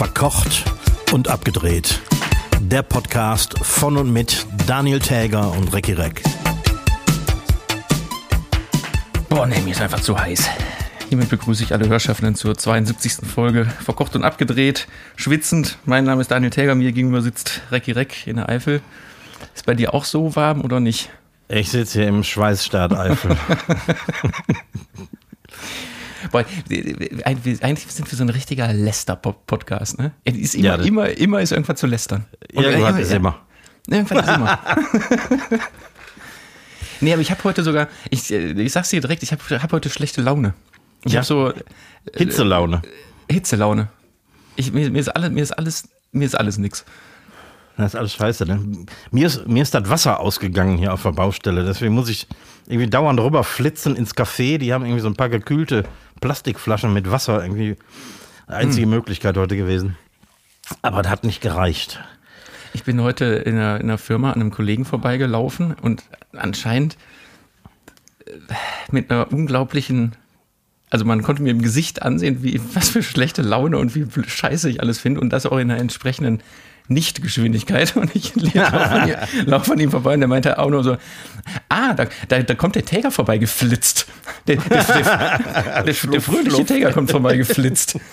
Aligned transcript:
Verkocht 0.00 0.64
und 1.12 1.28
abgedreht. 1.28 2.00
Der 2.58 2.80
Podcast 2.80 3.58
von 3.58 3.98
und 3.98 4.10
mit 4.10 4.46
Daniel 4.66 4.98
Täger 4.98 5.52
und 5.52 5.74
Recki 5.74 5.92
Reck. 5.92 6.22
Boah, 9.28 9.46
nee, 9.46 9.60
mir 9.60 9.72
ist 9.72 9.82
einfach 9.82 10.00
zu 10.00 10.18
heiß. 10.18 10.48
Hiermit 11.10 11.28
begrüße 11.28 11.62
ich 11.64 11.74
alle 11.74 11.86
Hörschaffenden 11.86 12.34
zur 12.34 12.56
72. 12.56 13.28
Folge 13.28 13.66
Verkocht 13.66 14.16
und 14.16 14.24
abgedreht, 14.24 14.88
schwitzend. 15.16 15.76
Mein 15.84 16.04
Name 16.04 16.22
ist 16.22 16.30
Daniel 16.30 16.48
Täger, 16.48 16.74
mir 16.74 16.92
gegenüber 16.92 17.20
sitzt 17.20 17.60
Recki 17.70 17.92
Reck 17.92 18.26
in 18.26 18.36
der 18.36 18.48
Eifel. 18.48 18.80
Ist 19.54 19.66
bei 19.66 19.74
dir 19.74 19.92
auch 19.92 20.06
so 20.06 20.34
warm 20.34 20.62
oder 20.62 20.80
nicht? 20.80 21.10
Ich 21.48 21.68
sitze 21.68 21.98
hier 21.98 22.08
im 22.08 22.24
Schweißstaat 22.24 22.94
Eifel. 22.94 23.36
Boah, 26.30 26.44
eigentlich 27.22 27.86
sind 27.88 28.10
wir 28.10 28.16
so 28.16 28.24
ein 28.24 28.28
richtiger 28.28 28.72
Lester-Podcast, 28.72 29.98
ne? 29.98 30.12
Ist 30.24 30.54
immer, 30.54 30.64
ja, 30.64 30.74
immer, 30.76 31.08
immer 31.10 31.40
ist 31.40 31.52
irgendwas 31.52 31.78
zu 31.78 31.86
lästern. 31.86 32.26
Und 32.54 32.64
irgendwas 32.64 32.98
ist 32.98 33.12
immer. 33.12 33.40
Irgendwas 33.88 34.26
ist 34.26 34.34
immer. 34.34 34.58
nee, 37.00 37.12
aber 37.12 37.22
ich 37.22 37.30
habe 37.30 37.42
heute 37.44 37.62
sogar, 37.62 37.88
ich, 38.10 38.30
ich 38.30 38.72
sag's 38.72 38.90
dir 38.90 39.00
direkt, 39.00 39.22
ich 39.22 39.32
habe 39.32 39.62
hab 39.62 39.72
heute 39.72 39.88
schlechte 39.90 40.20
Laune. 40.20 40.54
Ich 41.04 41.12
ja. 41.12 41.18
habe 41.18 41.26
so. 41.26 41.52
Hitzelaune. 42.14 42.82
Äh, 43.28 43.34
Hitzelaune. 43.34 43.88
Ich, 44.56 44.72
mir, 44.72 44.90
mir, 44.90 45.00
ist 45.00 45.08
alles, 45.08 45.30
mir 45.30 45.42
ist 45.42 45.52
alles, 45.52 45.88
mir 46.12 46.26
ist 46.26 46.34
alles 46.34 46.58
nix. 46.58 46.84
Das 47.76 47.94
ist 47.94 47.98
alles 47.98 48.12
scheiße. 48.12 48.44
Ne? 48.44 48.86
Mir, 49.10 49.26
ist, 49.26 49.46
mir 49.46 49.62
ist 49.62 49.74
das 49.74 49.88
Wasser 49.88 50.20
ausgegangen 50.20 50.76
hier 50.76 50.92
auf 50.92 51.02
der 51.02 51.12
Baustelle. 51.12 51.64
Deswegen 51.64 51.94
muss 51.94 52.10
ich 52.10 52.26
irgendwie 52.66 52.90
dauernd 52.90 53.18
rüber 53.20 53.42
flitzen 53.42 53.96
ins 53.96 54.14
Café. 54.14 54.58
Die 54.58 54.72
haben 54.72 54.84
irgendwie 54.84 55.00
so 55.00 55.08
ein 55.08 55.14
paar 55.14 55.30
gekühlte 55.30 55.84
Plastikflaschen 56.20 56.92
mit 56.92 57.10
Wasser. 57.10 57.42
Irgendwie 57.42 57.76
einzige 58.46 58.84
hm. 58.84 58.90
Möglichkeit 58.90 59.36
heute 59.36 59.56
gewesen. 59.56 59.96
Aber 60.82 61.02
das 61.02 61.10
hat 61.10 61.24
nicht 61.24 61.40
gereicht. 61.40 62.00
Ich 62.72 62.84
bin 62.84 63.00
heute 63.00 63.24
in 63.24 63.56
einer, 63.56 63.76
in 63.76 63.82
einer 63.82 63.98
Firma 63.98 64.32
an 64.32 64.40
einem 64.40 64.50
Kollegen 64.50 64.84
vorbeigelaufen 64.84 65.74
und 65.74 66.04
anscheinend 66.32 66.96
äh, 68.26 68.32
mit 68.90 69.10
einer 69.10 69.32
unglaublichen 69.32 70.16
also 70.90 71.04
man 71.04 71.22
konnte 71.22 71.42
mir 71.42 71.50
im 71.50 71.62
Gesicht 71.62 72.02
ansehen, 72.02 72.42
wie 72.42 72.60
was 72.74 72.90
für 72.90 73.02
schlechte 73.04 73.42
Laune 73.42 73.78
und 73.78 73.94
wie 73.94 74.06
scheiße 74.28 74.68
ich 74.68 74.80
alles 74.80 74.98
finde 74.98 75.20
und 75.20 75.32
das 75.32 75.46
auch 75.46 75.56
in 75.56 75.70
einer 75.70 75.80
entsprechenden 75.80 76.42
Nichtgeschwindigkeit. 76.90 77.96
Und 78.00 78.14
ich 78.14 78.34
laufe 79.46 79.72
an, 79.72 79.78
ihm, 79.78 79.90
vorbei 79.90 80.14
und 80.14 80.20
der 80.20 80.28
meinte 80.28 80.58
auch 80.58 80.70
nur 80.70 80.82
so, 80.82 80.96
ah, 81.68 81.94
da, 81.94 82.06
da, 82.28 82.42
da 82.42 82.54
kommt 82.54 82.74
der 82.74 82.84
Täger 82.84 83.10
vorbei 83.10 83.38
geflitzt. 83.38 84.06
Der, 84.46 84.56
der, 84.56 84.84
der, 84.84 85.38
der, 85.84 85.92
der 85.92 86.20
fröhliche 86.20 86.64
Täger 86.64 86.92
kommt 86.92 87.10
vorbei 87.10 87.36
geflitzt. 87.36 87.98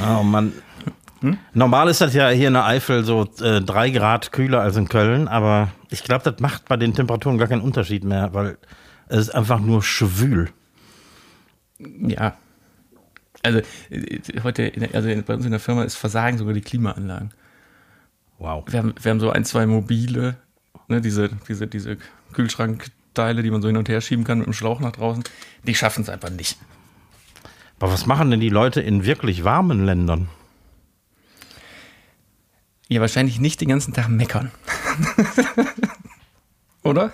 Oh 0.00 0.22
Mann. 0.22 0.52
Hm? 1.20 1.38
Normal 1.54 1.88
ist 1.88 2.00
das 2.00 2.14
ja 2.14 2.28
hier 2.28 2.48
in 2.48 2.54
der 2.54 2.66
Eifel 2.66 3.04
so 3.04 3.28
äh, 3.40 3.60
drei 3.60 3.90
Grad 3.90 4.30
kühler 4.30 4.60
als 4.60 4.76
in 4.76 4.88
Köln, 4.88 5.26
aber 5.26 5.68
ich 5.90 6.04
glaube, 6.04 6.30
das 6.30 6.40
macht 6.40 6.68
bei 6.68 6.76
den 6.76 6.94
Temperaturen 6.94 7.38
gar 7.38 7.48
keinen 7.48 7.62
Unterschied 7.62 8.04
mehr, 8.04 8.32
weil 8.32 8.58
es 9.08 9.18
ist 9.18 9.30
einfach 9.30 9.58
nur 9.58 9.82
schwül. 9.82 10.50
Ja, 11.78 12.36
also 13.42 13.60
äh, 13.90 14.20
heute, 14.42 14.72
also 14.92 15.08
bei 15.22 15.34
uns 15.34 15.44
in 15.44 15.50
der 15.50 15.60
Firma 15.60 15.84
ist 15.84 15.96
Versagen 15.96 16.38
sogar 16.38 16.54
die 16.54 16.60
Klimaanlagen. 16.60 17.30
Wow. 18.38 18.64
Wir 18.68 18.78
haben, 18.78 18.94
wir 19.00 19.10
haben 19.10 19.20
so 19.20 19.30
ein, 19.30 19.44
zwei 19.44 19.66
mobile, 19.66 20.36
ne, 20.88 21.00
diese, 21.00 21.30
diese, 21.48 21.66
diese 21.66 21.98
Kühlschrankteile, 22.32 23.42
die 23.42 23.50
man 23.50 23.62
so 23.62 23.68
hin 23.68 23.76
und 23.76 23.88
her 23.88 24.00
schieben 24.00 24.24
kann 24.24 24.38
mit 24.38 24.46
dem 24.46 24.52
Schlauch 24.52 24.80
nach 24.80 24.92
draußen. 24.92 25.24
Die 25.64 25.74
schaffen 25.74 26.02
es 26.02 26.08
einfach 26.08 26.30
nicht. 26.30 26.58
Aber 27.80 27.92
was 27.92 28.06
machen 28.06 28.30
denn 28.30 28.40
die 28.40 28.48
Leute 28.48 28.80
in 28.80 29.04
wirklich 29.04 29.44
warmen 29.44 29.84
Ländern? 29.84 30.28
Ja, 32.88 33.00
wahrscheinlich 33.00 33.38
nicht 33.38 33.60
den 33.60 33.68
ganzen 33.68 33.92
Tag 33.92 34.08
meckern. 34.08 34.50
Oder? 36.82 37.12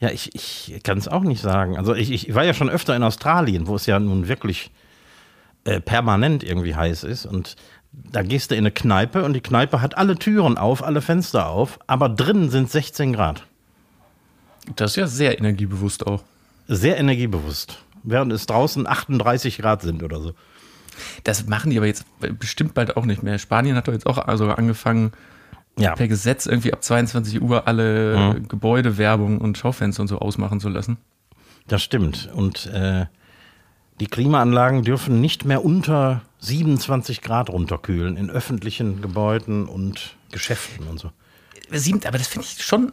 Ja, 0.00 0.10
ich, 0.10 0.34
ich 0.34 0.82
kann 0.82 0.98
es 0.98 1.08
auch 1.08 1.22
nicht 1.22 1.42
sagen. 1.42 1.76
Also 1.76 1.94
ich, 1.94 2.10
ich 2.10 2.34
war 2.34 2.44
ja 2.44 2.54
schon 2.54 2.70
öfter 2.70 2.96
in 2.96 3.02
Australien, 3.02 3.66
wo 3.66 3.74
es 3.74 3.86
ja 3.86 3.98
nun 3.98 4.28
wirklich 4.28 4.70
äh, 5.64 5.80
permanent 5.80 6.42
irgendwie 6.42 6.74
heiß 6.74 7.04
ist. 7.04 7.26
Und 7.26 7.56
da 7.92 8.22
gehst 8.22 8.50
du 8.50 8.54
in 8.54 8.60
eine 8.60 8.70
Kneipe 8.70 9.24
und 9.24 9.32
die 9.32 9.40
Kneipe 9.40 9.80
hat 9.80 9.96
alle 9.96 10.16
Türen 10.16 10.58
auf, 10.58 10.84
alle 10.84 11.00
Fenster 11.00 11.48
auf, 11.48 11.78
aber 11.86 12.08
drinnen 12.08 12.50
sind 12.50 12.70
16 12.70 13.12
Grad. 13.12 13.46
Das 14.76 14.92
ist 14.92 14.96
ja 14.96 15.06
sehr 15.06 15.38
energiebewusst 15.38 16.06
auch. 16.06 16.22
Sehr 16.66 16.98
energiebewusst. 16.98 17.82
Während 18.02 18.32
es 18.32 18.46
draußen 18.46 18.86
38 18.86 19.58
Grad 19.58 19.82
sind 19.82 20.02
oder 20.02 20.20
so. 20.20 20.34
Das 21.24 21.46
machen 21.46 21.70
die 21.70 21.78
aber 21.78 21.86
jetzt 21.86 22.04
bestimmt 22.38 22.74
bald 22.74 22.96
auch 22.96 23.04
nicht 23.04 23.22
mehr. 23.22 23.38
Spanien 23.38 23.76
hat 23.76 23.88
doch 23.88 23.92
jetzt 23.92 24.06
auch 24.06 24.18
also 24.18 24.50
angefangen, 24.50 25.12
ja. 25.78 25.94
per 25.94 26.08
Gesetz 26.08 26.46
irgendwie 26.46 26.72
ab 26.72 26.82
22 26.82 27.40
Uhr 27.40 27.66
alle 27.66 28.34
mhm. 28.34 28.48
Gebäudewerbung 28.48 29.38
und 29.38 29.56
Schaufenster 29.56 30.02
und 30.02 30.08
so 30.08 30.18
ausmachen 30.18 30.60
zu 30.60 30.68
lassen. 30.68 30.98
Das 31.66 31.82
stimmt. 31.82 32.28
Und 32.34 32.66
äh, 32.66 33.06
die 34.00 34.06
Klimaanlagen 34.06 34.82
dürfen 34.82 35.20
nicht 35.20 35.44
mehr 35.44 35.64
unter 35.64 36.22
27 36.40 37.20
Grad 37.20 37.50
runterkühlen 37.50 38.16
in 38.16 38.30
öffentlichen 38.30 39.02
Gebäuden 39.02 39.66
und 39.66 40.16
Geschäften 40.30 40.86
und 40.86 40.98
so. 40.98 41.10
Aber 41.68 42.18
das 42.18 42.28
finde 42.28 42.46
ich 42.46 42.62
schon 42.62 42.92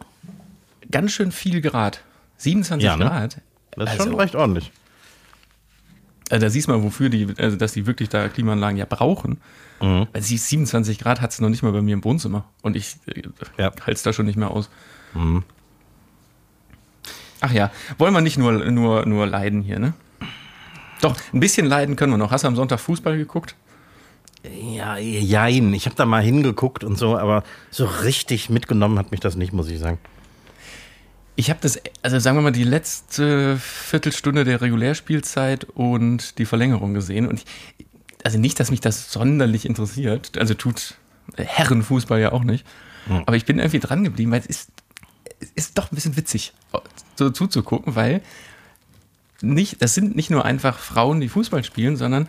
ganz 0.90 1.12
schön 1.12 1.32
viel 1.32 1.60
Grad. 1.60 2.02
27 2.38 2.84
ja, 2.84 2.96
ne? 2.96 3.04
Grad. 3.04 3.40
Das 3.72 3.84
ist 3.84 4.00
also, 4.00 4.10
schon 4.10 4.20
recht 4.20 4.34
ordentlich. 4.34 4.72
Also 6.28 6.44
da 6.44 6.50
siehst 6.50 6.66
du 6.66 6.72
mal, 6.72 6.82
wofür 6.82 7.08
die, 7.08 7.28
also 7.38 7.56
dass 7.56 7.72
die 7.72 7.86
wirklich 7.86 8.08
da 8.08 8.28
Klimaanlagen 8.28 8.76
ja 8.76 8.84
brauchen. 8.84 9.38
Mhm. 9.80 10.08
Weil 10.12 10.22
sie 10.22 10.36
27 10.36 10.98
Grad 10.98 11.20
hat 11.20 11.30
es 11.30 11.40
noch 11.40 11.48
nicht 11.48 11.62
mal 11.62 11.72
bei 11.72 11.82
mir 11.82 11.94
im 11.94 12.04
Wohnzimmer. 12.04 12.44
Und 12.62 12.76
ich 12.76 12.96
äh, 13.06 13.22
ja. 13.58 13.64
halte 13.66 13.92
es 13.92 14.02
da 14.02 14.12
schon 14.12 14.26
nicht 14.26 14.36
mehr 14.36 14.50
aus. 14.50 14.68
Mhm. 15.14 15.44
Ach 17.40 17.52
ja, 17.52 17.70
wollen 17.98 18.14
wir 18.14 18.22
nicht 18.22 18.38
nur, 18.38 18.52
nur, 18.70 19.06
nur 19.06 19.26
leiden 19.26 19.62
hier, 19.62 19.78
ne? 19.78 19.92
Doch, 21.00 21.16
ein 21.32 21.40
bisschen 21.40 21.66
leiden 21.66 21.96
können 21.96 22.12
wir 22.12 22.18
noch. 22.18 22.30
Hast 22.30 22.44
du 22.44 22.48
am 22.48 22.56
Sonntag 22.56 22.80
Fußball 22.80 23.16
geguckt? 23.16 23.54
Ja, 24.44 24.96
jein. 24.96 25.72
Ich 25.74 25.86
habe 25.86 25.96
da 25.96 26.04
mal 26.06 26.22
hingeguckt 26.22 26.84
und 26.84 26.96
so, 26.96 27.18
aber 27.18 27.42
so 27.70 27.84
richtig 27.84 28.48
mitgenommen 28.50 28.98
hat 28.98 29.10
mich 29.10 29.20
das 29.20 29.36
nicht, 29.36 29.52
muss 29.52 29.68
ich 29.68 29.78
sagen. 29.78 29.98
Ich 31.34 31.50
habe 31.50 31.60
das, 31.60 31.80
also 32.02 32.18
sagen 32.18 32.38
wir 32.38 32.42
mal, 32.42 32.52
die 32.52 32.64
letzte 32.64 33.58
Viertelstunde 33.58 34.44
der 34.44 34.62
Regulärspielzeit 34.62 35.64
und 35.64 36.38
die 36.38 36.46
Verlängerung 36.46 36.94
gesehen. 36.94 37.26
Und 37.26 37.44
ich, 37.78 37.86
also 38.24 38.38
nicht, 38.38 38.58
dass 38.58 38.70
mich 38.70 38.80
das 38.80 39.12
sonderlich 39.12 39.66
interessiert. 39.66 40.38
Also 40.38 40.54
tut 40.54 40.94
Herrenfußball 41.36 42.20
ja 42.20 42.32
auch 42.32 42.44
nicht. 42.44 42.64
Mhm. 43.06 43.22
Aber 43.26 43.36
ich 43.36 43.44
bin 43.44 43.58
irgendwie 43.58 43.80
dran 43.80 44.04
geblieben, 44.04 44.30
weil 44.30 44.40
es 44.40 44.46
ist, 44.46 44.70
es 45.40 45.50
ist 45.54 45.78
doch 45.78 45.92
ein 45.92 45.94
bisschen 45.94 46.16
witzig, 46.16 46.54
so 47.16 47.30
zuzugucken, 47.30 47.94
weil 47.94 48.22
nicht, 49.42 49.82
das 49.82 49.94
sind 49.94 50.16
nicht 50.16 50.30
nur 50.30 50.44
einfach 50.44 50.78
Frauen, 50.78 51.20
die 51.20 51.28
Fußball 51.28 51.64
spielen, 51.64 51.96
sondern 51.96 52.28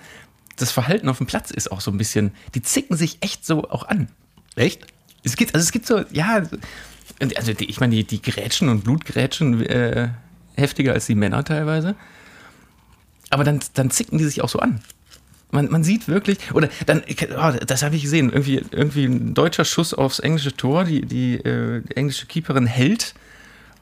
das 0.58 0.72
Verhalten 0.72 1.08
auf 1.10 1.18
dem 1.18 1.28
Platz 1.28 1.52
ist 1.52 1.72
auch 1.72 1.82
so 1.82 1.92
ein 1.92 1.98
bisschen, 1.98 2.32
die 2.56 2.62
zicken 2.62 2.98
sich 2.98 3.18
echt 3.22 3.46
so 3.46 3.70
auch 3.70 3.88
an. 3.88 4.10
Echt? 4.56 4.86
Es 5.24 5.36
gibt, 5.36 5.54
also 5.54 5.64
es 5.64 5.72
gibt 5.72 5.86
so, 5.86 6.04
ja, 6.12 6.44
also 7.36 7.54
die, 7.54 7.66
ich 7.66 7.80
meine, 7.80 7.96
die, 7.96 8.04
die 8.04 8.22
Grätschen 8.22 8.70
und 8.70 8.84
Blutgrätschen 8.84 9.66
äh, 9.66 10.10
heftiger 10.56 10.94
als 10.94 11.06
die 11.06 11.16
Männer 11.16 11.44
teilweise. 11.44 11.96
Aber 13.30 13.44
dann, 13.44 13.60
dann 13.74 13.92
zicken 13.92 14.18
die 14.18 14.26
sich 14.26 14.42
auch 14.42 14.50
so 14.50 14.60
an. 14.60 14.82
Man, 15.52 15.70
man 15.70 15.84
sieht 15.84 16.08
wirklich, 16.08 16.40
oder 16.54 16.70
dann, 16.86 17.04
oh, 17.38 17.52
das 17.66 17.84
habe 17.84 17.96
ich 17.96 18.02
gesehen, 18.02 18.32
irgendwie, 18.32 18.66
irgendwie 18.72 19.06
ein 19.06 19.34
deutscher 19.34 19.64
Schuss 19.64 19.94
aufs 19.94 20.20
englische 20.20 20.56
Tor, 20.56 20.84
die, 20.84 21.02
die, 21.06 21.36
äh, 21.36 21.82
die 21.82 21.96
englische 21.96 22.26
Keeperin 22.26 22.66
hält 22.66 23.14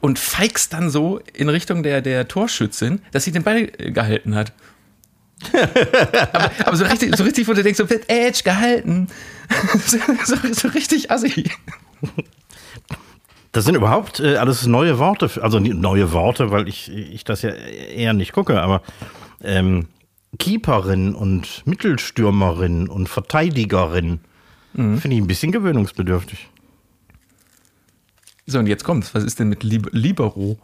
und 0.06 0.20
feigst 0.20 0.72
dann 0.72 0.92
so 0.92 1.20
in 1.34 1.50
Richtung 1.50 1.82
der, 1.82 2.00
der 2.00 2.28
Torschützin, 2.28 3.02
dass 3.12 3.24
sie 3.24 3.32
den 3.32 3.42
Ball 3.42 3.66
gehalten 3.66 4.36
hat. 4.36 4.54
aber, 5.52 6.52
aber, 6.64 6.78
so 6.78 6.86
richtig, 6.86 7.16
so 7.16 7.24
richtig, 7.24 7.48
wo 7.48 7.54
du 7.54 7.64
denkst, 7.64 7.80
so 7.80 7.90
wird 7.90 8.08
Edge 8.08 8.42
gehalten. 8.44 9.08
so, 9.88 9.98
so, 10.52 10.68
richtig 10.68 11.10
assi. 11.10 11.50
Das 13.52 13.66
sind 13.66 13.74
überhaupt 13.74 14.20
äh, 14.20 14.36
alles 14.38 14.68
neue 14.68 15.00
Worte, 15.00 15.42
also 15.42 15.60
neue 15.60 16.12
Worte, 16.12 16.52
weil 16.52 16.68
ich, 16.68 16.92
ich 16.92 17.24
das 17.24 17.42
ja 17.42 17.50
eher 17.50 18.14
nicht 18.14 18.32
gucke, 18.32 18.62
aber 18.62 18.84
ähm, 19.44 19.88
Keeperin 20.38 21.16
und 21.16 21.64
Mittelstürmerin 21.66 22.90
und 22.90 23.10
Verteidigerin 23.10 24.20
mhm. 24.74 25.00
finde 25.00 25.16
ich 25.16 25.24
ein 25.24 25.28
bisschen 25.28 25.52
gewöhnungsbedürftig. 25.52 26.48
So, 28.46 28.60
und 28.60 28.68
jetzt 28.68 28.84
kommt's. 28.84 29.14
Was 29.14 29.24
ist 29.24 29.40
denn 29.40 29.50
mit 29.50 29.64
Lib 29.64 29.90
Libero? 29.92 30.58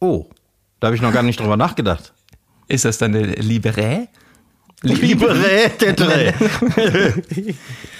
Oh, 0.00 0.26
da 0.80 0.88
habe 0.88 0.96
ich 0.96 1.02
noch 1.02 1.12
gar 1.12 1.22
nicht 1.22 1.40
drüber 1.40 1.56
nachgedacht. 1.56 2.12
Ist 2.68 2.84
das 2.84 2.98
dann 2.98 3.12
der 3.12 3.26
Liberä? 3.42 4.08
Der 4.82 5.94
Dreh. 5.94 6.32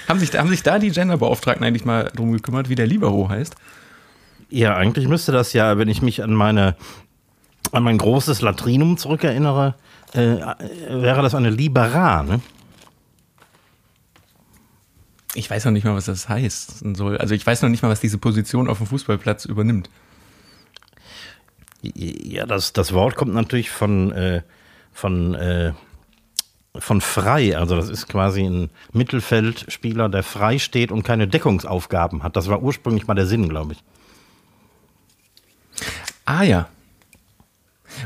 haben, 0.07 0.19
sich, 0.19 0.37
haben 0.37 0.49
sich 0.49 0.61
da 0.61 0.77
die 0.77 0.91
Genderbeauftragten 0.91 1.65
eigentlich 1.65 1.85
mal 1.85 2.11
drum 2.15 2.31
gekümmert, 2.31 2.69
wie 2.69 2.75
der 2.75 2.85
Libero 2.85 3.27
heißt? 3.27 3.55
Ja, 4.49 4.75
eigentlich 4.75 5.07
müsste 5.07 5.31
das 5.31 5.53
ja, 5.53 5.79
wenn 5.79 5.87
ich 5.87 6.03
mich 6.03 6.21
an 6.21 6.33
meine 6.33 6.75
an 7.71 7.83
mein 7.83 7.97
großes 7.97 8.41
Latrinum 8.41 8.97
zurückerinnere, 8.97 9.75
äh, 10.13 10.37
wäre 10.89 11.21
das 11.21 11.35
eine 11.35 11.49
Libera, 11.49 12.23
ne? 12.23 12.39
Ich 15.35 15.49
weiß 15.49 15.65
noch 15.65 15.71
nicht 15.71 15.83
mal, 15.83 15.95
was 15.95 16.05
das 16.05 16.29
heißt 16.29 16.83
soll. 16.95 17.17
Also 17.17 17.35
ich 17.35 17.45
weiß 17.45 17.61
noch 17.61 17.69
nicht 17.69 17.83
mal, 17.83 17.89
was 17.89 17.99
diese 17.99 18.17
Position 18.17 18.69
auf 18.69 18.77
dem 18.77 18.87
Fußballplatz 18.87 19.45
übernimmt. 19.45 19.89
Ja, 21.81 22.45
das, 22.45 22.73
das 22.73 22.93
Wort 22.93 23.15
kommt 23.15 23.33
natürlich 23.33 23.69
von, 23.69 24.11
äh, 24.11 24.41
von, 24.91 25.35
äh, 25.35 25.73
von 26.77 27.01
frei. 27.01 27.57
Also 27.57 27.75
das 27.75 27.89
ist 27.89 28.07
quasi 28.07 28.43
ein 28.43 28.69
Mittelfeldspieler, 28.93 30.09
der 30.09 30.23
frei 30.23 30.57
steht 30.57 30.91
und 30.91 31.03
keine 31.03 31.27
Deckungsaufgaben 31.27 32.23
hat. 32.23 32.35
Das 32.35 32.47
war 32.47 32.63
ursprünglich 32.63 33.07
mal 33.07 33.13
der 33.13 33.27
Sinn, 33.27 33.49
glaube 33.49 33.73
ich. 33.73 33.83
Ah 36.25 36.43
ja. 36.43 36.69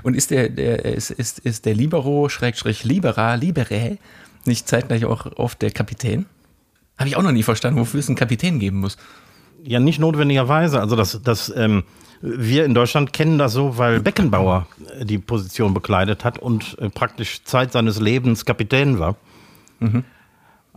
Und 0.03 0.15
ist 0.15 0.31
der, 0.31 0.49
der 0.49 0.83
ist, 0.85 1.09
ist, 1.09 1.39
ist 1.39 1.65
der 1.65 1.73
Libero, 1.73 2.27
Schrägstrich 2.27 2.83
Libera, 2.83 3.35
Libere, 3.35 3.97
nicht 4.45 4.67
zeitgleich 4.67 5.05
auch 5.05 5.25
oft 5.37 5.61
der 5.61 5.71
Kapitän? 5.71 6.25
Habe 6.99 7.07
ich 7.07 7.15
auch 7.15 7.23
noch 7.23 7.31
nie 7.31 7.43
verstanden, 7.43 7.79
wofür 7.79 8.01
es 8.01 8.09
einen 8.09 8.17
Kapitän 8.17 8.59
geben 8.59 8.81
muss. 8.81 8.97
Ja, 9.63 9.79
nicht 9.79 9.99
notwendigerweise. 9.99 10.79
Also 10.81 10.97
das, 10.97 11.21
das 11.23 11.51
ähm, 11.55 11.83
wir 12.21 12.65
in 12.65 12.73
Deutschland 12.73 13.13
kennen 13.13 13.37
das 13.37 13.53
so, 13.53 13.77
weil 13.77 14.01
Beckenbauer 14.01 14.67
äh, 14.99 15.05
die 15.05 15.17
Position 15.17 15.73
bekleidet 15.73 16.25
hat 16.25 16.37
und 16.37 16.77
äh, 16.79 16.89
praktisch 16.89 17.43
Zeit 17.45 17.71
seines 17.71 17.99
Lebens 17.99 18.45
Kapitän 18.45 18.99
war. 18.99 19.15
Mhm. 19.79 20.03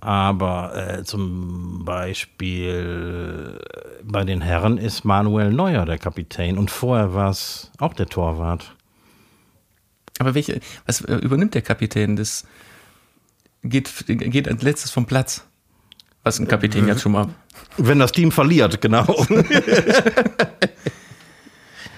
Aber 0.00 0.74
äh, 0.74 1.04
zum 1.04 1.84
Beispiel 1.84 3.58
äh, 3.58 4.02
bei 4.04 4.24
den 4.24 4.40
Herren 4.40 4.78
ist 4.78 5.04
Manuel 5.04 5.52
Neuer 5.52 5.84
der 5.84 5.98
Kapitän 5.98 6.58
und 6.58 6.70
vorher 6.70 7.14
war 7.14 7.30
es 7.30 7.70
auch 7.78 7.94
der 7.94 8.06
Torwart. 8.06 8.74
Aber 10.18 10.34
welche, 10.34 10.60
was 10.86 11.00
übernimmt 11.00 11.54
der 11.54 11.62
Kapitän? 11.62 12.14
Das 12.14 12.46
geht, 13.64 14.04
geht 14.06 14.48
als 14.48 14.62
letztes 14.62 14.90
vom 14.92 15.06
Platz. 15.06 15.44
Was 16.24 16.38
ein 16.38 16.46
Kapitän 16.46 16.86
jetzt 16.86 17.02
schon 17.02 17.12
mal. 17.12 17.28
Wenn 17.76 17.98
das 17.98 18.12
Team 18.12 18.30
verliert, 18.30 18.80
genau. 18.80 19.06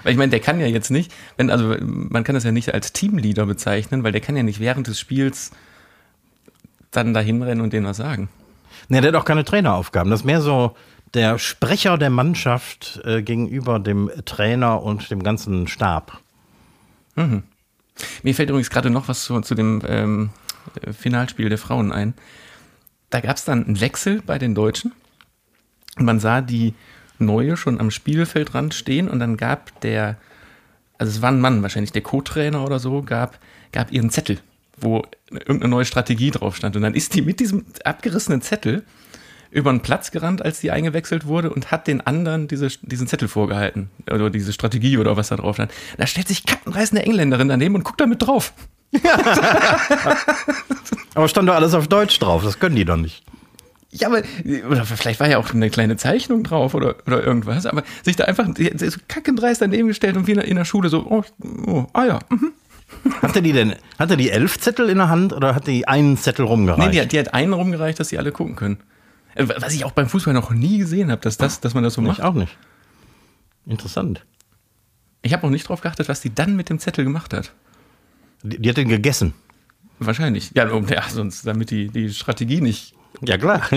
Weil 0.03 0.11
ich 0.11 0.17
meine, 0.17 0.29
der 0.29 0.39
kann 0.39 0.59
ja 0.59 0.67
jetzt 0.67 0.91
nicht, 0.91 1.11
wenn, 1.37 1.49
also 1.49 1.75
man 1.79 2.23
kann 2.23 2.35
das 2.35 2.43
ja 2.43 2.51
nicht 2.51 2.73
als 2.73 2.93
Teamleader 2.93 3.45
bezeichnen, 3.45 4.03
weil 4.03 4.11
der 4.11 4.21
kann 4.21 4.37
ja 4.37 4.43
nicht 4.43 4.59
während 4.59 4.87
des 4.87 4.99
Spiels 4.99 5.51
dann 6.91 7.13
dahin 7.13 7.41
rennen 7.41 7.61
und 7.61 7.73
denen 7.73 7.85
was 7.85 7.97
sagen. 7.97 8.29
Nee, 8.87 9.01
der 9.01 9.11
hat 9.11 9.19
auch 9.19 9.25
keine 9.25 9.43
Traineraufgaben. 9.45 10.11
Das 10.11 10.21
ist 10.21 10.25
mehr 10.25 10.41
so 10.41 10.75
der 11.13 11.39
Sprecher 11.39 11.97
der 11.97 12.09
Mannschaft 12.09 13.01
äh, 13.03 13.21
gegenüber 13.21 13.79
dem 13.79 14.11
Trainer 14.25 14.83
und 14.83 15.09
dem 15.09 15.23
ganzen 15.23 15.67
Stab. 15.67 16.19
Mhm. 17.15 17.43
Mir 18.23 18.35
fällt 18.35 18.49
übrigens 18.49 18.69
gerade 18.69 18.89
noch 18.89 19.07
was 19.07 19.23
zu, 19.23 19.39
zu 19.41 19.55
dem 19.55 19.81
ähm, 19.87 20.29
Finalspiel 20.91 21.49
der 21.49 21.57
Frauen 21.57 21.91
ein. 21.91 22.13
Da 23.15 23.21
gab 23.21 23.37
es 23.37 23.45
dann 23.45 23.63
einen 23.63 23.79
Wechsel 23.79 24.21
bei 24.21 24.37
den 24.37 24.55
Deutschen. 24.55 24.91
Und 25.97 26.03
man 26.03 26.19
sah 26.19 26.41
die 26.41 26.73
Neue 27.17 27.55
schon 27.55 27.79
am 27.79 27.89
Spielfeldrand 27.89 28.73
stehen 28.73 29.07
und 29.07 29.19
dann 29.19 29.37
gab 29.37 29.79
der, 29.79 30.17
also 30.97 31.11
es 31.11 31.21
war 31.21 31.31
ein 31.31 31.39
Mann, 31.39 31.61
wahrscheinlich 31.61 31.93
der 31.93 32.01
Co-Trainer 32.01 32.65
oder 32.65 32.77
so, 32.77 33.03
gab, 33.03 33.39
gab 33.71 33.89
ihren 33.93 34.09
Zettel, 34.09 34.39
wo 34.75 35.03
irgendeine 35.29 35.69
neue 35.69 35.85
Strategie 35.85 36.29
drauf 36.29 36.57
stand. 36.57 36.75
Und 36.75 36.81
dann 36.81 36.93
ist 36.93 37.15
die 37.15 37.21
mit 37.21 37.39
diesem 37.39 37.63
abgerissenen 37.85 38.41
Zettel 38.41 38.83
über 39.49 39.71
den 39.71 39.79
Platz 39.79 40.11
gerannt, 40.11 40.41
als 40.41 40.59
die 40.59 40.71
eingewechselt 40.71 41.25
wurde 41.25 41.51
und 41.51 41.71
hat 41.71 41.87
den 41.87 42.01
anderen 42.01 42.49
diese, 42.49 42.67
diesen 42.81 43.07
Zettel 43.07 43.29
vorgehalten. 43.29 43.91
Oder 44.11 44.29
diese 44.29 44.51
Strategie 44.51 44.97
oder 44.97 45.15
was 45.15 45.29
da 45.29 45.37
drauf 45.37 45.55
stand. 45.55 45.71
Da 45.97 46.05
stellt 46.05 46.27
sich 46.27 46.45
kattenreißende 46.45 47.05
Engländerin 47.05 47.47
daneben 47.47 47.75
und 47.75 47.85
guckt 47.85 48.01
damit 48.01 48.27
drauf. 48.27 48.51
aber 51.15 51.27
stand 51.27 51.49
doch 51.49 51.55
alles 51.55 51.73
auf 51.73 51.87
Deutsch 51.87 52.19
drauf, 52.19 52.43
das 52.43 52.59
können 52.59 52.75
die 52.75 52.85
doch 52.85 52.97
nicht. 52.97 53.23
Ja, 53.91 54.09
aber, 54.09 54.23
oder 54.69 54.85
vielleicht 54.85 55.21
war 55.21 55.29
ja 55.29 55.37
auch 55.37 55.53
eine 55.53 55.69
kleine 55.69 55.95
Zeichnung 55.95 56.43
drauf 56.43 56.73
oder, 56.73 56.95
oder 57.07 57.23
irgendwas, 57.23 57.65
aber 57.65 57.83
sich 58.03 58.17
da 58.17 58.25
einfach 58.25 58.45
so 58.45 58.97
kackendreist 59.07 59.61
daneben 59.61 59.87
gestellt 59.87 60.17
und 60.17 60.27
wie 60.27 60.33
in 60.33 60.57
der 60.57 60.65
Schule 60.65 60.89
so, 60.89 61.07
oh, 61.09 61.23
oh 61.65 61.85
ah 61.93 62.05
ja, 62.05 62.19
mhm. 62.29 62.51
Hatte 63.21 63.41
die 63.41 63.51
denn, 63.51 63.75
hatte 63.97 64.17
die 64.17 64.29
elf 64.29 64.59
Zettel 64.59 64.89
in 64.89 64.97
der 64.97 65.09
Hand 65.09 65.33
oder 65.33 65.55
hat 65.55 65.67
die 65.67 65.87
einen 65.87 66.17
Zettel 66.17 66.45
rumgereicht? 66.45 66.93
Nee, 66.93 67.01
die, 67.01 67.07
die 67.07 67.19
hat 67.19 67.33
einen 67.33 67.53
rumgereicht, 67.53 67.99
dass 67.99 68.09
sie 68.09 68.17
alle 68.17 68.31
gucken 68.31 68.55
können. 68.55 68.77
Äh, 69.33 69.47
was 69.47 69.73
ich 69.73 69.85
auch 69.85 69.91
beim 69.91 70.07
Fußball 70.07 70.33
noch 70.33 70.51
nie 70.51 70.77
gesehen 70.77 71.11
habe, 71.11 71.21
dass, 71.21 71.37
das, 71.37 71.59
dass 71.59 71.73
man 71.73 71.83
das 71.83 71.93
so 71.93 72.01
macht. 72.01 72.19
Ich 72.19 72.23
auch 72.23 72.33
nicht. 72.33 72.57
Interessant. 73.65 74.25
Ich 75.21 75.33
habe 75.33 75.45
auch 75.45 75.49
nicht 75.49 75.67
drauf 75.67 75.81
geachtet, 75.81 76.09
was 76.09 76.21
die 76.21 76.33
dann 76.33 76.55
mit 76.55 76.69
dem 76.69 76.79
Zettel 76.79 77.03
gemacht 77.03 77.33
hat. 77.33 77.51
Die, 78.45 78.59
die 78.59 78.69
hat 78.69 78.77
den 78.77 78.87
gegessen. 78.87 79.33
Wahrscheinlich. 79.99 80.51
Ja, 80.53 80.67
ja, 80.67 81.03
sonst, 81.09 81.47
damit 81.47 81.71
die, 81.71 81.89
die 81.89 82.13
Strategie 82.13 82.61
nicht 82.61 82.95
ja, 83.21 83.37
klar. 83.37 83.61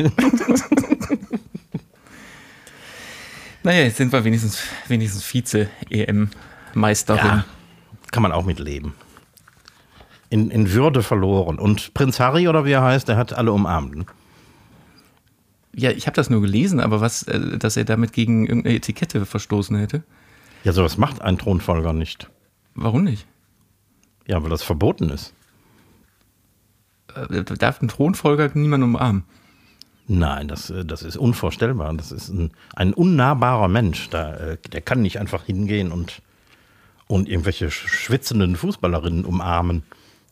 naja, 3.62 3.84
jetzt 3.84 3.96
sind 3.96 4.12
wir 4.12 4.24
wenigstens, 4.24 4.62
wenigstens 4.88 5.24
Vize-EM-Meisterin. 5.24 7.24
Ja, 7.24 7.44
kann 8.10 8.22
man 8.22 8.32
auch 8.32 8.44
mit 8.44 8.58
leben. 8.58 8.94
In, 10.30 10.50
in 10.50 10.72
Würde 10.72 11.02
verloren. 11.02 11.58
Und 11.58 11.94
Prinz 11.94 12.20
Harry, 12.20 12.48
oder 12.48 12.64
wie 12.64 12.72
er 12.72 12.82
heißt, 12.82 13.08
der 13.08 13.16
hat 13.16 13.32
alle 13.32 13.52
umarmt. 13.52 13.96
Ne? 13.96 14.06
Ja, 15.74 15.90
ich 15.90 16.06
habe 16.06 16.16
das 16.16 16.30
nur 16.30 16.42
gelesen, 16.42 16.80
aber 16.80 17.00
was, 17.00 17.22
äh, 17.24 17.58
dass 17.58 17.76
er 17.76 17.84
damit 17.84 18.12
gegen 18.12 18.46
irgendeine 18.46 18.76
Etikette 18.76 19.24
verstoßen 19.24 19.76
hätte? 19.78 20.02
Ja, 20.64 20.72
sowas 20.72 20.98
macht 20.98 21.22
ein 21.22 21.38
Thronfolger 21.38 21.92
nicht. 21.92 22.28
Warum 22.74 23.04
nicht? 23.04 23.26
Ja, 24.28 24.40
weil 24.42 24.50
das 24.50 24.62
verboten 24.62 25.10
ist. 25.10 25.34
Äh, 27.14 27.42
darf 27.42 27.82
ein 27.82 27.88
Thronfolger 27.88 28.50
niemand 28.54 28.84
umarmen? 28.84 29.24
Nein, 30.06 30.48
das, 30.48 30.70
äh, 30.70 30.84
das 30.84 31.02
ist 31.02 31.16
unvorstellbar. 31.16 31.92
Das 31.94 32.12
ist 32.12 32.28
ein, 32.28 32.50
ein 32.76 32.94
unnahbarer 32.94 33.68
Mensch. 33.68 34.08
Da, 34.10 34.34
äh, 34.34 34.58
der 34.70 34.82
kann 34.82 35.02
nicht 35.02 35.18
einfach 35.18 35.44
hingehen 35.44 35.90
und, 35.90 36.22
und 37.06 37.28
irgendwelche 37.28 37.70
schwitzenden 37.70 38.54
Fußballerinnen 38.54 39.24
umarmen. 39.24 39.82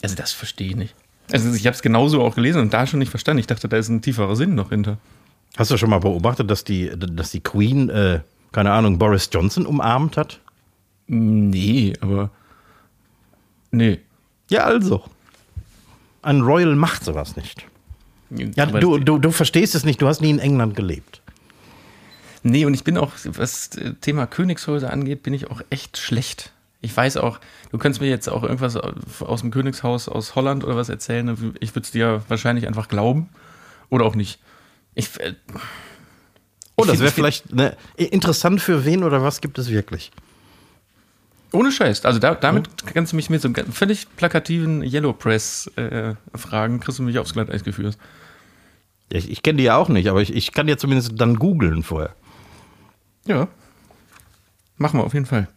Also 0.03 0.15
das 0.15 0.33
verstehe 0.33 0.69
ich 0.69 0.77
nicht. 0.77 0.95
Also 1.33 1.53
ich 1.55 1.67
habe 1.67 1.75
es 1.75 1.83
genauso 1.83 2.23
auch 2.23 2.35
gelesen 2.35 2.61
und 2.61 2.73
da 2.73 2.87
schon 2.87 3.01
nicht 3.01 3.11
verstanden. 3.11 3.41
Ich 3.41 3.47
dachte, 3.47 3.69
da 3.69 3.79
ist 3.79 3.89
ein 3.89 4.03
tieferer 4.03 4.37
Sinn 4.37 4.55
noch 4.55 4.69
hinter. 4.69 4.99
Hast 5.57 5.71
du 5.71 5.79
schon 5.79 5.91
mal 5.91 6.01
beobachtet, 6.01 6.51
dass 6.51 6.65
die, 6.65 6.93
dass 6.95 7.31
die 7.31 7.41
Queen, 7.41 7.89
äh, 7.89 8.21
keine 8.53 8.73
Ahnung, 8.73 8.99
Boris 8.99 9.31
Johnson 9.33 9.65
umarmt 9.65 10.19
hat? 10.19 10.41
Nee, 11.07 11.95
aber. 12.01 12.31
Nee. 13.71 14.01
Ja, 14.49 14.65
also 14.65 15.05
ein 16.27 16.41
Royal 16.41 16.75
macht 16.75 17.05
sowas 17.05 17.37
nicht. 17.37 17.65
Ja, 18.31 18.67
du, 18.67 18.99
du, 18.99 19.19
du 19.19 19.31
verstehst 19.31 19.77
es 19.77 19.85
nicht, 19.85 20.03
du 20.03 20.09
hast 20.09 20.21
nie 20.21 20.31
in 20.31 20.41
England 20.41 20.75
gelebt. 20.75 21.23
Nee, 22.43 22.65
und 22.65 22.75
ich 22.75 22.83
bin 22.83 22.99
auch, 22.99 23.13
was 23.25 23.71
Thema 24.01 24.27
Königshäuser 24.27 24.93
angeht, 24.93 25.23
bin 25.23 25.35
ich 25.35 25.51
auch 25.51 25.63
echt 25.71 25.97
schlecht. 25.99 26.53
Ich 26.81 26.97
weiß 26.97 27.17
auch, 27.19 27.39
du 27.71 27.79
könntest 27.79 28.01
mir 28.01 28.09
jetzt 28.09 28.29
auch 28.29 28.43
irgendwas 28.43 28.77
aus 28.77 29.41
dem 29.41 29.51
Königshaus 29.51 30.09
aus 30.09 30.35
Holland 30.35 30.65
oder 30.65 30.77
was 30.77 30.89
erzählen. 30.89 31.55
Ich 31.61 31.75
würde 31.75 31.85
es 31.85 31.93
dir 31.93 32.23
wahrscheinlich 32.29 32.67
einfach 32.67 32.89
glauben 32.89 33.29
oder 33.89 34.05
auch 34.05 34.17
nicht. 34.17 34.41
Ich, 34.95 35.19
äh, 35.21 35.35
oh, 36.77 36.85
das 36.85 36.99
wäre 36.99 37.13
vielleicht 37.13 37.53
ne, 37.55 37.77
interessant 37.97 38.61
für 38.61 38.85
wen 38.85 39.05
oder 39.05 39.23
was 39.23 39.41
gibt 39.41 39.59
es 39.59 39.71
wirklich? 39.71 40.11
Ohne 41.57 41.73
Scheiß. 41.73 42.05
Also 42.05 42.19
da, 42.19 42.35
damit 42.35 42.67
hm? 42.67 42.93
kannst 42.93 43.13
du 43.13 43.17
mich 43.17 43.31
mit 43.31 43.41
so 43.41 43.49
einem 43.49 43.73
völlig 43.73 44.07
plakativen 44.17 44.83
Yellow 44.83 45.13
Press 45.13 45.71
äh, 45.77 46.15
fragen, 46.35 46.81
kriegst 46.81 46.99
du 46.99 47.03
mich 47.03 47.19
aufs 47.19 47.33
Glatteis 47.33 47.65
geführt. 47.65 47.97
Ich, 49.09 49.31
ich 49.31 49.43
kenne 49.43 49.59
die 49.59 49.65
ja 49.65 49.77
auch 49.77 49.89
nicht, 49.89 50.09
aber 50.09 50.21
ich, 50.21 50.35
ich 50.35 50.53
kann 50.53 50.69
ja 50.69 50.77
zumindest 50.77 51.13
dann 51.17 51.37
googeln 51.37 51.83
vorher. 51.83 52.15
Ja. 53.27 53.49
Machen 54.77 55.01
wir 55.01 55.05
auf 55.05 55.15
jeden 55.15 55.27
Fall. 55.27 55.49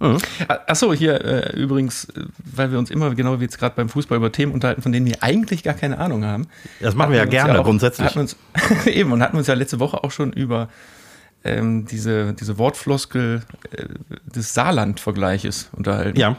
Mhm. 0.00 0.18
Achso, 0.48 0.92
hier 0.92 1.24
äh, 1.24 1.56
übrigens, 1.56 2.06
äh, 2.06 2.24
weil 2.38 2.72
wir 2.72 2.78
uns 2.78 2.90
immer, 2.90 3.14
genau 3.14 3.38
wie 3.38 3.44
jetzt 3.44 3.58
gerade 3.58 3.76
beim 3.76 3.88
Fußball, 3.88 4.16
über 4.16 4.32
Themen 4.32 4.52
unterhalten, 4.52 4.82
von 4.82 4.90
denen 4.90 5.06
wir 5.06 5.22
eigentlich 5.22 5.62
gar 5.62 5.74
keine 5.74 5.98
Ahnung 5.98 6.24
haben. 6.24 6.48
Das 6.80 6.94
machen 6.94 7.12
wir 7.12 7.18
ja 7.18 7.24
gerne, 7.24 7.54
ja 7.54 7.60
auch, 7.60 7.64
grundsätzlich. 7.64 8.16
Uns, 8.16 8.36
eben, 8.86 9.12
und 9.12 9.22
hatten 9.22 9.36
uns 9.36 9.46
ja 9.46 9.54
letzte 9.54 9.78
Woche 9.78 10.02
auch 10.02 10.10
schon 10.10 10.32
über 10.32 10.68
ähm, 11.44 11.86
diese, 11.86 12.34
diese 12.34 12.58
Wortfloskel 12.58 13.42
äh, 13.70 13.86
des 14.30 14.54
Saarland-Vergleiches 14.54 15.70
unterhalten. 15.72 16.18
Ja. 16.18 16.36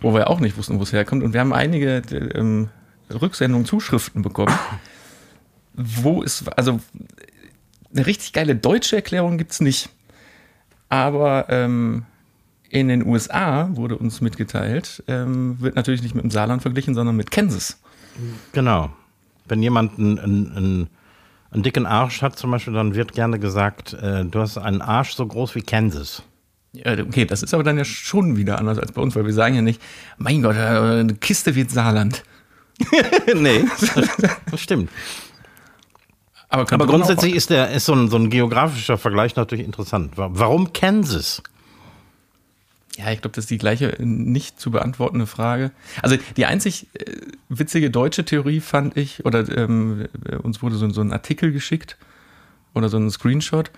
Wo 0.00 0.14
wir 0.14 0.28
auch 0.28 0.40
nicht 0.40 0.56
wussten, 0.56 0.78
wo 0.78 0.82
es 0.82 0.92
herkommt. 0.92 1.22
Und 1.22 1.32
wir 1.32 1.40
haben 1.40 1.52
einige 1.52 2.02
ähm, 2.34 2.68
Rücksendungen, 3.10 3.66
Zuschriften 3.66 4.22
bekommen, 4.22 4.56
wo 5.72 6.22
es, 6.22 6.46
also 6.48 6.80
eine 7.94 8.06
richtig 8.06 8.32
geile 8.32 8.54
deutsche 8.56 8.96
Erklärung 8.96 9.38
gibt 9.38 9.52
es 9.52 9.60
nicht. 9.60 9.88
Aber 10.88 11.46
ähm, 11.48 12.04
in 12.68 12.88
den 12.88 13.06
USA 13.06 13.68
wurde 13.72 13.96
uns 13.96 14.20
mitgeteilt, 14.20 15.02
ähm, 15.08 15.56
wird 15.60 15.76
natürlich 15.76 16.02
nicht 16.02 16.14
mit 16.14 16.24
dem 16.24 16.30
Saarland 16.30 16.62
verglichen, 16.62 16.94
sondern 16.94 17.16
mit 17.16 17.30
Kansas. 17.30 17.78
Genau. 18.52 18.90
Wenn 19.46 19.62
jemand 19.62 19.98
ein, 19.98 20.18
ein, 20.18 20.56
ein 20.56 20.86
einen 21.56 21.62
dicken 21.64 21.86
Arsch 21.86 22.22
hat 22.22 22.38
zum 22.38 22.50
Beispiel, 22.52 22.72
dann 22.74 22.94
wird 22.94 23.12
gerne 23.12 23.38
gesagt, 23.38 23.94
äh, 23.94 24.24
du 24.24 24.40
hast 24.40 24.58
einen 24.58 24.80
Arsch 24.82 25.14
so 25.14 25.26
groß 25.26 25.54
wie 25.56 25.62
Kansas. 25.62 26.22
Okay, 26.84 27.24
das 27.24 27.42
ist 27.42 27.54
aber 27.54 27.62
dann 27.64 27.78
ja 27.78 27.84
schon 27.84 28.36
wieder 28.36 28.58
anders 28.58 28.78
als 28.78 28.92
bei 28.92 29.00
uns, 29.00 29.16
weil 29.16 29.24
wir 29.24 29.32
sagen 29.32 29.54
ja 29.54 29.62
nicht, 29.62 29.80
mein 30.18 30.42
Gott, 30.42 30.56
äh, 30.56 30.58
eine 31.00 31.14
Kiste 31.14 31.54
wird 31.54 31.70
Saarland. 31.70 32.22
nee, 33.34 33.64
das 34.50 34.60
stimmt. 34.60 34.90
Aber, 36.48 36.70
Aber 36.72 36.86
grundsätzlich 36.86 37.34
ist, 37.34 37.50
der, 37.50 37.70
ist 37.70 37.86
so, 37.86 37.94
ein, 37.94 38.08
so 38.08 38.16
ein 38.18 38.30
geografischer 38.30 38.98
Vergleich 38.98 39.34
natürlich 39.36 39.64
interessant. 39.64 40.16
Wa- 40.16 40.28
Warum 40.32 40.72
Kansas? 40.72 41.42
Ja, 42.96 43.10
ich 43.10 43.20
glaube, 43.20 43.34
das 43.34 43.44
ist 43.44 43.50
die 43.50 43.58
gleiche 43.58 43.98
äh, 43.98 44.04
nicht 44.04 44.58
zu 44.58 44.70
beantwortende 44.70 45.26
Frage. 45.26 45.70
Also 46.02 46.16
die 46.36 46.46
einzig 46.46 46.86
äh, 46.94 47.04
witzige 47.48 47.90
deutsche 47.90 48.24
Theorie 48.24 48.60
fand 48.60 48.96
ich, 48.96 49.24
oder 49.26 49.46
ähm, 49.56 50.08
äh, 50.24 50.36
uns 50.36 50.62
wurde 50.62 50.76
so, 50.76 50.88
so 50.90 51.02
ein 51.02 51.12
Artikel 51.12 51.52
geschickt 51.52 51.96
oder 52.74 52.88
so 52.88 52.96
ein 52.96 53.10
Screenshot. 53.10 53.70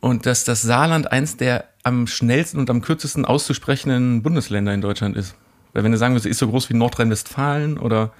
Und 0.00 0.24
dass 0.24 0.44
das 0.44 0.62
Saarland 0.62 1.12
eins 1.12 1.36
der 1.36 1.66
am 1.82 2.06
schnellsten 2.06 2.58
und 2.58 2.70
am 2.70 2.80
kürzesten 2.80 3.24
auszusprechenden 3.24 4.22
Bundesländer 4.22 4.72
in 4.72 4.80
Deutschland 4.80 5.16
ist. 5.16 5.34
Weil 5.72 5.84
wenn 5.84 5.92
du 5.92 5.98
sagen 5.98 6.14
würdest, 6.14 6.26
ist 6.26 6.38
so 6.38 6.48
groß 6.48 6.70
wie 6.70 6.74
Nordrhein-Westfalen 6.74 7.78
oder 7.78 8.12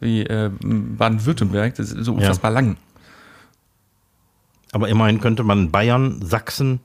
wie 0.00 0.22
äh, 0.22 0.50
Baden-Württemberg, 0.60 1.74
das 1.74 1.92
ist 1.92 2.04
so 2.04 2.14
unfassbar 2.14 2.50
lang. 2.50 2.76
Aber 4.72 4.88
immerhin 4.88 5.20
könnte 5.20 5.44
man 5.44 5.70
Bayern, 5.70 6.20
Sachsen, 6.22 6.80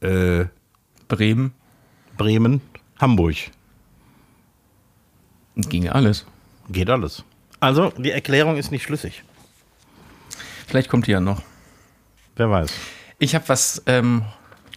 äh, 0.00 0.46
Bremen, 1.10 1.52
Bremen, 2.16 2.60
Hamburg. 3.00 3.36
ging 5.56 5.88
alles. 5.88 6.24
Geht 6.70 6.88
alles. 6.88 7.24
Also, 7.58 7.90
die 7.98 8.12
Erklärung 8.12 8.56
ist 8.56 8.70
nicht 8.70 8.84
schlüssig. 8.84 9.24
Vielleicht 10.68 10.88
kommt 10.88 11.08
die 11.08 11.10
ja 11.10 11.20
noch. 11.20 11.42
Wer 12.36 12.48
weiß. 12.48 12.70
Ich 13.18 13.34
habe 13.34 13.48
was 13.48 13.82
ähm, 13.86 14.22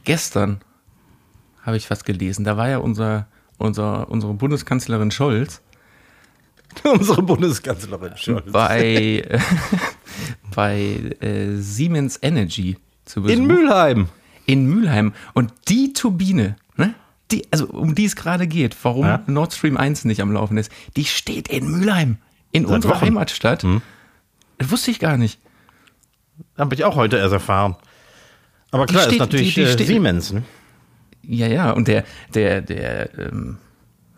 gestern 0.04 0.62
habe 1.62 1.78
ich 1.78 1.90
was 1.90 2.04
gelesen. 2.04 2.44
Da 2.44 2.58
war 2.58 2.68
ja 2.68 2.80
unser, 2.80 3.28
unser 3.58 4.10
unsere 4.10 4.34
Bundeskanzlerin 4.34 5.12
Scholz 5.12 5.62
Unsere 6.84 7.22
Bundeskanzlerin 7.22 8.18
Scholz. 8.18 8.52
bei 8.52 9.24
äh, 9.30 9.40
bei 10.56 11.16
äh, 11.22 11.56
Siemens 11.58 12.18
Energy 12.22 12.78
zu 13.06 13.22
Besuch 13.22 13.38
In 13.38 13.46
Mülheim. 13.46 14.10
In 14.46 14.66
Mülheim 14.68 15.14
und 15.34 15.52
die 15.70 15.94
Turbine, 15.94 16.56
ne? 16.78 16.94
Die, 17.32 17.46
also 17.52 17.68
um 17.68 17.96
die 17.96 18.06
es 18.06 18.16
gerade 18.16 18.48
geht, 18.48 18.76
warum 18.84 19.06
Ja. 19.06 19.22
Nord 19.28 19.54
Stream 19.54 19.78
1 19.78 20.06
nicht 20.06 20.22
am 20.22 20.32
Laufen 20.32 20.58
ist, 20.58 20.72
die 20.96 21.06
steht 21.06 21.48
in 21.48 21.70
Mülheim, 21.72 22.18
in 22.52 22.66
Seit 22.66 22.76
unserer 22.76 22.94
Wochen. 22.96 23.06
Heimatstadt. 23.06 23.66
Das 24.58 24.70
wusste 24.72 24.92
ich 24.92 25.00
gar 25.00 25.18
nicht. 25.18 25.40
Habe 26.58 26.76
ich 26.76 26.84
auch 26.84 26.96
heute 26.96 27.18
erst 27.18 27.34
erfahren. 27.34 27.76
Aber 28.72 28.86
klar, 28.88 29.04
steht- 29.04 29.14
ist 29.14 29.20
natürlich 29.20 29.54
die- 29.56 29.62
die 29.62 29.68
äh, 29.68 29.74
steht- 29.74 29.88
Siemens. 29.88 30.34
Ne? 30.34 30.44
Ja, 31.24 31.48
ja, 31.48 31.72
und 31.72 31.88
der, 31.88 32.04
der, 32.34 32.62
der 32.62 33.18
ähm, 33.18 33.58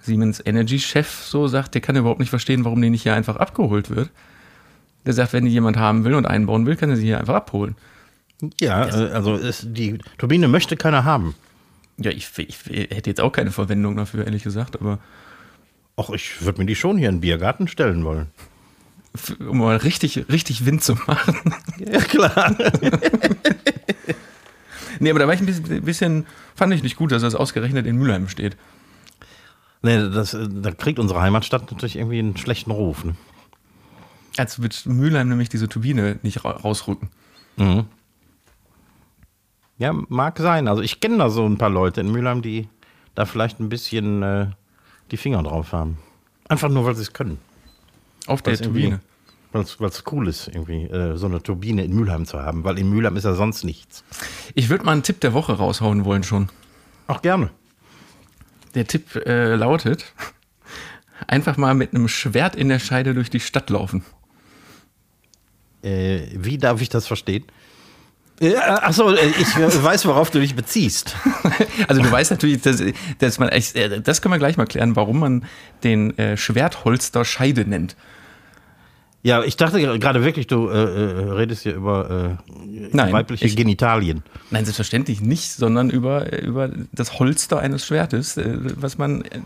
Siemens 0.02 0.42
Energy-Chef 0.44 1.24
so 1.26 1.48
sagt, 1.48 1.74
der 1.76 1.82
kann 1.82 1.96
überhaupt 1.96 2.20
nicht 2.20 2.30
verstehen, 2.30 2.66
warum 2.66 2.82
die 2.82 2.90
nicht 2.90 3.04
hier 3.04 3.14
einfach 3.14 3.36
abgeholt 3.38 3.90
wird. 3.90 4.10
Der 5.06 5.14
sagt, 5.14 5.34
wenn 5.34 5.46
die 5.46 5.52
jemand 5.52 5.78
haben 5.78 6.04
will 6.04 6.16
und 6.16 6.26
einbauen 6.26 6.66
will, 6.66 6.76
kann 6.76 6.90
er 6.90 6.96
sie 6.96 7.06
hier 7.06 7.20
einfach 7.20 7.36
abholen. 7.36 7.76
Ja, 8.60 8.88
äh, 8.88 9.12
also 9.12 9.36
ist, 9.36 9.68
die 9.70 10.00
Turbine 10.18 10.48
möchte 10.48 10.76
keiner 10.78 11.04
haben. 11.04 11.36
Ja, 11.98 12.12
ich, 12.12 12.30
ich, 12.38 12.58
hätte 12.66 13.10
jetzt 13.10 13.22
auch 13.22 13.32
keine 13.32 13.52
Verwendung 13.52 13.96
dafür, 13.96 14.26
ehrlich 14.26 14.44
gesagt, 14.44 14.80
aber 14.80 15.00
Och, 15.98 16.10
ich 16.14 16.44
würde 16.44 16.60
mir 16.60 16.66
die 16.66 16.76
schon 16.76 16.98
hier 16.98 17.08
in 17.10 17.16
den 17.16 17.22
Biergarten 17.22 17.68
stellen 17.68 18.04
wollen. 18.04 18.28
um 19.40 19.60
mal 19.60 19.78
richtig, 19.78 20.28
richtig 20.30 20.66
Wind 20.66 20.84
zu 20.84 20.96
machen. 21.08 21.38
Ja, 21.78 22.00
klar. 22.00 22.56
nee, 25.00 25.10
aber 25.10 25.20
da 25.20 25.28
war 25.28 25.34
ich 25.34 25.42
ein 25.42 25.46
bisschen, 25.46 25.84
bisschen, 25.84 26.26
fand 26.56 26.74
ich 26.74 26.84
nicht 26.84 26.96
gut, 26.96 27.12
dass 27.12 27.22
das 27.22 27.36
ausgerechnet 27.36 27.86
in 27.86 27.98
Mülheim 27.98 28.30
steht. 28.30 28.56
nee, 29.82 29.98
das, 29.98 30.34
äh, 30.34 30.48
da 30.50 30.72
kriegt 30.72 31.00
unsere 31.00 31.22
Heimatstadt 31.22 31.70
natürlich 31.72 31.98
irgendwie 31.98 32.20
einen 32.20 32.38
schlechten 32.38 32.72
Ruf. 32.72 33.04
Ne? 33.04 33.16
Als 34.38 34.62
wird 34.62 34.86
Mülheim 34.86 35.30
nämlich 35.30 35.50
diese 35.50 35.68
Turbine 35.70 36.20
nicht 36.24 36.44
ra 36.44 36.52
rausrücken. 36.52 37.10
Ja, 39.78 39.94
mag 39.94 40.38
sein. 40.40 40.68
Also 40.68 40.82
ich 40.82 41.00
kenne 41.02 41.18
da 41.18 41.30
so 41.30 41.46
ein 41.46 41.58
paar 41.58 41.70
Leute 41.70 42.02
in 42.02 42.12
Mülheim, 42.12 42.42
die 42.42 42.68
da 43.14 43.26
vielleicht 43.26 43.60
ein 43.60 43.70
bisschen 43.70 44.24
äh, 44.24 44.48
die 45.12 45.18
Finger 45.18 45.44
drauf 45.44 45.74
haben. 45.74 45.98
Einfach 46.48 46.70
nur, 46.70 46.86
weil 46.86 46.96
sie 46.96 47.02
es 47.02 47.14
können. 47.14 47.40
Auf 48.28 48.42
der 48.42 48.58
Turbine. 48.58 49.02
Weil 49.52 49.64
es 49.64 50.04
cool 50.12 50.28
ist, 50.28 50.50
irgendwie 50.50 50.84
äh, 50.84 51.16
so 51.16 51.28
eine 51.28 51.42
Turbine 51.42 51.86
in 51.86 51.94
Mülheim 51.96 52.26
zu 52.26 52.42
haben, 52.42 52.66
weil 52.66 52.78
in 52.78 52.90
Mülheim 52.90 53.16
ist 53.16 53.24
ja 53.24 53.36
sonst 53.36 53.64
nichts. 53.64 54.04
Ich 54.54 54.70
würde 54.70 54.84
mal 54.84 54.92
einen 54.92 55.04
Tipp 55.04 55.22
der 55.22 55.34
Woche 55.34 55.54
raushauen 55.54 56.04
wollen 56.04 56.24
schon. 56.24 56.50
Auch 57.08 57.22
gerne. 57.22 57.50
Der 58.74 58.86
Tipp 58.86 59.16
äh, 59.16 59.56
lautet: 59.56 60.14
einfach 61.28 61.56
mal 61.56 61.74
mit 61.74 61.94
einem 61.94 62.10
Schwert 62.10 62.56
in 62.56 62.68
der 62.68 62.80
Scheide 62.80 63.14
durch 63.14 63.30
die 63.30 63.40
Stadt 63.40 63.70
laufen. 63.70 64.04
Äh, 65.84 66.28
wie 66.34 66.58
darf 66.58 66.82
ich 66.82 66.90
das 66.90 67.08
verstehen? 67.08 67.46
Äh, 68.42 68.56
achso, 68.58 69.12
äh, 69.12 69.28
ich 69.40 69.56
weiß, 69.56 70.06
worauf 70.08 70.30
du 70.32 70.40
dich 70.40 70.56
beziehst. 70.56 71.16
Also 71.88 72.02
du 72.02 72.12
weißt 72.12 72.32
natürlich, 72.32 72.62
dass, 72.62 72.82
dass 73.20 73.40
man 73.40 73.50
echt, 73.50 73.76
äh, 73.76 74.02
das 74.02 74.22
können 74.22 74.34
wir 74.34 74.40
gleich 74.40 74.58
mal 74.58 74.66
klären, 74.66 74.96
warum 74.96 75.20
man 75.20 75.46
den 75.84 76.18
äh, 76.18 76.36
Schwertholster 76.36 77.24
Scheide 77.24 77.66
nennt. 77.70 77.96
Ja, 79.24 79.42
ich 79.44 79.56
dachte 79.58 79.80
gerade 80.00 80.24
wirklich, 80.24 80.48
du 80.48 80.68
äh, 80.70 80.74
äh, 80.84 81.32
redest 81.32 81.64
hier 81.64 81.74
über 81.76 82.38
äh, 82.46 82.52
Nein, 82.92 83.14
weibliche 83.14 83.46
ich- 83.46 83.56
Genitalien. 83.56 84.22
Nein, 84.52 84.66
selbstverständlich 84.66 85.22
nicht, 85.22 85.52
sondern 85.54 85.90
über, 85.90 86.32
über 86.44 86.70
das 86.92 87.18
Holster 87.20 87.60
eines 87.60 87.86
Schwertes, 87.86 88.38
äh, 88.38 88.58
was 88.76 88.98
man, 88.98 89.22
äh, 89.24 89.40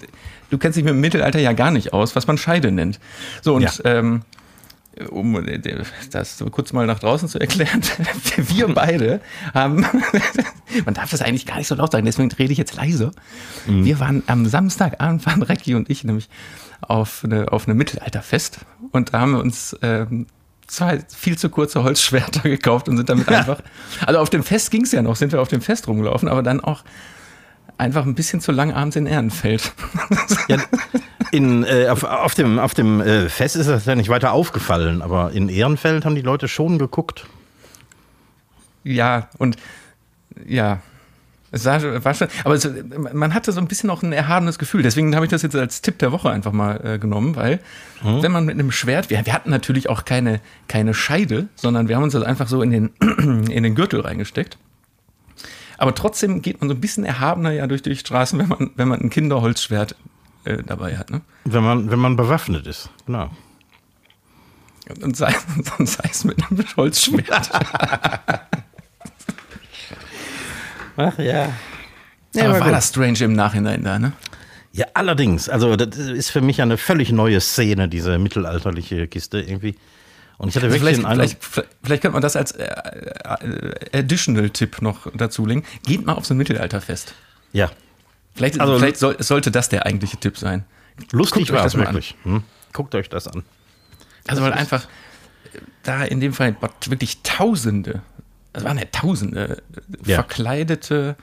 du 0.50 0.58
kennst 0.58 0.77
dich 0.77 0.84
mit 0.84 0.93
dem 0.93 1.00
Mittelalter 1.01 1.39
ja 1.39 1.53
gar 1.53 1.72
nicht 1.72 1.93
aus, 1.93 2.15
was 2.15 2.25
man 2.27 2.38
Scheide 2.38 2.72
nennt. 2.72 3.00
So, 3.41 3.53
und 3.55 3.62
Ja. 3.62 3.72
ähm, 3.86 4.24
um 5.10 5.48
äh, 5.48 5.60
das 6.12 6.44
kurz 6.51 6.74
mal 6.74 6.86
nach 6.86 7.00
draußen 7.00 7.27
zu 7.29 7.39
erklären, 7.39 7.82
wir 8.38 8.68
beide 8.68 9.22
haben, 9.53 9.86
man 10.86 10.94
darf 10.94 11.12
das 11.12 11.22
eigentlich 11.22 11.46
gar 11.46 11.58
nicht 11.58 11.68
so 11.68 11.75
laut 11.75 11.91
sagen, 11.91 12.06
deswegen 12.06 12.32
rede 12.32 12.51
ich 12.51 12.58
jetzt 12.58 12.75
leise. 12.75 13.12
Wir 13.65 14.00
waren 14.00 14.24
am 14.27 14.46
Samstagabend, 14.46 15.25
waren 15.25 15.44
Recki 15.44 15.75
und 15.75 15.89
ich 15.89 16.03
nämlich 16.03 16.29
auf 16.82 17.24
eine, 17.24 17.51
auf 17.51 17.68
eine 17.68 17.75
Mittelalterfest 17.75 18.60
und 18.91 19.13
da 19.13 19.20
haben 19.20 19.32
wir 19.32 19.39
uns 19.39 19.77
ähm, 19.82 20.27
zwei 20.70 21.03
viel 21.08 21.38
zu 21.38 21.50
kurze 21.50 21.84
Holzschwerter 21.84 22.41
gekauft 22.44 22.88
und 22.88 22.98
sind 22.98 23.10
damit 23.10 23.27
einfach, 23.29 23.62
also 24.06 24.20
auf 24.20 24.29
dem 24.29 24.44
Fest 24.44 24.72
ging 24.72 24.84
es 24.84 24.91
ja 24.91 25.01
noch, 25.01 25.15
sind 25.15 25.32
wir 25.32 25.41
auf 25.41 25.50
dem 25.50 25.62
Fest 25.62 25.88
rumgelaufen, 25.88 26.29
aber 26.29 26.44
dann 26.44 26.60
auch 26.60 26.84
einfach 27.79 28.05
ein 28.05 28.15
bisschen 28.15 28.41
zu 28.41 28.51
lang 28.51 28.74
abends 28.74 28.95
in 28.95 29.05
Ehrenfeld. 29.05 29.71
Ja, 30.48 30.57
in, 31.31 31.63
äh, 31.63 31.88
auf, 31.89 32.03
auf 32.03 32.36
dem, 32.36 32.59
auf 32.59 32.74
dem 32.74 33.01
äh, 33.01 33.29
Fest 33.29 33.55
ist 33.55 33.67
das 33.67 33.86
ja 33.86 33.95
nicht 33.95 34.09
weiter 34.09 34.31
aufgefallen, 34.31 35.01
aber 35.01 35.31
in 35.31 35.50
Ehrenfeld 35.50 36.05
haben 36.05 36.15
die 36.15 36.21
Leute 36.21 36.48
schon 36.48 36.77
geguckt. 36.77 37.25
Ja, 38.83 39.29
und 39.38 39.57
ja, 40.48 40.79
es 41.51 41.65
war, 41.65 41.79
schon, 41.79 42.27
aber 42.43 42.53
es, 42.53 42.69
man 43.13 43.33
hatte 43.33 43.51
so 43.51 43.59
ein 43.59 43.67
bisschen 43.67 43.89
auch 43.89 44.03
ein 44.03 44.13
erhabenes 44.13 44.59
Gefühl. 44.59 44.83
Deswegen 44.83 45.15
habe 45.15 45.25
ich 45.25 45.31
das 45.31 45.41
jetzt 45.41 45.55
als 45.55 45.81
Tipp 45.81 45.98
der 45.98 46.12
Woche 46.12 46.29
einfach 46.29 46.51
mal 46.51 46.79
äh, 46.83 47.00
genommen, 47.00 47.36
weil 47.36 47.59
wenn 48.01 48.31
man 48.31 48.45
mit 48.45 48.53
einem 48.53 48.71
Schwert, 48.71 49.09
wir, 49.09 49.25
wir 49.25 49.33
hatten 49.33 49.50
natürlich 49.50 49.89
auch 49.89 50.05
keine, 50.05 50.41
keine 50.67 50.93
Scheide, 50.93 51.48
sondern 51.55 51.88
wir 51.88 51.95
haben 51.95 52.03
uns 52.03 52.13
das 52.13 52.24
einfach 52.24 52.48
so 52.48 52.62
in 52.62 52.71
den, 52.71 52.89
in 53.50 53.63
den 53.63 53.75
Gürtel 53.75 54.01
reingesteckt. 54.01 54.57
Aber 55.79 55.95
trotzdem 55.95 56.41
geht 56.41 56.59
man 56.59 56.69
so 56.69 56.75
ein 56.75 56.81
bisschen 56.81 57.05
erhabener 57.05 57.51
ja 57.51 57.65
durch 57.65 57.81
die 57.81 57.95
Straßen, 57.95 58.38
wenn 58.38 58.50
man, 58.50 58.71
wenn 58.75 58.89
man 58.89 59.00
ein 59.00 59.09
Kinderholzschwert 59.09 59.95
äh, 60.43 60.62
dabei 60.62 60.98
hat. 60.98 61.09
Ne? 61.09 61.21
Wenn 61.45 61.63
man, 61.63 61.89
wenn 61.89 62.00
man 62.00 62.17
bewaffnet 62.17 62.67
ist. 62.67 62.89
Genau. 63.05 63.29
Und 65.01 65.15
sei, 65.15 65.33
und 65.77 65.88
sei 65.88 66.09
es 66.12 66.25
mit 66.25 66.38
einem 66.43 66.65
Holzschwert. 66.75 67.50
Ach 70.98 71.17
ja. 71.17 71.53
Ja, 72.33 72.43
aber 72.43 72.50
aber 72.50 72.59
war 72.59 72.67
gut. 72.67 72.74
das 72.74 72.89
strange 72.89 73.19
im 73.19 73.31
Nachhinein 73.33 73.81
da, 73.83 74.00
ne? 74.00 74.12
Ja, 74.74 74.86
allerdings. 74.93 75.48
Also, 75.48 75.77
das 75.77 75.98
ist 75.98 76.29
für 76.29 76.41
mich 76.41 76.62
eine 76.62 76.77
völlig 76.77 77.13
neue 77.13 77.39
Szene, 77.39 77.88
diese 77.88 78.19
mittelalterliche 78.19 79.07
Kiste 79.07 79.39
irgendwie. 79.39 79.75
Und 80.39 80.50
ich 80.50 80.55
hatte 80.55 80.65
Also 80.67 80.75
wirklich 80.81 80.81
vielleicht, 80.81 81.00
den 81.00 81.05
Eindruck. 81.05 81.29
vielleicht, 81.41 81.69
vielleicht, 81.84 82.01
könnte 82.01 82.13
man 82.13 82.22
das 82.24 82.36
als 82.36 82.53
äh, 82.53 82.63
äh, 82.65 84.00
Additional-Tipp 84.00 84.81
noch 84.81 85.12
dazulegen. 85.15 85.63
Geht 85.86 86.05
mal 86.05 86.13
auf 86.13 86.25
so 86.25 86.34
ein 86.34 86.38
Mittelalterfest. 86.38 87.13
Ja, 87.53 87.69
Vielleicht, 88.36 88.60
Also- 88.62 88.79
vielleicht 88.79 88.98
soll, 88.98 89.22
sollte 89.22 89.51
das 89.51 89.67
der 89.69 89.86
eigentliche 89.86 90.15
Tipp 90.17 90.38
sein. 90.38 90.63
lustig 91.12 91.39
Guckt 91.48 91.51
euch 91.51 91.55
war 91.58 91.63
das 91.63 91.75
wirklich. 91.75 92.15
Hm? 92.24 92.43
Guckt 92.72 92.96
euch 92.96 93.10
das 93.10 93.27
an. 93.27 93.43
Also 94.27 94.41
weil 94.43 94.53
einfach 94.53 94.88
da 95.84 96.03
in 96.05 96.22
dem 96.22 96.31
Fall 96.31 96.55
wirklich 96.88 97.22
Tausende, 97.24 98.01
es 98.53 98.63
waren 98.63 98.77
ja 98.77 98.86
Tausende 98.86 99.62
Ja. 100.05 100.15
verkleidete 100.15 101.17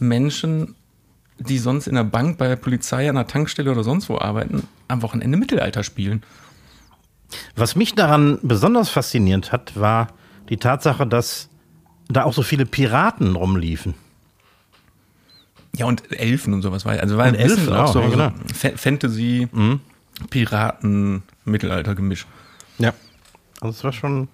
Menschen, 0.00 0.74
die 1.38 1.58
sonst 1.58 1.86
in 1.86 1.94
der 1.94 2.04
Bank, 2.04 2.36
bei 2.38 2.48
der 2.48 2.56
Polizei, 2.56 3.08
an 3.08 3.14
der 3.14 3.26
Tankstelle 3.26 3.70
oder 3.70 3.84
sonst 3.84 4.08
wo 4.08 4.18
arbeiten, 4.18 4.66
am 4.88 5.02
Wochenende 5.02 5.36
Mittelalter 5.38 5.84
spielen. 5.84 6.22
Was 7.56 7.76
mich 7.76 7.94
daran 7.94 8.38
besonders 8.42 8.88
fasziniert 8.88 9.52
hat, 9.52 9.78
war 9.78 10.08
die 10.48 10.56
Tatsache, 10.56 11.06
dass 11.06 11.48
da 12.08 12.24
auch 12.24 12.32
so 12.32 12.42
viele 12.42 12.66
Piraten 12.66 13.36
rumliefen. 13.36 13.94
Ja, 15.76 15.86
und 15.86 16.10
Elfen 16.12 16.52
und 16.52 16.62
sowas. 16.62 16.84
war- 16.84 16.98
Also 16.98 17.16
war 17.16 17.28
Und 17.28 17.36
Elfen 17.36 17.56
bisschen 17.56 17.72
auch, 17.74 17.84
auch 17.88 17.92
so, 17.92 18.00
ja, 18.00 18.08
genau. 18.08 18.32
so 18.48 18.54
Fa- 18.54 18.76
Fantasy, 18.76 19.48
Piraten, 20.30 21.22
Mittelalter-Gemisch. 21.44 22.26
Ja. 22.78 22.92
Also 23.60 23.76
es 23.78 23.84
war 23.84 23.92
schon 23.92 24.28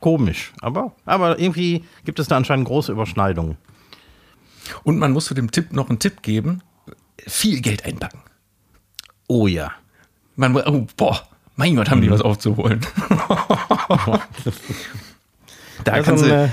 komisch. 0.00 0.52
Aber, 0.60 0.92
aber 1.04 1.38
irgendwie 1.38 1.84
gibt 2.04 2.18
es 2.18 2.28
da 2.28 2.36
anscheinend 2.36 2.66
große 2.66 2.92
Überschneidungen. 2.92 3.56
Und 4.84 4.98
man 4.98 5.12
muss 5.12 5.26
zu 5.26 5.34
dem 5.34 5.50
Tipp 5.50 5.72
noch 5.72 5.88
einen 5.90 5.98
Tipp 5.98 6.22
geben: 6.22 6.62
viel 7.26 7.60
Geld 7.60 7.84
einpacken. 7.84 8.20
Oh 9.28 9.46
ja. 9.46 9.72
Man, 10.36 10.56
oh, 10.56 10.86
boah, 10.96 11.22
mein 11.56 11.74
Gott, 11.74 11.90
haben 11.90 12.02
die 12.02 12.10
was 12.10 12.20
aufzuholen. 12.20 12.80
da 15.84 16.02
kannst 16.02 16.24
du, 16.24 16.50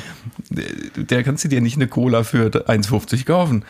der 0.96 1.24
kannst 1.24 1.44
du 1.44 1.50
dir 1.50 1.62
nicht 1.62 1.76
eine 1.76 1.88
Cola 1.88 2.24
für 2.24 2.48
1,50 2.48 3.26
kaufen. 3.26 3.66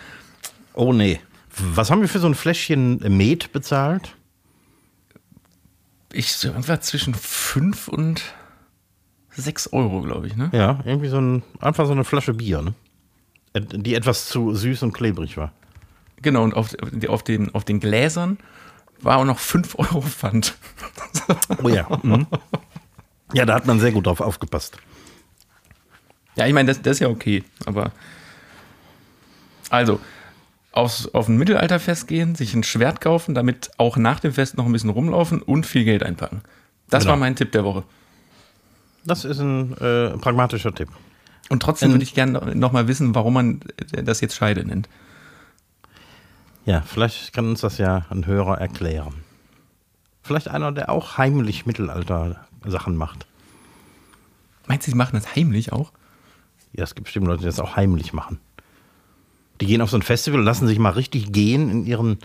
Oh 0.74 0.94
nee. 0.94 1.20
Was 1.56 1.92
haben 1.92 2.02
wir 2.02 2.10
für 2.10 2.20
so 2.20 2.28
ein 2.28 2.36
Fläschchen 2.36 3.00
Met 3.18 3.52
bezahlt? 3.52 4.16
Ich 6.12 6.34
so 6.34 6.50
irgendwas 6.50 6.82
zwischen 6.82 7.16
5 7.16 7.88
und 7.88 8.22
6 9.36 9.74
Euro, 9.74 10.02
glaube 10.02 10.28
ich, 10.28 10.36
ne? 10.36 10.50
Ja, 10.54 10.80
irgendwie 10.86 11.10
so 11.10 11.20
ein, 11.20 11.44
einfach 11.60 11.88
so 11.88 11.92
eine 11.92 12.04
Flasche 12.04 12.34
Bier, 12.36 12.62
ne? 12.62 12.74
Die 13.56 13.96
etwas 13.96 14.30
zu 14.30 14.54
süß 14.54 14.84
und 14.84 14.94
klebrig 14.94 15.38
war. 15.38 15.52
Genau, 16.22 16.44
und 16.44 16.54
auf, 16.56 16.76
auf, 17.08 17.24
den, 17.24 17.54
auf 17.54 17.66
den 17.66 17.80
Gläsern 17.80 18.38
war 19.04 19.18
auch 19.18 19.26
noch 19.26 19.40
5 19.40 19.76
Euro 19.80 20.02
Pfand. 20.02 20.56
Oh 21.64 21.70
ja. 21.70 21.88
Mhm. 22.04 22.28
Ja, 23.34 23.46
da 23.46 23.56
hat 23.56 23.66
man 23.66 23.80
sehr 23.80 23.92
gut 23.92 24.06
drauf 24.08 24.22
aufgepasst. 24.22 24.78
Ja, 26.36 26.48
ich 26.48 26.54
meine, 26.54 26.68
das, 26.68 26.82
das 26.82 26.94
ist 26.98 27.00
ja 27.00 27.08
okay, 27.10 27.44
aber. 27.66 27.92
Also, 29.70 30.00
aufs, 30.72 31.08
auf 31.14 31.28
ein 31.28 31.38
Mittelalterfest 31.38 32.08
gehen, 32.08 32.36
sich 32.36 32.54
ein 32.54 32.64
Schwert 32.64 33.02
kaufen, 33.02 33.34
damit 33.36 33.72
auch 33.78 33.98
nach 33.98 34.20
dem 34.20 34.34
Fest 34.34 34.58
noch 34.58 34.66
ein 34.66 34.72
bisschen 34.72 34.90
rumlaufen 34.90 35.42
und 35.42 35.66
viel 35.66 35.84
Geld 35.84 36.04
einpacken. 36.04 36.42
Das 36.90 37.04
Genau. 37.04 37.12
war 37.14 37.18
mein 37.20 37.36
Tipp 37.36 37.52
der 37.52 37.64
Woche. 37.64 37.84
Das 39.06 39.26
ist 39.26 39.40
ein 39.40 39.74
äh, 39.78 40.12
pragmatischer 40.18 40.74
Tipp. 40.74 40.90
Und 41.50 41.62
trotzdem 41.62 41.88
Ähm, 41.90 41.94
würde 41.96 42.04
ich 42.04 42.14
gerne 42.14 42.56
noch 42.56 42.72
mal 42.72 42.88
wissen, 42.88 43.16
warum 43.16 43.34
man 43.34 43.60
das 43.92 44.22
jetzt 44.22 44.36
Scheide 44.36 44.64
nennt. 44.66 44.88
Ja, 46.66 46.82
vielleicht 46.82 47.34
kann 47.34 47.48
uns 47.50 47.62
das 47.62 47.78
ja 47.78 48.06
ein 48.10 48.26
Hörer 48.26 48.60
erklären. 48.60 49.14
Vielleicht 50.22 50.48
einer, 50.48 50.72
der 50.72 50.90
auch 50.90 51.18
heimlich 51.18 51.66
Mittelalter-Sachen 51.66 52.96
macht. 52.96 53.26
Meinst 54.68 54.88
du, 54.88 54.92
sie 54.92 54.98
machen 54.98 55.16
das 55.22 55.36
heimlich 55.36 55.74
auch? 55.74 55.92
Ja, 56.72 56.84
es 56.86 56.96
gibt 56.96 57.06
bestimmt 57.06 57.28
Leute, 57.28 57.42
die 57.42 57.46
das 57.46 57.60
auch 57.60 57.76
heimlich 57.76 58.14
machen. 58.14 58.40
Die 59.60 59.66
gehen 59.66 59.82
auf 59.82 59.90
so 59.90 59.98
ein 59.98 60.02
Festival, 60.02 60.42
lassen 60.42 60.68
sich 60.68 60.80
mal 60.80 60.92
richtig 60.92 61.32
gehen 61.34 61.70
in 61.70 61.86
ihren 61.86 62.18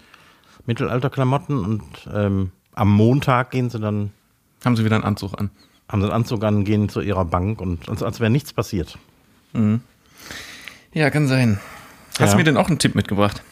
Mittelalterklamotten 0.66 1.58
und 1.64 1.82
ähm, 2.12 2.52
am 2.74 2.92
Montag 2.92 3.50
gehen 3.50 3.70
sie 3.70 3.80
dann, 3.80 4.12
Haben 4.64 4.76
sie 4.76 4.84
wieder 4.84 4.94
einen 4.96 5.04
Anzug 5.04 5.38
an. 5.38 5.50
haben 5.88 6.00
sie 6.00 6.06
einen 6.06 6.14
Anzug 6.14 6.44
an, 6.44 6.64
gehen 6.64 6.88
zu 6.88 7.00
ihrer 7.00 7.24
Bank 7.24 7.60
und 7.60 7.88
als, 7.88 8.02
als 8.02 8.20
wäre 8.20 8.30
nichts 8.30 8.52
passiert. 8.52 8.98
Ja, 10.92 11.10
kann 11.10 11.26
sein. 11.26 11.58
Hast 12.12 12.20
Ja. 12.20 12.26
du 12.32 12.36
mir 12.36 12.44
denn 12.44 12.56
auch 12.56 12.68
einen 12.68 12.78
Tipp 12.78 12.94
mitgebracht? 12.94 13.42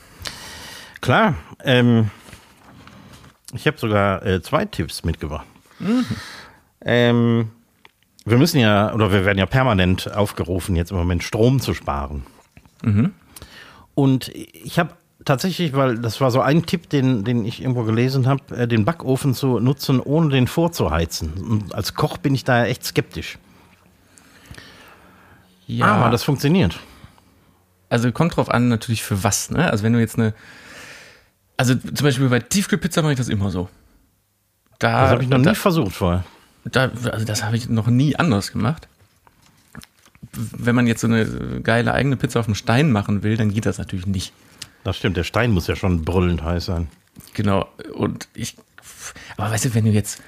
Klar, 1.01 1.35
ähm, 1.65 2.11
ich 3.53 3.67
habe 3.67 3.79
sogar 3.79 4.25
äh, 4.25 4.43
zwei 4.43 4.65
Tipps 4.65 5.05
mitgebracht. 5.05 5.47
Ähm, 6.81 7.51
wir 8.25 8.39
müssen 8.39 8.59
ja, 8.59 8.93
oder 8.93 9.13
wir 9.13 9.25
werden 9.25 9.39
ja 9.39 9.47
permanent 9.47 10.13
aufgerufen, 10.13 10.75
jetzt 10.77 10.91
im 10.91 10.97
Moment 10.97 11.23
Strom 11.23 11.61
zu 11.61 11.75
sparen. 11.75 12.25
Und 13.95 14.29
ich 14.35 14.79
habe 14.79 14.91
tatsächlich, 15.25 15.75
weil 15.75 15.99
das 15.99 16.21
war 16.21 16.31
so 16.31 16.41
ein 16.41 16.67
Tipp, 16.67 16.89
den, 16.91 17.25
den 17.25 17.45
ich 17.45 17.61
irgendwo 17.61 17.83
gelesen 17.83 18.27
habe, 18.27 18.57
äh, 18.57 18.69
den 18.69 18.85
Backofen 18.85 19.35
zu 19.35 19.59
nutzen, 19.61 20.01
ohne 20.01 20.29
den 20.31 20.47
vorzuheizen. 20.47 21.33
Und 21.35 21.75
als 21.75 21.95
Koch 21.95 22.19
bin 22.19 22.35
ich 22.35 22.45
da 22.45 22.65
echt 22.65 22.85
skeptisch. 22.85 23.39
Ja, 25.67 25.87
Aber 25.87 26.11
das 26.11 26.23
funktioniert. 26.23 26.79
also 27.89 28.13
kommt 28.13 28.37
drauf 28.37 28.51
an, 28.51 28.69
natürlich 28.69 29.03
für 29.03 29.25
was, 29.25 29.51
ne? 29.51 29.69
Also 29.71 29.83
wenn 29.83 29.93
du 29.93 29.99
jetzt 29.99 30.17
eine, 30.17 30.33
also 31.57 31.75
zum 31.75 32.05
Beispiel 32.05 32.29
bei 32.29 32.41
Tiefkühlpizza 32.41 33.03
mache 33.03 33.13
ich 33.13 33.19
das 33.19 33.29
immer 33.29 33.51
so. 33.51 33.69
Da, 34.79 35.03
Das 35.03 35.11
habe 35.13 35.23
ich 35.23 35.29
noch 35.29 35.43
da, 35.43 35.51
nie 35.51 35.57
versucht 35.57 35.95
vorher. 35.95 36.25
Da, 36.65 36.91
also 37.11 37.25
das 37.25 37.45
habe 37.45 37.57
ich 37.57 37.69
noch 37.69 37.87
nie 37.87 38.17
anders 38.17 38.53
gemacht. 38.53 38.89
Wenn 40.33 40.75
man 40.75 40.87
jetzt 40.87 41.01
so 41.01 41.07
eine 41.07 41.61
geile 41.63 41.95
eigene 41.95 42.17
Pizza 42.17 42.41
auf 42.41 42.47
dem 42.47 42.55
Stein 42.55 42.91
machen 42.93 43.23
will, 43.23 43.37
dann 43.37 43.53
geht 43.55 43.65
das 43.65 43.79
natürlich 43.79 44.07
nicht. 44.07 44.33
Das 44.85 44.97
stimmt, 44.97 45.17
der 45.17 45.25
Stein 45.25 45.51
muss 45.53 45.67
ja 45.67 45.77
schon 45.77 46.05
brüllend 46.05 46.43
heiß 46.43 46.67
sein. 46.67 46.89
Genau. 47.35 47.67
Und 47.95 48.29
ich, 48.35 48.57
aber 49.37 49.51
weißt 49.51 49.65
du, 49.67 49.75
wenn 49.75 49.85
du 49.87 49.91
jetzt 49.93 50.21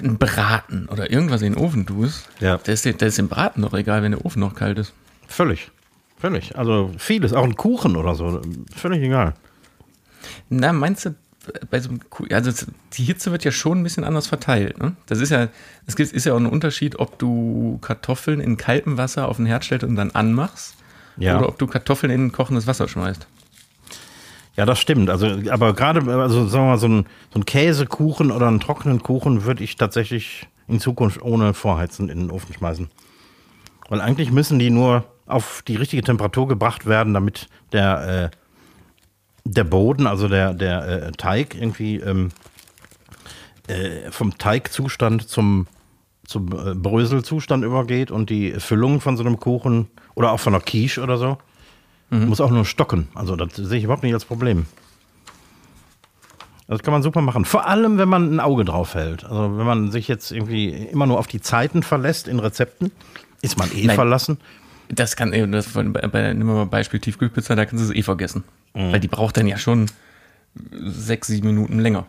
einen 0.00 0.18
Braten 0.18 0.88
oder 0.88 1.10
irgendwas 1.10 1.42
in 1.42 1.52
den 1.52 1.62
Ofen 1.62 1.86
tust, 1.86 2.28
Ja. 2.40 2.58
da 2.58 2.72
ist, 2.72 2.84
ist 2.84 3.18
dem 3.18 3.28
Braten 3.28 3.62
doch 3.62 3.72
egal, 3.74 4.02
wenn 4.02 4.12
der 4.12 4.24
Ofen 4.24 4.40
noch 4.40 4.54
kalt 4.54 4.78
ist. 4.78 4.92
Völlig. 5.28 5.70
Völlig. 6.18 6.56
Also 6.58 6.90
vieles, 6.98 7.32
auch 7.32 7.44
ein 7.44 7.54
Kuchen 7.54 7.96
oder 7.96 8.14
so. 8.14 8.42
Völlig 8.74 9.02
egal. 9.02 9.34
Na, 10.48 10.72
meinst 10.72 11.04
du, 11.06 11.14
bei 11.70 11.80
so 11.80 11.90
einem 11.90 12.00
also 12.30 12.66
die 12.94 13.04
Hitze 13.04 13.30
wird 13.30 13.44
ja 13.44 13.52
schon 13.52 13.80
ein 13.80 13.82
bisschen 13.82 14.04
anders 14.04 14.26
verteilt. 14.26 14.78
Ne? 14.78 14.96
Das 15.06 15.20
ist 15.20 15.30
ja, 15.30 15.48
es 15.86 15.94
ist 15.94 16.24
ja 16.24 16.32
auch 16.32 16.38
ein 16.38 16.46
Unterschied, 16.46 16.98
ob 16.98 17.18
du 17.18 17.78
Kartoffeln 17.82 18.40
in 18.40 18.56
kaltem 18.56 18.96
Wasser 18.96 19.28
auf 19.28 19.36
den 19.36 19.46
Herd 19.46 19.64
stellst 19.64 19.84
und 19.84 19.96
dann 19.96 20.10
anmachst, 20.12 20.74
Ja. 21.16 21.38
oder 21.38 21.48
ob 21.48 21.58
du 21.58 21.66
Kartoffeln 21.66 22.10
in 22.10 22.32
kochendes 22.32 22.66
Wasser 22.66 22.88
schmeißt. 22.88 23.26
Ja, 24.56 24.66
das 24.66 24.78
stimmt. 24.78 25.10
Also, 25.10 25.26
aber 25.50 25.74
gerade, 25.74 26.00
also 26.20 26.46
sagen 26.46 26.64
wir 26.64 26.70
mal, 26.70 26.78
so 26.78 26.88
ein, 26.88 27.06
so 27.32 27.40
ein 27.40 27.44
Käsekuchen 27.44 28.30
oder 28.30 28.46
einen 28.46 28.60
trockenen 28.60 29.02
Kuchen 29.02 29.44
würde 29.44 29.64
ich 29.64 29.76
tatsächlich 29.76 30.46
in 30.68 30.78
Zukunft 30.80 31.20
ohne 31.22 31.54
Vorheizen 31.54 32.08
in 32.08 32.20
den 32.20 32.30
Ofen 32.30 32.54
schmeißen. 32.54 32.88
Weil 33.88 34.00
eigentlich 34.00 34.30
müssen 34.30 34.58
die 34.58 34.70
nur 34.70 35.04
auf 35.26 35.62
die 35.66 35.76
richtige 35.76 36.02
Temperatur 36.02 36.46
gebracht 36.48 36.86
werden, 36.86 37.14
damit 37.14 37.48
der, 37.72 38.30
äh, 38.32 38.36
der 39.44 39.64
Boden, 39.64 40.06
also 40.06 40.28
der, 40.28 40.54
der 40.54 40.86
äh, 40.86 41.12
Teig 41.12 41.54
irgendwie 41.54 41.96
ähm, 41.96 42.30
äh, 43.68 44.10
vom 44.10 44.38
Teigzustand 44.38 45.28
zum, 45.28 45.66
zum 46.26 46.48
äh, 46.52 46.74
Bröselzustand 46.74 47.64
übergeht 47.64 48.10
und 48.10 48.30
die 48.30 48.52
Füllung 48.52 49.00
von 49.00 49.16
so 49.16 49.24
einem 49.24 49.38
Kuchen 49.38 49.88
oder 50.14 50.32
auch 50.32 50.40
von 50.40 50.54
einer 50.54 50.64
Quiche 50.64 51.02
oder 51.02 51.18
so 51.18 51.38
muss 52.10 52.40
auch 52.40 52.50
nur 52.50 52.64
stocken. 52.64 53.08
Also 53.14 53.36
das 53.36 53.54
sehe 53.56 53.78
ich 53.78 53.84
überhaupt 53.84 54.02
nicht 54.02 54.14
als 54.14 54.24
Problem. 54.24 54.66
Das 56.66 56.82
kann 56.82 56.92
man 56.92 57.02
super 57.02 57.20
machen. 57.20 57.44
Vor 57.44 57.66
allem, 57.66 57.98
wenn 57.98 58.08
man 58.08 58.34
ein 58.34 58.40
Auge 58.40 58.64
drauf 58.64 58.94
hält. 58.94 59.24
Also 59.24 59.58
wenn 59.58 59.66
man 59.66 59.90
sich 59.90 60.08
jetzt 60.08 60.32
irgendwie 60.32 60.68
immer 60.68 61.06
nur 61.06 61.18
auf 61.18 61.26
die 61.26 61.40
Zeiten 61.40 61.82
verlässt 61.82 62.26
in 62.26 62.38
Rezepten, 62.38 62.90
ist 63.42 63.58
man 63.58 63.70
eh 63.72 63.86
Nein. 63.86 63.96
verlassen. 63.96 64.38
Das 64.88 65.16
kann, 65.16 65.32
äh, 65.32 65.46
das, 65.48 65.68
bei, 65.68 65.82
bei, 65.84 66.32
nehmen 66.32 66.46
wir 66.46 66.54
mal 66.54 66.66
Beispiel 66.66 67.00
Tiefkühlpizza, 67.00 67.54
da 67.54 67.64
kannst 67.64 67.84
du 67.84 67.90
es 67.90 67.96
eh 67.96 68.02
vergessen. 68.02 68.44
Weil 68.74 68.98
die 68.98 69.08
braucht 69.08 69.36
dann 69.36 69.46
ja 69.46 69.56
schon 69.56 69.86
sechs, 70.72 71.28
sieben 71.28 71.46
Minuten 71.46 71.78
länger. 71.78 72.06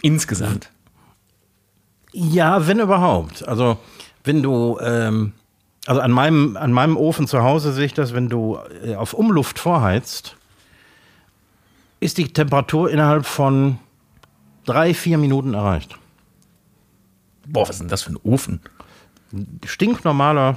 Insgesamt. 0.00 0.70
Ja, 2.12 2.66
wenn 2.66 2.80
überhaupt. 2.80 3.46
Also 3.46 3.78
wenn 4.24 4.42
du, 4.42 4.78
ähm, 4.80 5.32
also 5.86 6.00
an 6.00 6.10
meinem, 6.10 6.56
an 6.56 6.72
meinem 6.72 6.96
Ofen 6.96 7.26
zu 7.26 7.42
Hause 7.42 7.72
sehe 7.72 7.86
ich 7.86 7.94
das, 7.94 8.14
wenn 8.14 8.28
du 8.28 8.58
äh, 8.82 8.94
auf 8.94 9.12
Umluft 9.12 9.58
vorheizt, 9.58 10.36
ist 12.00 12.18
die 12.18 12.32
Temperatur 12.32 12.90
innerhalb 12.90 13.26
von 13.26 13.78
drei, 14.64 14.94
vier 14.94 15.18
Minuten 15.18 15.54
erreicht. 15.54 15.98
Boah, 17.46 17.62
was 17.62 17.76
ist 17.76 17.80
denn 17.80 17.88
das 17.88 18.02
für 18.02 18.12
ein 18.12 18.18
Ofen? 18.22 18.60
Stinknormaler 19.66 20.56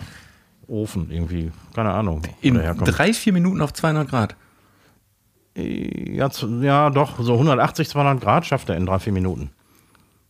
Ofen 0.67 1.11
irgendwie, 1.11 1.51
keine 1.75 1.91
Ahnung. 1.91 2.21
In 2.41 2.55
drei, 2.85 3.13
vier 3.13 3.33
Minuten 3.33 3.61
auf 3.61 3.73
200 3.73 4.09
Grad. 4.09 4.35
Ja, 5.55 6.29
zu- 6.29 6.61
ja, 6.61 6.89
doch, 6.89 7.19
so 7.19 7.33
180, 7.33 7.89
200 7.89 8.21
Grad 8.21 8.45
schafft 8.45 8.69
er 8.69 8.77
in 8.77 8.85
drei, 8.85 8.99
vier 8.99 9.11
Minuten. 9.13 9.51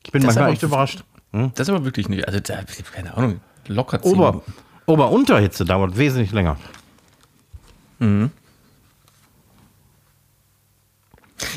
Ich 0.04 0.12
bin 0.12 0.24
Das 0.24 0.34
manchmal 0.36 0.54
echt 0.54 0.63
überrascht. 0.63 1.04
Hm? 1.32 1.52
Das 1.56 1.67
ist 1.67 1.74
aber 1.74 1.86
wirklich 1.86 2.10
nicht, 2.10 2.28
also 2.28 2.39
da, 2.39 2.62
keine 2.94 3.15
Ahnung, 3.15 3.39
locker 3.67 4.02
zehn 4.02 4.13
Ober. 4.13 4.41
Ober-Unterhitze 4.88 5.63
dauert 5.63 5.96
wesentlich 5.98 6.32
länger. 6.32 6.58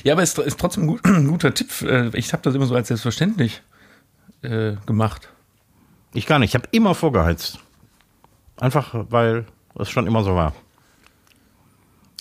Ja, 0.02 0.12
aber 0.12 0.22
es 0.22 0.30
ist, 0.36 0.38
ist 0.46 0.60
trotzdem 0.60 0.84
ein, 0.84 0.86
gut, 0.88 1.04
ein 1.04 1.28
guter 1.28 1.54
Tipp. 1.54 1.70
Äh, 1.82 2.16
Ich 2.16 2.32
habe 2.32 2.42
das 2.42 2.54
immer 2.54 2.66
so 2.66 2.74
als 2.74 2.88
selbstverständlich 2.88 3.62
äh, 4.42 4.74
gemacht. 4.86 5.28
Ich 6.12 6.26
gar 6.26 6.38
nicht, 6.38 6.50
ich 6.50 6.54
habe 6.54 6.68
immer 6.70 6.94
vorgeheizt. 6.94 7.58
Einfach, 8.58 8.94
weil 9.10 9.46
es 9.78 9.90
schon 9.90 10.06
immer 10.06 10.22
so 10.22 10.34
war. 10.34 10.54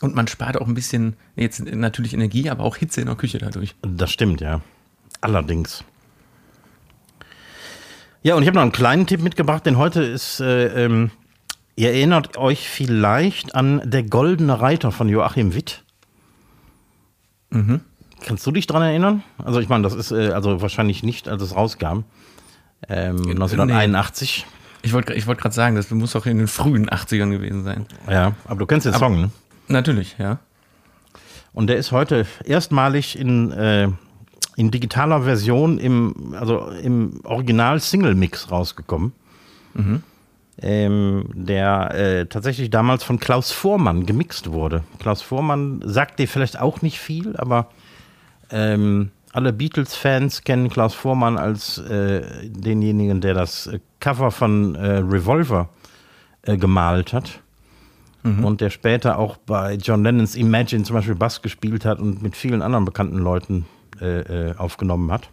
Und 0.02 0.15
man 0.15 0.28
spart 0.28 0.60
auch 0.60 0.67
ein 0.67 0.74
bisschen, 0.74 1.15
jetzt 1.36 1.63
natürlich 1.63 2.13
Energie, 2.13 2.50
aber 2.50 2.63
auch 2.63 2.76
Hitze 2.76 3.02
in 3.02 3.08
der 3.08 3.15
Küche 3.15 3.38
dadurch. 3.38 3.76
Das 3.82 4.12
stimmt, 4.12 4.41
ja. 4.41 4.62
Allerdings. 5.22 5.84
Ja, 8.24 8.36
und 8.36 8.43
ich 8.43 8.48
habe 8.48 8.56
noch 8.56 8.63
einen 8.63 8.72
kleinen 8.72 9.08
Tipp 9.08 9.22
mitgebracht, 9.22 9.65
denn 9.65 9.78
heute 9.78 10.02
ist, 10.04 10.39
äh, 10.39 10.86
ähm, 10.86 11.12
ihr 11.76 11.89
erinnert 11.89 12.38
euch 12.38 12.67
vielleicht 12.67 13.56
an 13.56 13.82
Der 13.86 14.04
Goldene 14.04 14.60
Reiter 14.60 14.91
von 14.91 15.08
Joachim 15.10 15.54
Witt. 15.54 15.84
Kannst 18.26 18.46
du 18.48 18.52
dich 18.52 18.67
dran 18.67 18.82
erinnern? 18.82 19.24
Also 19.38 19.60
ich 19.60 19.69
meine, 19.69 19.84
das 19.84 19.93
ist 19.93 20.12
äh, 20.12 20.32
also 20.32 20.62
wahrscheinlich 20.62 21.04
nicht, 21.04 21.28
als 21.28 21.41
es 21.41 21.56
rauskam. 21.56 22.04
Ähm, 22.89 23.17
1981. 23.30 24.46
Ich 24.84 24.93
wollte 24.93 25.13
ich 25.13 25.26
wollt 25.26 25.39
gerade 25.39 25.56
sagen, 25.56 25.76
das 25.76 25.89
muss 25.91 26.15
auch 26.15 26.26
in 26.26 26.38
den 26.38 26.48
frühen 26.48 26.89
80ern 26.89 27.32
gewesen 27.32 27.63
sein. 27.63 27.86
Ja, 28.10 28.34
aber 28.46 28.60
du 28.60 28.65
kennst 28.65 28.86
den 28.86 28.93
Song, 28.93 29.19
ne? 29.19 29.32
Natürlich, 29.69 30.15
ja. 30.19 30.39
Und 31.54 31.67
der 31.67 31.78
ist 31.78 31.91
heute 31.91 32.26
erstmalig 32.43 33.17
in, 33.17 33.52
äh, 33.52 33.88
in 34.56 34.72
digitaler 34.72 35.22
Version 35.22 35.78
im, 35.78 36.36
also 36.38 36.67
im 36.69 37.22
Original-Single-Mix 37.24 38.52
rausgekommen. 38.52 39.13
Ähm, 40.62 41.30
der 41.34 41.93
äh, 41.96 42.26
tatsächlich 42.28 42.69
damals 42.69 43.04
von 43.04 43.19
Klaus 43.19 43.52
Vormann 43.52 44.06
gemixt 44.06 44.52
wurde. 44.52 44.84
Klaus 45.00 45.22
Vormann 45.22 45.82
sagt 45.84 46.19
dir 46.19 46.28
vielleicht 46.28 46.60
auch 46.60 46.84
nicht 46.84 47.00
viel, 47.00 47.36
aber 47.38 47.69
ähm, 48.52 49.12
alle 49.34 49.52
Beatles-Fans 49.52 50.43
kennen 50.43 50.69
Klaus 50.69 50.93
Vormann 50.93 51.38
als 51.38 51.80
äh, 51.80 52.22
denjenigen, 52.50 53.19
der 53.19 53.34
das 53.34 53.67
äh, 53.67 53.80
Cover 54.00 54.32
von 54.32 54.76
äh, 54.76 54.98
Revolver 55.00 55.69
äh, 56.43 56.56
gemalt 56.58 57.12
hat. 57.13 57.39
Und 58.26 58.62
der 58.62 58.69
später 58.69 59.19
auch 59.19 59.36
bei 59.36 59.74
John 59.74 60.02
Lennons 60.02 60.36
Imagine 60.38 60.86
zum 60.86 60.96
Beispiel 60.96 61.13
Bass 61.15 61.41
gespielt 61.41 61.84
hat 61.84 62.00
und 62.00 62.22
mit 62.24 62.38
vielen 62.38 62.62
anderen 62.62 62.86
bekannten 62.86 63.17
Leuten 63.17 63.65
äh, 64.00 64.54
aufgenommen 64.56 65.12
hat. 65.12 65.30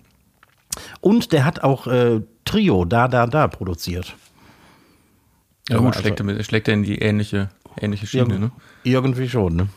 Und 1.01 1.31
der 1.31 1.45
hat 1.45 1.63
auch 1.63 1.87
Trio 2.45 2.85
Da 2.85 3.07
Da 3.07 3.29
Da 3.29 3.47
produziert. 3.47 4.17
Ja, 5.69 5.79
gut, 5.79 5.87
also- 5.87 6.01
schlägt, 6.01 6.19
er, 6.19 6.43
schlägt 6.43 6.67
er 6.67 6.75
in 6.75 6.83
die 6.83 6.99
ähnliche, 6.99 7.51
ähnliche 7.81 8.09
Schiene, 8.09 8.41
ne? 8.41 8.51
Irgendwie 8.83 9.29
schon, 9.29 9.55
ne? 9.55 9.69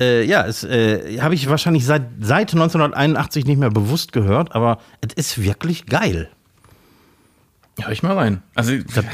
Äh, 0.00 0.24
ja, 0.24 0.46
es 0.46 0.64
äh, 0.64 1.20
habe 1.20 1.34
ich 1.34 1.48
wahrscheinlich 1.48 1.84
seit, 1.84 2.02
seit 2.20 2.52
1981 2.52 3.44
nicht 3.44 3.58
mehr 3.58 3.70
bewusst 3.70 4.12
gehört, 4.12 4.54
aber 4.54 4.78
es 5.00 5.14
ist 5.14 5.42
wirklich 5.42 5.86
geil. 5.86 6.30
Hör 7.80 7.92
ich 7.92 8.02
mal 8.02 8.16
rein. 8.16 8.42
Also, 8.54 8.76
das, 8.78 9.04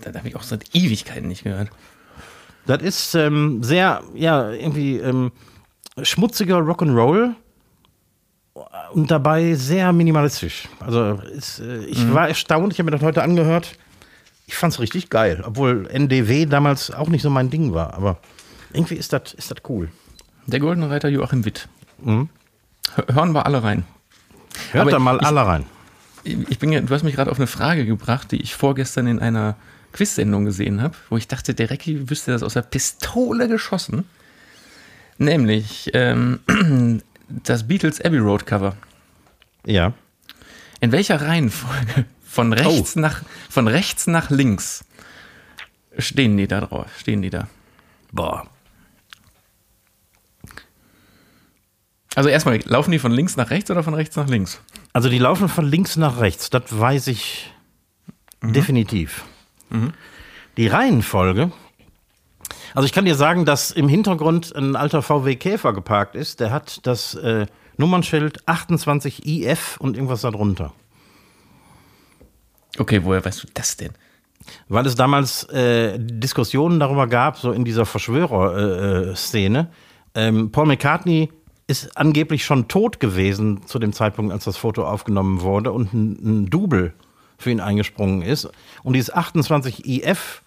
das 0.00 0.14
habe 0.14 0.28
ich 0.28 0.36
auch 0.36 0.42
seit 0.42 0.74
Ewigkeiten 0.74 1.28
nicht 1.28 1.44
gehört. 1.44 1.70
Das 2.66 2.80
ist 2.82 3.14
ähm, 3.14 3.62
sehr, 3.62 4.02
ja, 4.14 4.50
irgendwie 4.50 4.98
ähm, 4.98 5.32
schmutziger 6.00 6.58
Rock'n'Roll 6.58 7.34
und 8.92 9.10
dabei 9.10 9.54
sehr 9.54 9.92
minimalistisch. 9.92 10.68
Also 10.80 11.20
ist, 11.34 11.60
äh, 11.60 11.84
ich 11.86 12.12
war 12.12 12.28
erstaunt, 12.28 12.72
ich 12.72 12.78
habe 12.78 12.90
mir 12.90 12.96
das 12.96 13.02
heute 13.02 13.22
angehört. 13.22 13.76
Ich 14.46 14.54
fand 14.54 14.72
es 14.72 14.80
richtig 14.80 15.08
geil, 15.08 15.42
obwohl 15.44 15.88
NDW 15.90 16.46
damals 16.46 16.90
auch 16.90 17.08
nicht 17.08 17.22
so 17.22 17.30
mein 17.30 17.50
Ding 17.50 17.72
war, 17.72 17.94
aber 17.94 18.18
irgendwie 18.72 18.94
ist 18.96 19.12
das 19.12 19.34
ist 19.34 19.50
das 19.50 19.58
cool. 19.68 19.88
Der 20.46 20.60
Goldene 20.60 20.90
Reiter 20.90 21.08
Joachim 21.08 21.44
Witt. 21.44 21.68
Hör- 22.04 22.26
Hören 23.12 23.32
wir 23.32 23.46
alle 23.46 23.62
rein. 23.62 23.84
Hört 24.72 24.82
Aber 24.82 24.90
da 24.90 24.98
mal 24.98 25.16
ich- 25.20 25.26
alle 25.26 25.46
rein. 25.46 25.64
Ich 26.24 26.58
bin 26.58 26.70
ja, 26.72 26.80
du 26.80 26.94
hast 26.94 27.02
mich 27.02 27.14
gerade 27.16 27.30
auf 27.30 27.38
eine 27.38 27.46
Frage 27.48 27.84
gebracht, 27.84 28.30
die 28.32 28.40
ich 28.40 28.54
vorgestern 28.54 29.06
in 29.08 29.18
einer 29.18 29.56
Quiz-Sendung 29.92 30.44
gesehen 30.44 30.80
habe, 30.80 30.94
wo 31.10 31.16
ich 31.16 31.26
dachte, 31.28 31.52
der 31.54 31.70
Recki 31.70 32.08
wüsste 32.10 32.30
das 32.32 32.42
aus 32.44 32.54
der 32.54 32.62
Pistole 32.62 33.48
geschossen. 33.48 34.04
Nämlich 35.18 35.90
ähm, 35.94 36.40
das 37.28 37.66
Beatles 37.66 38.00
Abbey 38.00 38.18
Road 38.18 38.46
Cover. 38.46 38.76
Ja. 39.66 39.92
In 40.80 40.92
welcher 40.92 41.20
Reihenfolge 41.20 42.04
von 42.24 42.52
rechts, 42.52 42.96
nach, 42.96 43.22
von 43.50 43.68
rechts 43.68 44.06
nach 44.06 44.30
links 44.30 44.84
stehen 45.98 46.36
die 46.36 46.46
da 46.48 46.60
drauf? 46.62 46.86
Stehen 46.98 47.22
die 47.22 47.30
da? 47.30 47.48
Boah. 48.12 48.46
Also 52.14 52.28
erstmal, 52.28 52.60
laufen 52.64 52.90
die 52.90 52.98
von 52.98 53.12
links 53.12 53.36
nach 53.36 53.50
rechts 53.50 53.70
oder 53.70 53.82
von 53.82 53.94
rechts 53.94 54.16
nach 54.16 54.28
links? 54.28 54.60
Also 54.92 55.08
die 55.08 55.18
laufen 55.18 55.48
von 55.48 55.64
links 55.64 55.96
nach 55.96 56.20
rechts, 56.20 56.50
das 56.50 56.64
weiß 56.78 57.06
ich 57.06 57.50
definitiv. 58.42 59.24
Die 60.56 60.66
Reihenfolge. 60.66 61.52
Also 62.74 62.86
ich 62.86 62.92
kann 62.92 63.04
dir 63.04 63.14
sagen, 63.14 63.44
dass 63.44 63.70
im 63.70 63.88
Hintergrund 63.88 64.54
ein 64.54 64.76
alter 64.76 65.02
VW 65.02 65.36
Käfer 65.36 65.72
geparkt 65.72 66.14
ist. 66.14 66.40
Der 66.40 66.50
hat 66.50 66.86
das 66.86 67.14
äh, 67.14 67.46
Nummernschild 67.76 68.46
28 68.46 69.26
IF 69.26 69.76
und 69.78 69.96
irgendwas 69.96 70.22
darunter. 70.22 70.72
Okay, 72.78 73.00
woher 73.04 73.24
weißt 73.24 73.42
du 73.42 73.48
das 73.54 73.76
denn? 73.76 73.92
Weil 74.68 74.86
es 74.86 74.94
damals 74.94 75.44
äh, 75.44 75.98
Diskussionen 75.98 76.80
darüber 76.80 77.06
gab, 77.06 77.38
so 77.38 77.52
in 77.52 77.64
dieser 77.64 77.86
Verschwörer-Szene. 77.86 79.70
ähm, 80.14 80.50
Paul 80.50 80.66
McCartney 80.66 81.30
ist 81.72 81.96
angeblich 81.96 82.44
schon 82.44 82.68
tot 82.68 83.00
gewesen 83.00 83.66
zu 83.66 83.78
dem 83.78 83.94
Zeitpunkt, 83.94 84.32
als 84.32 84.44
das 84.44 84.58
Foto 84.58 84.84
aufgenommen 84.84 85.40
wurde 85.40 85.72
und 85.72 85.94
ein, 85.94 86.18
ein 86.22 86.50
Double 86.50 86.92
für 87.38 87.50
ihn 87.50 87.60
eingesprungen 87.60 88.20
ist. 88.20 88.48
Und 88.82 88.92
dieses 88.92 89.12
28 89.12 89.86
IF 89.86 90.42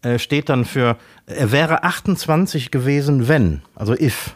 äh, 0.00 0.18
steht 0.18 0.48
dann 0.48 0.64
für, 0.64 0.96
er 1.26 1.52
wäre 1.52 1.84
28 1.84 2.70
gewesen, 2.70 3.28
wenn, 3.28 3.62
also 3.74 3.94
if. 3.94 4.34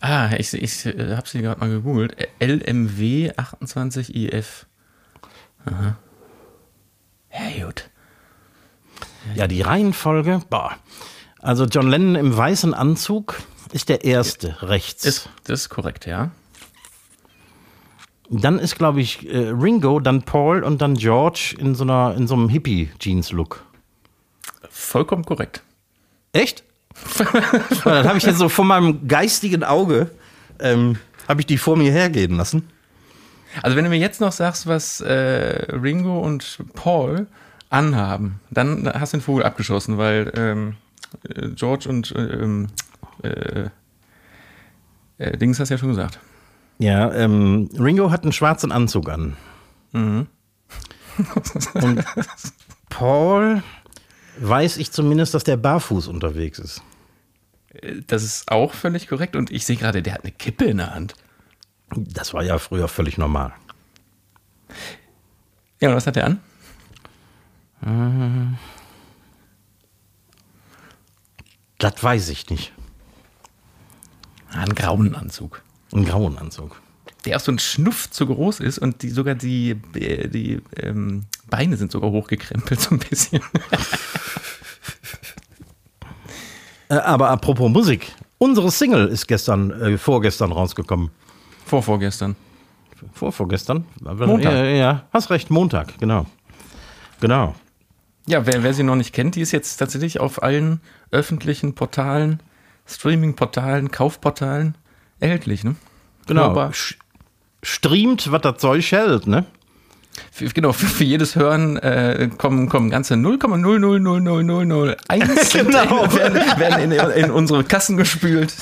Ah, 0.00 0.30
ich, 0.38 0.52
ich 0.52 0.86
äh, 0.86 1.16
habe 1.16 1.28
sie 1.28 1.40
gerade 1.40 1.60
mal 1.60 1.70
gegoogelt. 1.70 2.16
LMW 2.38 3.30
28IF. 3.30 4.66
Aha. 5.64 5.96
Ja, 7.32 7.64
gut. 7.66 7.90
Ja, 9.34 9.46
die 9.46 9.62
Reihenfolge, 9.62 10.42
boah. 10.50 10.76
Also 11.38 11.64
John 11.64 11.88
Lennon 11.88 12.16
im 12.16 12.36
weißen 12.36 12.74
Anzug 12.74 13.42
ist 13.72 13.88
der 13.88 14.04
erste 14.04 14.62
rechts. 14.62 15.04
Ist, 15.04 15.28
das 15.44 15.62
ist 15.62 15.68
korrekt, 15.68 16.06
ja. 16.06 16.30
Dann 18.28 18.58
ist, 18.58 18.76
glaube 18.76 19.00
ich, 19.00 19.28
äh, 19.28 19.48
Ringo, 19.48 19.98
dann 19.98 20.22
Paul 20.22 20.62
und 20.62 20.80
dann 20.80 20.94
George 20.94 21.56
in 21.58 21.74
so, 21.74 21.82
einer, 21.82 22.14
in 22.16 22.28
so 22.28 22.34
einem 22.34 22.48
Hippie-Jeans-Look. 22.48 23.64
Vollkommen 24.70 25.24
korrekt. 25.24 25.62
Echt? 26.32 26.62
dann 27.84 28.06
habe 28.06 28.18
ich 28.18 28.24
jetzt 28.24 28.38
so 28.38 28.48
vor 28.48 28.64
meinem 28.64 29.08
geistigen 29.08 29.64
Auge, 29.64 30.10
ähm, 30.60 30.98
habe 31.28 31.40
ich 31.40 31.46
die 31.46 31.58
vor 31.58 31.76
mir 31.76 31.90
hergehen 31.90 32.36
lassen. 32.36 32.68
Also 33.62 33.76
wenn 33.76 33.84
du 33.84 33.90
mir 33.90 33.98
jetzt 33.98 34.20
noch 34.20 34.32
sagst, 34.32 34.66
was 34.66 35.00
äh, 35.00 35.66
Ringo 35.72 36.20
und 36.20 36.58
Paul 36.74 37.26
anhaben, 37.68 38.40
dann 38.50 38.88
hast 38.92 39.12
du 39.12 39.18
den 39.18 39.22
Vogel 39.22 39.44
abgeschossen, 39.44 39.98
weil 39.98 40.32
ähm, 40.36 40.76
äh, 41.28 41.48
George 41.48 41.88
und 41.88 42.14
äh, 42.14 42.20
ähm, 42.20 42.68
äh, 43.22 43.68
äh, 45.18 45.36
Dings 45.36 45.58
hast 45.60 45.68
du 45.68 45.74
ja 45.74 45.78
schon 45.78 45.88
gesagt. 45.90 46.18
Ja, 46.78 47.12
ähm, 47.12 47.68
Ringo 47.78 48.10
hat 48.10 48.22
einen 48.22 48.32
schwarzen 48.32 48.72
Anzug 48.72 49.08
an. 49.10 49.36
Und 49.92 50.26
Paul 52.88 53.62
weiß 54.38 54.78
ich 54.78 54.90
zumindest, 54.92 55.34
dass 55.34 55.44
der 55.44 55.56
barfuß 55.58 56.08
unterwegs 56.08 56.58
ist. 56.58 56.82
Äh, 57.74 57.96
Das 58.06 58.22
ist 58.22 58.50
auch 58.50 58.72
völlig 58.72 59.08
korrekt 59.08 59.36
und 59.36 59.50
ich 59.50 59.66
sehe 59.66 59.76
gerade, 59.76 60.00
der 60.02 60.14
hat 60.14 60.22
eine 60.22 60.32
Kippe 60.32 60.64
in 60.66 60.78
der 60.78 60.94
Hand. 60.94 61.14
Das 61.94 62.32
war 62.32 62.42
ja 62.42 62.58
früher 62.58 62.88
völlig 62.88 63.18
normal. 63.18 63.52
Ja, 65.80 65.88
und 65.90 65.96
was 65.96 66.06
hat 66.06 66.16
der 66.16 66.26
an? 66.26 66.40
Das 71.78 72.02
weiß 72.02 72.28
ich 72.28 72.48
nicht. 72.50 72.72
Einen 74.52 74.74
grauen 74.74 75.14
Anzug. 75.14 75.62
Einen 75.92 76.04
grauen 76.04 76.38
Anzug. 76.38 76.80
Der 77.24 77.36
auch 77.36 77.40
so 77.40 77.52
ein 77.52 77.58
Schnuff 77.58 78.10
zu 78.10 78.26
groß 78.26 78.60
ist 78.60 78.78
und 78.78 79.02
die 79.02 79.10
sogar 79.10 79.34
die, 79.34 79.76
äh, 79.94 80.28
die 80.28 80.60
ähm, 80.76 81.26
Beine 81.48 81.76
sind 81.76 81.92
sogar 81.92 82.10
hochgekrempelt 82.10 82.80
so 82.80 82.94
ein 82.94 82.98
bisschen. 82.98 83.42
Äh, 86.88 86.94
aber 86.94 87.30
apropos 87.30 87.70
Musik, 87.70 88.12
unsere 88.38 88.70
Single 88.70 89.06
ist 89.08 89.28
gestern, 89.28 89.70
äh, 89.70 89.98
vorgestern 89.98 90.52
rausgekommen. 90.52 91.10
Vor 91.64 91.82
vorgestern. 91.82 92.36
Vor, 93.12 93.32
vorgestern? 93.32 93.84
Montag. 94.00 94.52
Ja, 94.52 94.64
ja, 94.64 95.04
hast 95.12 95.30
recht, 95.30 95.50
Montag, 95.50 95.98
genau. 95.98 96.26
Genau. 97.20 97.54
Ja, 98.26 98.44
wer, 98.46 98.62
wer 98.62 98.74
sie 98.74 98.82
noch 98.82 98.96
nicht 98.96 99.14
kennt, 99.14 99.36
die 99.36 99.40
ist 99.40 99.52
jetzt 99.52 99.76
tatsächlich 99.76 100.20
auf 100.20 100.42
allen 100.42 100.80
öffentlichen 101.10 101.74
Portalen, 101.74 102.40
Streaming-Portalen, 102.90 103.90
Kaufportalen 103.90 104.74
erhältlich, 105.20 105.64
ne? 105.64 105.76
Genau. 106.26 106.70
Streamt, 107.62 108.30
was 108.32 108.42
das 108.42 108.58
Zeug 108.58 108.90
hält, 108.92 109.26
ne? 109.26 109.46
Für, 110.32 110.46
genau, 110.46 110.72
für, 110.72 110.86
für 110.86 111.04
jedes 111.04 111.36
Hören 111.36 111.76
äh, 111.76 112.28
kommen, 112.36 112.68
kommen 112.68 112.90
ganze 112.90 113.14
0,0000001 113.14 114.96
Genau. 115.64 116.12
werden, 116.14 116.34
werden 116.58 116.92
in, 116.92 117.24
in 117.24 117.30
unsere 117.30 117.62
Kassen 117.64 117.96
gespült. 117.96 118.52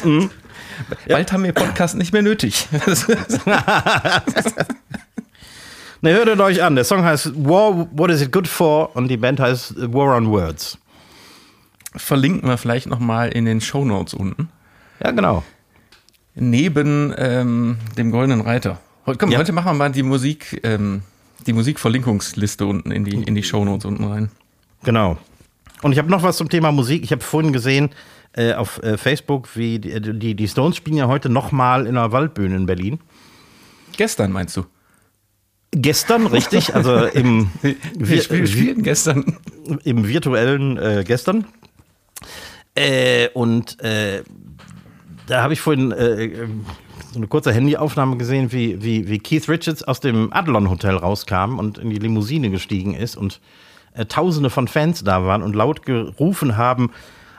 Bald 1.09 1.33
haben 1.33 1.43
wir 1.45 1.53
Podcast 1.53 1.97
nicht 1.97 2.13
mehr 2.13 2.23
nötig. 2.23 2.69
Ne, 6.01 6.13
hört 6.13 6.29
euch 6.41 6.63
an. 6.63 6.77
Der 6.77 6.85
Song 6.85 7.03
heißt 7.03 7.33
War, 7.35 7.89
What 7.91 8.13
Is 8.13 8.23
It 8.23 8.31
Good 8.31 8.47
For? 8.47 8.95
Und 8.95 9.09
die 9.09 9.17
Band 9.17 9.41
heißt 9.41 9.75
War 9.93 10.17
on 10.17 10.31
Words. 10.31 10.79
Verlinken 11.97 12.49
wir 12.49 12.59
vielleicht 12.59 12.87
nochmal 12.87 13.31
in 13.31 13.45
den 13.45 13.61
Shownotes 13.61 14.15
unten. 14.15 14.49
Ja, 15.03 15.11
genau. 15.11 15.43
Neben 16.35 17.15
ähm, 17.17 17.79
dem 17.97 18.11
Goldenen 18.11 18.41
Reiter 18.41 18.81
Komm, 19.17 19.31
ja. 19.31 19.39
heute 19.39 19.53
machen 19.53 19.67
wir 19.67 19.75
mal 19.75 19.91
die 19.91 20.03
Musik, 20.03 20.61
ähm, 20.65 21.03
die 21.47 21.53
Musikverlinkungsliste 21.53 22.67
unten 22.67 22.91
in 22.91 23.05
die, 23.05 23.23
in 23.23 23.35
die 23.35 23.43
Shownotes 23.43 23.87
unten 23.87 24.05
rein. 24.05 24.31
Genau. 24.83 25.17
Und 25.83 25.93
ich 25.93 25.99
habe 25.99 26.11
noch 26.11 26.23
was 26.23 26.37
zum 26.37 26.49
Thema 26.49 26.73
Musik. 26.73 27.05
Ich 27.05 27.13
habe 27.13 27.23
vorhin 27.23 27.53
gesehen 27.53 27.91
äh, 28.35 28.53
auf 28.53 28.83
äh, 28.83 28.99
Facebook, 28.99 29.57
wie 29.57 29.79
die, 29.79 30.19
die, 30.19 30.35
die, 30.35 30.49
Stones 30.49 30.77
spielen 30.77 30.97
ja 30.97 31.07
heute 31.07 31.29
nochmal 31.29 31.87
in 31.87 31.97
einer 31.97 32.13
Waldbühne 32.13 32.57
in 32.57 32.67
Berlin. 32.67 33.01
Gestern 33.97 34.33
meinst 34.33 34.57
du? 34.57 34.67
Gestern, 35.71 36.27
richtig. 36.27 36.75
Also 36.75 37.07
im 37.07 37.51
wir, 37.63 37.77
wir 37.99 38.47
spielen 38.47 38.83
gestern. 38.83 39.39
Im 39.85 40.07
virtuellen 40.07 40.77
äh, 40.77 41.05
gestern. 41.07 41.47
Äh, 42.75 43.29
und 43.35 43.81
äh, 43.81 44.23
da 45.27 45.43
habe 45.43 45.53
ich 45.53 45.61
vorhin 45.61 45.93
äh, 45.93 46.47
so 47.13 47.19
eine 47.19 47.27
kurze 47.27 47.53
Handyaufnahme 47.53 48.17
gesehen, 48.17 48.53
wie, 48.53 48.83
wie, 48.83 49.09
wie 49.09 49.19
Keith 49.19 49.49
Richards 49.49 49.83
aus 49.83 50.01
dem 50.01 50.33
Adlon 50.33 50.71
Hotel 50.71 50.97
rauskam 50.97 51.59
und 51.59 51.79
in 51.79 51.91
die 51.91 51.99
Limousine 51.99 52.51
gestiegen 52.51 52.95
ist 52.95 53.17
und 53.17 53.41
äh, 53.95 54.07
Tausende 54.07 54.51
von 54.51 54.69
Fans 54.69 55.03
da 55.05 55.25
waren 55.25 55.43
und 55.43 55.55
laut 55.55 55.85
gerufen 55.85 56.57
haben: 56.57 56.91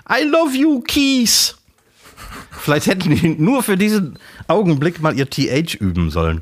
I 0.09 0.23
love 0.23 0.55
you, 0.55 0.81
Keith! 0.81 1.55
Vielleicht 2.51 2.87
hätten 2.87 3.15
die 3.15 3.29
nur 3.29 3.63
für 3.63 3.77
diesen 3.77 4.19
Augenblick 4.47 5.01
mal 5.01 5.17
ihr 5.17 5.29
TH 5.29 5.75
üben 5.75 6.11
sollen. 6.11 6.41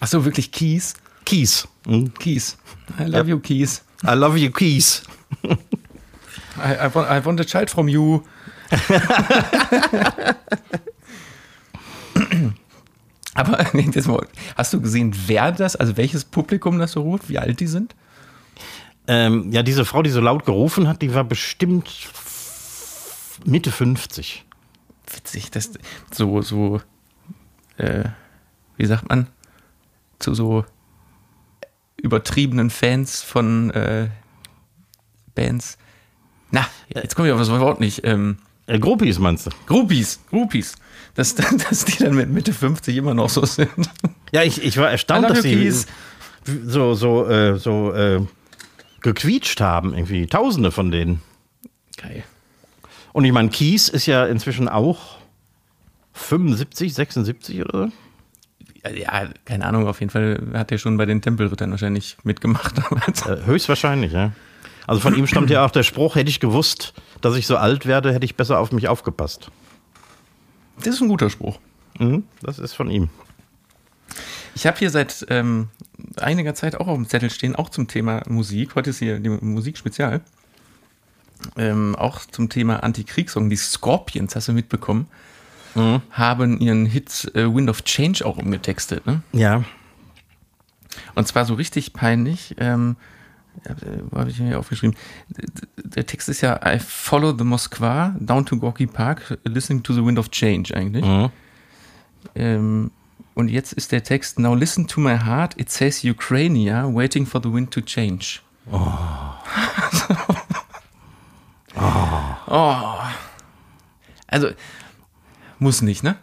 Ach 0.00 0.06
so, 0.08 0.24
wirklich 0.24 0.52
Keys? 0.52 0.94
Keys. 1.24 1.68
Hm? 1.86 2.12
Keys. 2.14 2.56
I 2.98 3.04
love 3.04 3.16
yep. 3.16 3.28
you, 3.28 3.38
Keys. 3.40 3.84
I 4.04 4.14
love 4.14 4.38
you, 4.38 4.50
Keys. 4.50 5.02
I, 6.58 6.86
I, 6.86 6.94
want, 6.94 7.10
I 7.10 7.24
want 7.24 7.40
a 7.40 7.44
child 7.44 7.70
from 7.70 7.88
you. 7.88 8.22
Aber 13.34 13.58
hast 14.56 14.72
du 14.72 14.80
gesehen, 14.80 15.14
wer 15.26 15.52
das, 15.52 15.76
also 15.76 15.96
welches 15.98 16.24
Publikum 16.24 16.78
das 16.78 16.92
so 16.92 17.02
ruft, 17.02 17.28
wie 17.28 17.38
alt 17.38 17.60
die 17.60 17.66
sind? 17.66 17.94
Ähm, 19.08 19.52
ja, 19.52 19.62
diese 19.62 19.84
Frau, 19.84 20.02
die 20.02 20.10
so 20.10 20.20
laut 20.20 20.46
gerufen 20.46 20.88
hat, 20.88 21.02
die 21.02 21.14
war 21.14 21.22
bestimmt 21.22 21.90
Mitte 23.44 23.70
50. 23.70 24.44
Witzig, 25.14 25.50
das 25.50 25.70
so, 26.10 26.40
so, 26.40 26.80
äh, 27.76 28.04
wie 28.76 28.86
sagt 28.86 29.08
man, 29.08 29.28
zu 30.18 30.34
so 30.34 30.64
übertriebenen 31.96 32.70
Fans 32.70 33.22
von 33.22 33.70
äh, 33.70 34.08
Bands. 35.34 35.78
Na, 36.50 36.66
jetzt 36.88 37.16
komme 37.16 37.28
ich 37.28 37.34
auf 37.34 37.40
das 37.40 37.50
Wort 37.50 37.80
nicht. 37.80 38.02
Ähm, 38.04 38.38
äh, 38.66 38.78
Groupies 38.78 39.18
meinst 39.18 39.46
du? 39.46 39.50
Groupies, 39.66 40.20
Groupies. 40.30 40.74
Dass, 41.14 41.34
dass 41.34 41.84
die 41.84 42.02
dann 42.02 42.14
mit 42.14 42.30
Mitte 42.30 42.52
50 42.52 42.96
immer 42.96 43.14
noch 43.14 43.30
so 43.30 43.44
sind. 43.44 43.70
Ja, 44.32 44.42
ich, 44.42 44.62
ich 44.62 44.76
war 44.76 44.90
erstaunt, 44.90 45.30
dass 45.30 45.42
sie 45.42 45.72
so, 46.64 46.94
so, 46.94 47.26
äh, 47.26 47.58
so 47.58 47.92
äh, 47.92 48.20
gequietscht 49.00 49.60
haben, 49.60 49.94
irgendwie. 49.94 50.26
Tausende 50.26 50.70
von 50.70 50.90
denen. 50.90 51.22
Geil. 51.96 52.24
Und 53.12 53.24
ich 53.24 53.32
meine, 53.32 53.48
Kies 53.48 53.88
ist 53.88 54.06
ja 54.06 54.26
inzwischen 54.26 54.68
auch 54.68 55.16
75, 56.12 56.92
76 56.92 57.60
oder 57.62 57.86
so. 57.86 57.92
Ja, 58.94 59.28
keine 59.44 59.64
Ahnung, 59.64 59.88
auf 59.88 60.00
jeden 60.00 60.10
Fall 60.10 60.40
hat 60.54 60.70
er 60.70 60.78
schon 60.78 60.96
bei 60.96 61.06
den 61.06 61.20
Tempelrittern 61.20 61.70
wahrscheinlich 61.70 62.16
mitgemacht. 62.24 62.74
Äh, 63.26 63.46
höchstwahrscheinlich, 63.46 64.12
ja. 64.12 64.32
Also 64.86 65.00
von 65.00 65.14
ihm 65.14 65.26
stammt 65.26 65.50
ja 65.50 65.64
auch 65.64 65.70
der 65.70 65.82
Spruch, 65.82 66.14
hätte 66.14 66.30
ich 66.30 66.40
gewusst, 66.40 66.94
dass 67.20 67.34
ich 67.36 67.46
so 67.46 67.56
alt 67.56 67.86
werde, 67.86 68.12
hätte 68.12 68.24
ich 68.24 68.36
besser 68.36 68.58
auf 68.58 68.72
mich 68.72 68.88
aufgepasst. 68.88 69.50
Das 70.78 70.94
ist 70.94 71.00
ein 71.00 71.08
guter 71.08 71.30
Spruch. 71.30 71.58
Mhm, 71.98 72.24
das 72.42 72.58
ist 72.58 72.74
von 72.74 72.90
ihm. 72.90 73.08
Ich 74.54 74.66
habe 74.66 74.78
hier 74.78 74.90
seit 74.90 75.26
ähm, 75.28 75.68
einiger 76.18 76.54
Zeit 76.54 76.76
auch 76.76 76.86
auf 76.86 76.94
dem 76.94 77.08
Zettel 77.08 77.30
stehen, 77.30 77.56
auch 77.56 77.68
zum 77.68 77.88
Thema 77.88 78.22
Musik. 78.28 78.74
Heute 78.74 78.90
ist 78.90 78.98
hier 78.98 79.18
die 79.18 79.28
Musikspezial. 79.28 80.20
Ähm, 81.56 81.94
auch 81.96 82.20
zum 82.24 82.48
Thema 82.48 82.82
Antikriegssong. 82.82 83.50
Die 83.50 83.56
Scorpions, 83.56 84.34
hast 84.34 84.48
du 84.48 84.52
mitbekommen, 84.52 85.08
mhm. 85.74 86.00
haben 86.10 86.60
ihren 86.60 86.86
Hit 86.86 87.30
äh, 87.34 87.54
Wind 87.54 87.68
of 87.68 87.82
Change 87.84 88.24
auch 88.24 88.38
umgetextet. 88.38 89.06
Ne? 89.06 89.22
Ja. 89.32 89.64
Und 91.14 91.28
zwar 91.28 91.44
so 91.44 91.54
richtig 91.54 91.92
peinlich. 91.92 92.54
Ähm, 92.58 92.96
habe 94.14 94.30
ich 94.30 94.38
mir 94.38 94.58
aufgeschrieben? 94.58 94.96
Der 95.76 96.06
Text 96.06 96.28
ist 96.28 96.40
ja 96.40 96.60
I 96.64 96.78
follow 96.78 97.36
the 97.36 97.44
Moskwa 97.44 98.14
down 98.20 98.46
to 98.46 98.56
Gorky 98.56 98.86
Park, 98.86 99.38
listening 99.44 99.82
to 99.82 99.92
the 99.92 100.04
wind 100.04 100.18
of 100.18 100.30
change 100.30 100.74
eigentlich. 100.74 101.04
Mhm. 101.04 101.30
Ähm, 102.34 102.90
und 103.34 103.48
jetzt 103.48 103.72
ist 103.72 103.92
der 103.92 104.02
Text 104.02 104.38
Now 104.38 104.54
listen 104.54 104.86
to 104.86 105.00
my 105.00 105.18
heart, 105.18 105.58
it 105.60 105.70
says 105.70 106.04
Ukrainia, 106.04 106.88
waiting 106.92 107.26
for 107.26 107.40
the 107.42 107.52
wind 107.52 107.70
to 107.72 107.80
change. 107.80 108.40
Oh. 108.70 108.76
oh. 111.76 112.36
oh. 112.48 112.94
Also, 114.26 114.50
muss 115.58 115.82
nicht, 115.82 116.02
ne? 116.02 116.16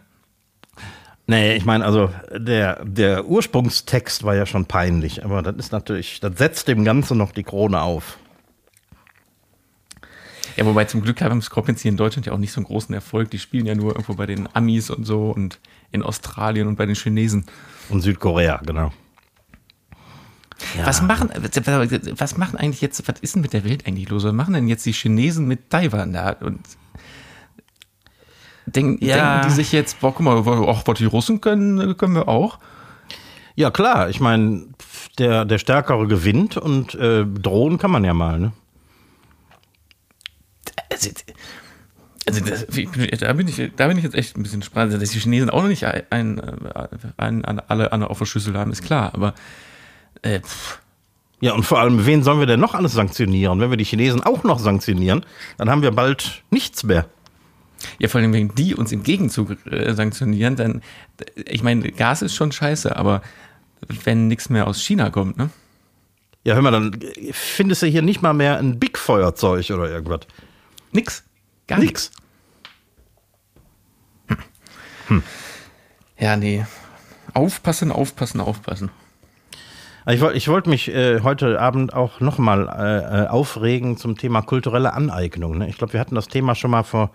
Nee, 1.26 1.56
ich 1.56 1.64
meine, 1.64 1.84
also 1.84 2.10
der, 2.36 2.84
der 2.84 3.24
Ursprungstext 3.26 4.24
war 4.24 4.34
ja 4.34 4.44
schon 4.44 4.66
peinlich, 4.66 5.24
aber 5.24 5.42
das 5.42 5.56
ist 5.56 5.72
natürlich, 5.72 6.20
das 6.20 6.36
setzt 6.36 6.68
dem 6.68 6.84
Ganzen 6.84 7.16
noch 7.16 7.32
die 7.32 7.44
Krone 7.44 7.80
auf. 7.80 8.18
Ja, 10.56 10.66
wobei 10.66 10.84
zum 10.84 11.02
Glück 11.02 11.20
haben 11.20 11.42
Scorpions 11.42 11.82
hier 11.82 11.90
in 11.90 11.96
Deutschland 11.96 12.26
ja 12.26 12.32
auch 12.32 12.38
nicht 12.38 12.52
so 12.52 12.60
einen 12.60 12.66
großen 12.66 12.94
Erfolg. 12.94 13.30
Die 13.30 13.38
spielen 13.38 13.66
ja 13.66 13.74
nur 13.74 13.92
irgendwo 13.92 14.14
bei 14.14 14.26
den 14.26 14.48
Amis 14.54 14.90
und 14.90 15.04
so 15.04 15.30
und 15.30 15.58
in 15.90 16.02
Australien 16.02 16.68
und 16.68 16.76
bei 16.76 16.86
den 16.86 16.94
Chinesen. 16.94 17.44
Und 17.88 18.02
Südkorea, 18.02 18.60
genau. 18.64 18.92
Ja. 20.78 20.86
Was, 20.86 21.02
machen, 21.02 21.30
was 22.16 22.36
machen 22.36 22.56
eigentlich 22.56 22.80
jetzt, 22.80 23.06
was 23.08 23.18
ist 23.20 23.34
denn 23.34 23.42
mit 23.42 23.52
der 23.52 23.64
Welt 23.64 23.86
eigentlich 23.86 24.08
los? 24.08 24.24
Was 24.24 24.32
machen 24.32 24.54
denn 24.54 24.68
jetzt 24.68 24.86
die 24.86 24.92
Chinesen 24.92 25.46
mit 25.46 25.70
Taiwan 25.70 26.12
da? 26.12 26.30
Und 26.30 26.60
Denk, 28.66 29.02
ja. 29.02 29.34
Denken 29.34 29.48
die 29.48 29.54
sich 29.54 29.72
jetzt, 29.72 30.00
boah, 30.00 30.12
guck 30.14 30.20
mal, 30.20 30.36
auch 30.36 30.86
was 30.86 30.98
die 30.98 31.04
Russen 31.04 31.40
können, 31.40 31.96
können 31.96 32.14
wir 32.14 32.28
auch? 32.28 32.58
Ja, 33.56 33.70
klar. 33.70 34.08
Ich 34.08 34.20
meine, 34.20 34.66
der, 35.18 35.44
der 35.44 35.58
Stärkere 35.58 36.06
gewinnt 36.06 36.56
und 36.56 36.94
äh, 36.94 37.24
drohen 37.24 37.78
kann 37.78 37.90
man 37.90 38.04
ja 38.04 38.14
mal, 38.14 38.38
ne? 38.38 38.52
Also, 40.90 41.10
also 42.26 42.40
das, 42.40 42.66
da, 43.20 43.32
bin 43.34 43.48
ich, 43.48 43.70
da 43.76 43.86
bin 43.86 43.98
ich 43.98 44.04
jetzt 44.04 44.14
echt 44.14 44.36
ein 44.36 44.42
bisschen 44.42 44.62
spannend. 44.62 45.00
Dass 45.00 45.10
die 45.10 45.18
Chinesen 45.18 45.50
auch 45.50 45.62
noch 45.62 45.68
nicht 45.68 45.84
ein, 45.84 46.02
ein, 46.10 46.40
ein, 47.16 47.44
ein 47.44 47.60
alle 47.68 48.10
auf 48.10 48.18
der 48.18 48.24
Schüssel 48.24 48.56
haben, 48.56 48.72
ist 48.72 48.82
klar. 48.82 49.12
Aber 49.14 49.34
äh, 50.22 50.40
ja, 51.40 51.52
und 51.52 51.64
vor 51.64 51.78
allem, 51.78 52.06
wen 52.06 52.22
sollen 52.22 52.38
wir 52.38 52.46
denn 52.46 52.60
noch 52.60 52.74
alles 52.74 52.92
sanktionieren? 52.92 53.60
Wenn 53.60 53.68
wir 53.68 53.76
die 53.76 53.84
Chinesen 53.84 54.22
auch 54.22 54.44
noch 54.44 54.58
sanktionieren, 54.58 55.26
dann 55.58 55.68
haben 55.68 55.82
wir 55.82 55.90
bald 55.90 56.42
nichts 56.50 56.84
mehr. 56.84 57.06
Ja, 57.98 58.08
vor 58.08 58.20
allem, 58.20 58.32
wenn 58.32 58.54
die 58.54 58.74
uns 58.74 58.92
im 58.92 59.02
Gegenzug 59.02 59.56
äh, 59.66 59.94
sanktionieren, 59.94 60.56
dann, 60.56 60.82
ich 61.36 61.62
meine, 61.62 61.90
Gas 61.92 62.22
ist 62.22 62.34
schon 62.34 62.52
scheiße, 62.52 62.94
aber 62.96 63.22
wenn 64.04 64.28
nichts 64.28 64.48
mehr 64.48 64.66
aus 64.66 64.82
China 64.82 65.10
kommt, 65.10 65.36
ne? 65.36 65.50
Ja, 66.44 66.54
hör 66.54 66.62
mal, 66.62 66.72
dann 66.72 66.98
findest 67.32 67.82
du 67.82 67.86
hier 67.86 68.02
nicht 68.02 68.20
mal 68.20 68.34
mehr 68.34 68.58
ein 68.58 68.78
Big-Feuerzeug 68.78 69.70
oder 69.70 69.90
irgendwas. 69.90 70.20
Nix. 70.92 71.24
Gar 71.66 71.78
nichts. 71.78 72.10
Hm. 74.26 74.36
Hm. 75.08 75.22
Ja, 76.18 76.36
nee. 76.36 76.66
Aufpassen, 77.32 77.90
aufpassen, 77.90 78.40
aufpassen. 78.40 78.90
Ich 80.06 80.20
wollte 80.20 80.36
ich 80.36 80.48
wollt 80.48 80.66
mich 80.66 80.88
äh, 80.88 81.20
heute 81.22 81.58
Abend 81.58 81.94
auch 81.94 82.20
nochmal 82.20 82.68
äh, 82.68 83.22
äh, 83.22 83.26
aufregen 83.28 83.96
zum 83.96 84.18
Thema 84.18 84.42
kulturelle 84.42 84.92
Aneignung. 84.92 85.56
Ne? 85.56 85.68
Ich 85.68 85.78
glaube, 85.78 85.94
wir 85.94 86.00
hatten 86.00 86.14
das 86.14 86.28
Thema 86.28 86.54
schon 86.54 86.70
mal 86.72 86.82
vor 86.82 87.10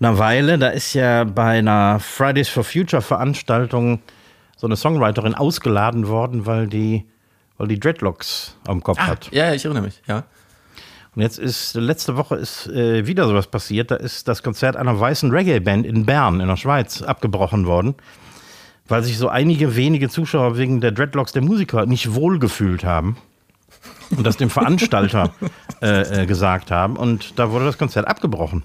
einer 0.00 0.18
Weile. 0.18 0.58
Da 0.58 0.68
ist 0.68 0.94
ja 0.94 1.24
bei 1.24 1.58
einer 1.58 2.00
Fridays 2.00 2.48
for 2.48 2.64
Future 2.64 3.02
Veranstaltung 3.02 4.00
so 4.56 4.66
eine 4.66 4.76
Songwriterin 4.76 5.34
ausgeladen 5.34 6.08
worden, 6.08 6.46
weil 6.46 6.66
die, 6.66 7.06
weil 7.56 7.68
die 7.68 7.78
Dreadlocks 7.78 8.56
am 8.66 8.82
Kopf 8.82 8.98
ah, 9.00 9.06
hat. 9.06 9.30
Ja, 9.32 9.52
ich 9.54 9.64
erinnere 9.64 9.84
mich, 9.84 10.02
ja. 10.06 10.24
Und 11.16 11.22
jetzt 11.22 11.38
ist, 11.38 11.74
letzte 11.74 12.16
Woche 12.16 12.36
ist 12.36 12.68
äh, 12.68 13.06
wieder 13.06 13.26
sowas 13.26 13.48
passiert. 13.48 13.90
Da 13.90 13.96
ist 13.96 14.28
das 14.28 14.42
Konzert 14.42 14.76
einer 14.76 14.98
weißen 14.98 15.30
Reggae-Band 15.30 15.84
in 15.84 16.06
Bern 16.06 16.40
in 16.40 16.46
der 16.46 16.56
Schweiz 16.56 17.02
abgebrochen 17.02 17.66
worden, 17.66 17.94
weil 18.86 19.02
sich 19.02 19.18
so 19.18 19.28
einige 19.28 19.74
wenige 19.74 20.08
Zuschauer 20.08 20.56
wegen 20.56 20.80
der 20.80 20.92
Dreadlocks 20.92 21.32
der 21.32 21.42
Musiker 21.42 21.86
nicht 21.86 22.14
wohlgefühlt 22.14 22.84
haben 22.84 23.16
und 24.10 24.24
das 24.24 24.36
dem 24.36 24.50
Veranstalter 24.50 25.32
äh, 25.82 26.22
äh, 26.22 26.26
gesagt 26.26 26.70
haben. 26.70 26.96
Und 26.96 27.38
da 27.38 27.50
wurde 27.50 27.64
das 27.64 27.78
Konzert 27.78 28.06
abgebrochen. 28.06 28.62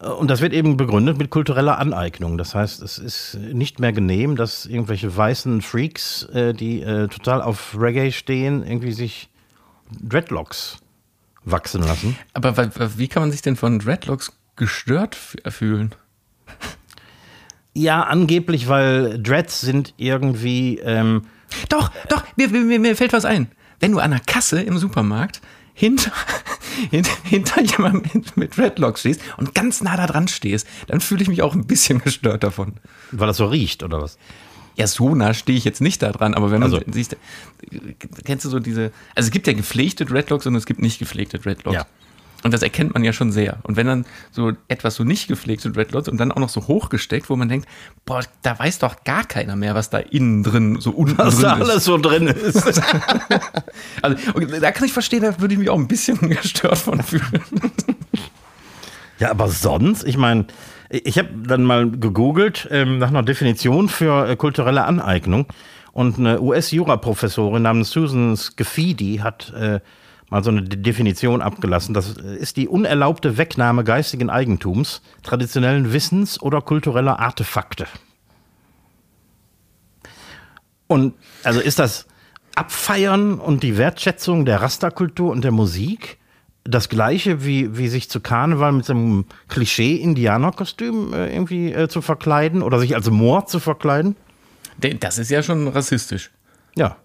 Und 0.00 0.28
das 0.28 0.40
wird 0.40 0.54
eben 0.54 0.78
begründet 0.78 1.18
mit 1.18 1.28
kultureller 1.28 1.78
Aneignung. 1.78 2.38
Das 2.38 2.54
heißt, 2.54 2.82
es 2.82 2.96
ist 2.96 3.34
nicht 3.52 3.80
mehr 3.80 3.92
genehm, 3.92 4.34
dass 4.34 4.64
irgendwelche 4.64 5.14
weißen 5.14 5.60
Freaks, 5.60 6.22
äh, 6.32 6.54
die 6.54 6.80
äh, 6.80 7.08
total 7.08 7.42
auf 7.42 7.76
Reggae 7.78 8.10
stehen, 8.10 8.64
irgendwie 8.66 8.92
sich 8.92 9.28
Dreadlocks 10.00 10.78
wachsen 11.44 11.82
lassen. 11.82 12.16
Aber 12.32 12.56
wie 12.96 13.08
kann 13.08 13.22
man 13.24 13.30
sich 13.30 13.42
denn 13.42 13.56
von 13.56 13.78
Dreadlocks 13.78 14.32
gestört 14.56 15.16
fühlen? 15.16 15.94
Ja, 17.72 18.02
angeblich, 18.02 18.68
weil 18.68 19.22
Dreads 19.22 19.60
sind 19.60 19.94
irgendwie. 19.96 20.78
Ähm, 20.78 21.26
Doch, 21.68 21.90
doch, 22.08 22.24
mir, 22.36 22.48
mir, 22.48 22.78
mir 22.78 22.96
fällt 22.96 23.12
was 23.12 23.24
ein. 23.24 23.48
Wenn 23.80 23.92
du 23.92 23.98
an 23.98 24.10
der 24.10 24.20
Kasse 24.20 24.60
im 24.62 24.78
Supermarkt 24.78 25.40
hinter, 25.80 26.12
hinter, 26.90 27.10
hinter 27.24 27.62
jemandem 27.62 28.22
mit- 28.36 28.56
Dreadlocks 28.56 29.00
stehst 29.00 29.20
und 29.38 29.54
ganz 29.54 29.82
nah 29.82 29.96
da 29.96 30.06
dran 30.06 30.28
stehst, 30.28 30.66
dann 30.86 31.00
fühle 31.00 31.22
ich 31.22 31.28
mich 31.28 31.40
auch 31.42 31.54
ein 31.54 31.66
bisschen 31.66 31.98
gestört 32.04 32.42
davon. 32.44 32.74
weil 33.12 33.26
das 33.26 33.38
so 33.38 33.46
riecht, 33.46 33.82
oder 33.82 34.00
was? 34.02 34.18
Ja, 34.76 34.86
so 34.86 35.14
nah 35.14 35.34
stehe 35.34 35.58
ich 35.58 35.64
jetzt 35.64 35.80
nicht 35.80 36.02
da 36.02 36.12
dran, 36.12 36.34
aber 36.34 36.50
wenn 36.50 36.60
man 36.60 36.72
Also- 36.72 36.84
siehst, 36.92 37.16
kennst 38.24 38.44
du 38.44 38.50
so 38.50 38.60
diese, 38.60 38.92
also 39.14 39.26
es 39.26 39.30
gibt 39.30 39.46
ja 39.46 39.52
gepflegte 39.52 40.04
Dreadlocks 40.04 40.46
und 40.46 40.54
es 40.54 40.66
gibt 40.66 40.80
nicht 40.80 40.98
gepflegte 40.98 41.38
Dreadlocks. 41.38 41.74
Ja. 41.74 41.86
Und 42.42 42.54
das 42.54 42.62
erkennt 42.62 42.94
man 42.94 43.04
ja 43.04 43.12
schon 43.12 43.32
sehr. 43.32 43.58
Und 43.64 43.76
wenn 43.76 43.86
dann 43.86 44.06
so 44.30 44.52
etwas 44.68 44.94
so 44.94 45.04
nicht 45.04 45.28
gepflegte 45.28 45.70
Dreadlocks 45.70 46.08
und 46.08 46.18
dann 46.18 46.32
auch 46.32 46.38
noch 46.38 46.48
so 46.48 46.66
hochgesteckt, 46.66 47.28
wo 47.28 47.36
man 47.36 47.48
denkt, 47.48 47.68
boah, 48.06 48.22
da 48.42 48.58
weiß 48.58 48.78
doch 48.78 49.04
gar 49.04 49.24
keiner 49.24 49.56
mehr, 49.56 49.74
was 49.74 49.90
da 49.90 49.98
innen 49.98 50.42
drin, 50.42 50.78
so 50.80 50.90
unten 50.90 51.18
Was 51.18 51.34
drin 51.36 51.42
da 51.42 51.54
ist. 51.56 51.70
alles 51.70 51.84
so 51.84 51.98
drin 51.98 52.26
ist. 52.26 52.80
Also, 54.02 54.16
und 54.34 54.50
da 54.62 54.72
kann 54.72 54.86
ich 54.86 54.92
verstehen, 54.92 55.22
da 55.22 55.40
würde 55.40 55.54
ich 55.54 55.60
mich 55.60 55.68
auch 55.68 55.78
ein 55.78 55.88
bisschen 55.88 56.18
gestört 56.30 56.78
von 56.78 57.02
fühlen. 57.02 57.42
Ja, 59.18 59.30
aber 59.30 59.48
sonst, 59.48 60.04
ich 60.04 60.16
meine, 60.16 60.46
ich 60.88 61.18
habe 61.18 61.28
dann 61.46 61.62
mal 61.64 61.90
gegoogelt 61.90 62.66
ähm, 62.70 62.98
nach 62.98 63.08
einer 63.08 63.22
Definition 63.22 63.88
für 63.88 64.28
äh, 64.28 64.36
kulturelle 64.36 64.84
Aneignung 64.84 65.46
und 65.92 66.18
eine 66.18 66.40
US-Jura-Professorin 66.40 67.62
namens 67.62 67.90
Susan 67.90 68.36
Scafidi 68.36 69.18
hat 69.18 69.52
äh, 69.54 69.80
mal 70.30 70.42
so 70.42 70.50
eine 70.50 70.62
De- 70.62 70.80
Definition 70.80 71.42
abgelassen. 71.42 71.92
Das 71.92 72.12
ist 72.12 72.56
die 72.56 72.68
unerlaubte 72.68 73.36
Wegnahme 73.36 73.84
geistigen 73.84 74.30
Eigentums, 74.30 75.02
traditionellen 75.22 75.92
Wissens 75.92 76.40
oder 76.40 76.62
kultureller 76.62 77.20
Artefakte. 77.20 77.86
Und 80.86 81.14
also 81.44 81.60
ist 81.60 81.78
das 81.78 82.06
Abfeiern 82.54 83.38
und 83.38 83.62
die 83.62 83.76
Wertschätzung 83.76 84.44
der 84.44 84.62
Rasterkultur 84.62 85.30
und 85.30 85.44
der 85.44 85.52
Musik 85.52 86.18
das 86.64 86.88
gleiche, 86.88 87.44
wie, 87.44 87.78
wie 87.78 87.88
sich 87.88 88.10
zu 88.10 88.20
Karneval 88.20 88.72
mit 88.72 88.84
so 88.84 88.92
einem 88.92 89.24
Klischee-Indianerkostüm 89.48 91.12
äh, 91.12 91.32
irgendwie 91.32 91.72
äh, 91.72 91.88
zu 91.88 92.02
verkleiden 92.02 92.62
oder 92.62 92.78
sich 92.78 92.94
als 92.94 93.08
Moor 93.10 93.46
zu 93.46 93.60
verkleiden? 93.60 94.14
Das 95.00 95.18
ist 95.18 95.30
ja 95.30 95.42
schon 95.42 95.68
rassistisch. 95.68 96.30
Ja. 96.76 96.96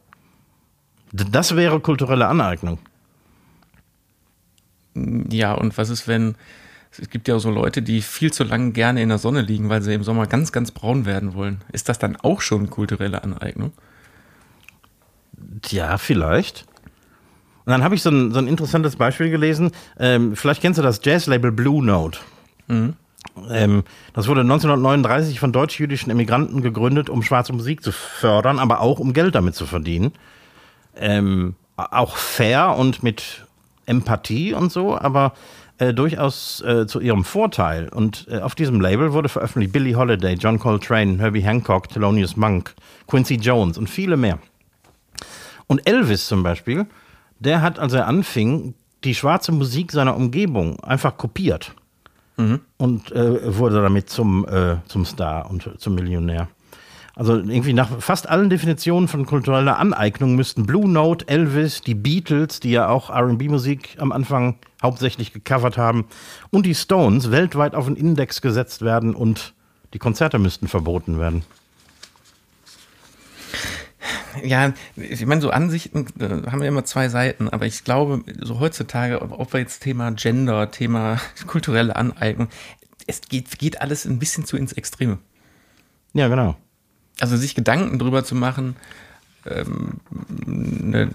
Das 1.11 1.55
wäre 1.55 1.79
kulturelle 1.79 2.27
Aneignung. 2.27 2.79
Ja, 4.95 5.53
und 5.53 5.77
was 5.77 5.89
ist, 5.89 6.07
wenn 6.07 6.35
es 6.97 7.09
gibt 7.09 7.27
ja 7.27 7.37
so 7.39 7.49
Leute, 7.49 7.81
die 7.81 8.01
viel 8.01 8.31
zu 8.31 8.43
lange 8.43 8.71
gerne 8.71 9.01
in 9.01 9.09
der 9.09 9.17
Sonne 9.17 9.41
liegen, 9.41 9.69
weil 9.69 9.81
sie 9.81 9.93
im 9.93 10.03
Sommer 10.03 10.27
ganz, 10.27 10.51
ganz 10.51 10.71
braun 10.71 11.05
werden 11.05 11.33
wollen. 11.33 11.61
Ist 11.71 11.89
das 11.89 11.99
dann 11.99 12.15
auch 12.15 12.41
schon 12.41 12.69
kulturelle 12.69 13.23
Aneignung? 13.23 13.73
Ja, 15.67 15.97
vielleicht. 15.97 16.65
Und 17.65 17.71
dann 17.71 17.83
habe 17.83 17.95
ich 17.95 18.01
so 18.01 18.09
ein, 18.09 18.31
so 18.31 18.39
ein 18.39 18.47
interessantes 18.47 18.95
Beispiel 18.95 19.29
gelesen. 19.29 19.71
Ähm, 19.99 20.35
vielleicht 20.35 20.61
kennst 20.61 20.77
du 20.77 20.83
das 20.83 21.01
Jazzlabel 21.03 21.51
Blue 21.51 21.83
Note. 21.83 22.19
Ähm, 22.69 23.83
das 24.13 24.27
wurde 24.27 24.41
1939 24.41 25.39
von 25.39 25.51
deutsch-jüdischen 25.51 26.11
Emigranten 26.11 26.61
gegründet, 26.61 27.09
um 27.09 27.23
schwarze 27.23 27.53
Musik 27.53 27.83
zu 27.83 27.91
fördern, 27.91 28.59
aber 28.59 28.81
auch 28.81 28.99
um 28.99 29.13
Geld 29.13 29.35
damit 29.35 29.55
zu 29.55 29.65
verdienen. 29.65 30.13
Ähm, 30.95 31.55
auch 31.75 32.15
fair 32.15 32.75
und 32.77 33.03
mit 33.03 33.44
Empathie 33.85 34.53
und 34.53 34.71
so, 34.71 34.97
aber 34.97 35.33
äh, 35.77 35.93
durchaus 35.93 36.61
äh, 36.61 36.87
zu 36.87 36.99
ihrem 36.99 37.23
Vorteil. 37.23 37.89
Und 37.89 38.27
äh, 38.29 38.39
auf 38.39 38.55
diesem 38.55 38.79
Label 38.79 39.13
wurde 39.13 39.29
veröffentlicht 39.29 39.73
Billie 39.73 39.95
Holiday, 39.95 40.35
John 40.35 40.59
Coltrane, 40.59 41.17
Herbie 41.17 41.41
Hancock, 41.41 41.89
Thelonious 41.89 42.37
Monk, 42.37 42.73
Quincy 43.07 43.35
Jones 43.35 43.77
und 43.77 43.89
viele 43.89 44.17
mehr. 44.17 44.39
Und 45.67 45.87
Elvis 45.87 46.27
zum 46.27 46.43
Beispiel, 46.43 46.85
der 47.39 47.61
hat, 47.61 47.79
als 47.79 47.93
er 47.93 48.07
anfing, 48.07 48.73
die 49.03 49.15
schwarze 49.15 49.51
Musik 49.51 49.91
seiner 49.91 50.15
Umgebung 50.15 50.79
einfach 50.81 51.17
kopiert. 51.17 51.73
Und 52.77 53.11
äh, 53.11 53.57
wurde 53.57 53.81
damit 53.81 54.09
zum, 54.09 54.47
äh, 54.47 54.77
zum 54.87 55.05
Star 55.05 55.49
und 55.49 55.69
zum 55.77 55.95
Millionär. 55.95 56.47
Also 57.15 57.37
irgendwie 57.37 57.73
nach 57.73 58.01
fast 58.01 58.27
allen 58.27 58.49
Definitionen 58.49 59.07
von 59.07 59.25
kultureller 59.25 59.79
Aneignung 59.79 60.35
müssten 60.35 60.65
Blue 60.65 60.89
Note, 60.89 61.27
Elvis, 61.29 61.79
die 61.79 61.95
Beatles, 61.95 62.59
die 62.59 62.71
ja 62.71 62.89
auch 62.89 63.09
RB-Musik 63.09 63.95
am 63.99 64.11
Anfang 64.11 64.55
hauptsächlich 64.83 65.31
gecovert 65.31 65.77
haben, 65.77 66.05
und 66.51 66.65
die 66.65 66.75
Stones 66.75 67.31
weltweit 67.31 67.73
auf 67.73 67.85
den 67.85 67.95
Index 67.95 68.41
gesetzt 68.41 68.81
werden 68.81 69.15
und 69.15 69.53
die 69.93 69.99
Konzerte 69.99 70.39
müssten 70.39 70.67
verboten 70.67 71.17
werden. 71.17 71.43
Ja, 74.43 74.73
ich 74.97 75.25
meine, 75.25 75.39
so 75.39 75.49
Ansichten 75.49 76.07
äh, 76.19 76.51
haben 76.51 76.59
wir 76.59 76.67
immer 76.67 76.83
zwei 76.83 77.07
Seiten, 77.07 77.47
aber 77.47 77.65
ich 77.65 77.85
glaube, 77.85 78.23
so 78.41 78.59
heutzutage, 78.59 79.21
ob 79.21 79.39
ob 79.39 79.53
wir 79.53 79.61
jetzt 79.61 79.81
Thema 79.81 80.11
Gender, 80.11 80.69
Thema 80.69 81.21
kulturelle 81.47 81.95
Aneignung, 81.95 82.49
es 83.07 83.21
geht, 83.21 83.57
geht 83.57 83.79
alles 83.81 84.05
ein 84.05 84.19
bisschen 84.19 84.45
zu 84.45 84.57
ins 84.57 84.73
Extreme. 84.73 85.19
Ja, 86.13 86.27
genau. 86.27 86.57
Also 87.19 87.37
sich 87.37 87.55
Gedanken 87.55 87.97
drüber 87.99 88.23
zu 88.23 88.35
machen, 88.35 88.75
ähm, 89.45 89.99
ne, 90.45 91.09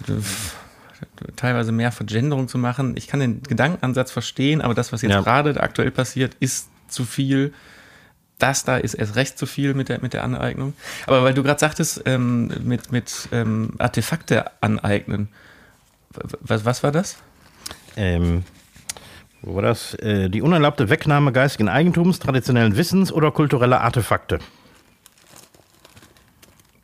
teilweise 1.36 1.72
mehr 1.72 1.92
Vergenderung 1.92 2.48
zu 2.48 2.58
machen. 2.58 2.94
Ich 2.96 3.06
kann 3.06 3.20
den 3.20 3.42
Gedankenansatz 3.42 4.10
verstehen, 4.10 4.60
aber 4.60 4.74
das, 4.74 4.92
was 4.92 5.02
jetzt 5.02 5.12
Ja. 5.12 5.20
gerade 5.20 5.60
aktuell 5.60 5.90
passiert, 5.90 6.36
ist 6.40 6.68
zu 6.88 7.04
viel. 7.04 7.52
Das 8.38 8.64
da 8.64 8.78
ist 8.78 8.94
erst 8.94 9.16
recht 9.16 9.36
zu 9.38 9.44
viel 9.44 9.74
mit 9.74 9.90
der, 9.90 10.00
mit 10.00 10.14
der 10.14 10.24
Aneignung. 10.24 10.72
Aber 11.06 11.22
weil 11.22 11.34
du 11.34 11.42
gerade 11.42 11.60
sagtest, 11.60 12.02
ähm, 12.06 12.50
mit, 12.64 12.90
mit 12.90 13.28
ähm, 13.32 13.74
Artefakte 13.78 14.50
aneignen. 14.62 15.28
Was, 16.40 16.64
was 16.64 16.82
war 16.82 16.90
das? 16.92 17.16
Ähm, 17.96 18.44
wo 19.42 19.54
war 19.56 19.62
das? 19.62 19.94
Äh, 19.94 20.30
die 20.30 20.40
unerlaubte 20.42 20.88
Wegnahme 20.88 21.32
geistigen 21.32 21.68
Eigentums, 21.68 22.18
traditionellen 22.18 22.76
Wissens 22.76 23.12
oder 23.12 23.30
kultureller 23.30 23.82
Artefakte. 23.82 24.38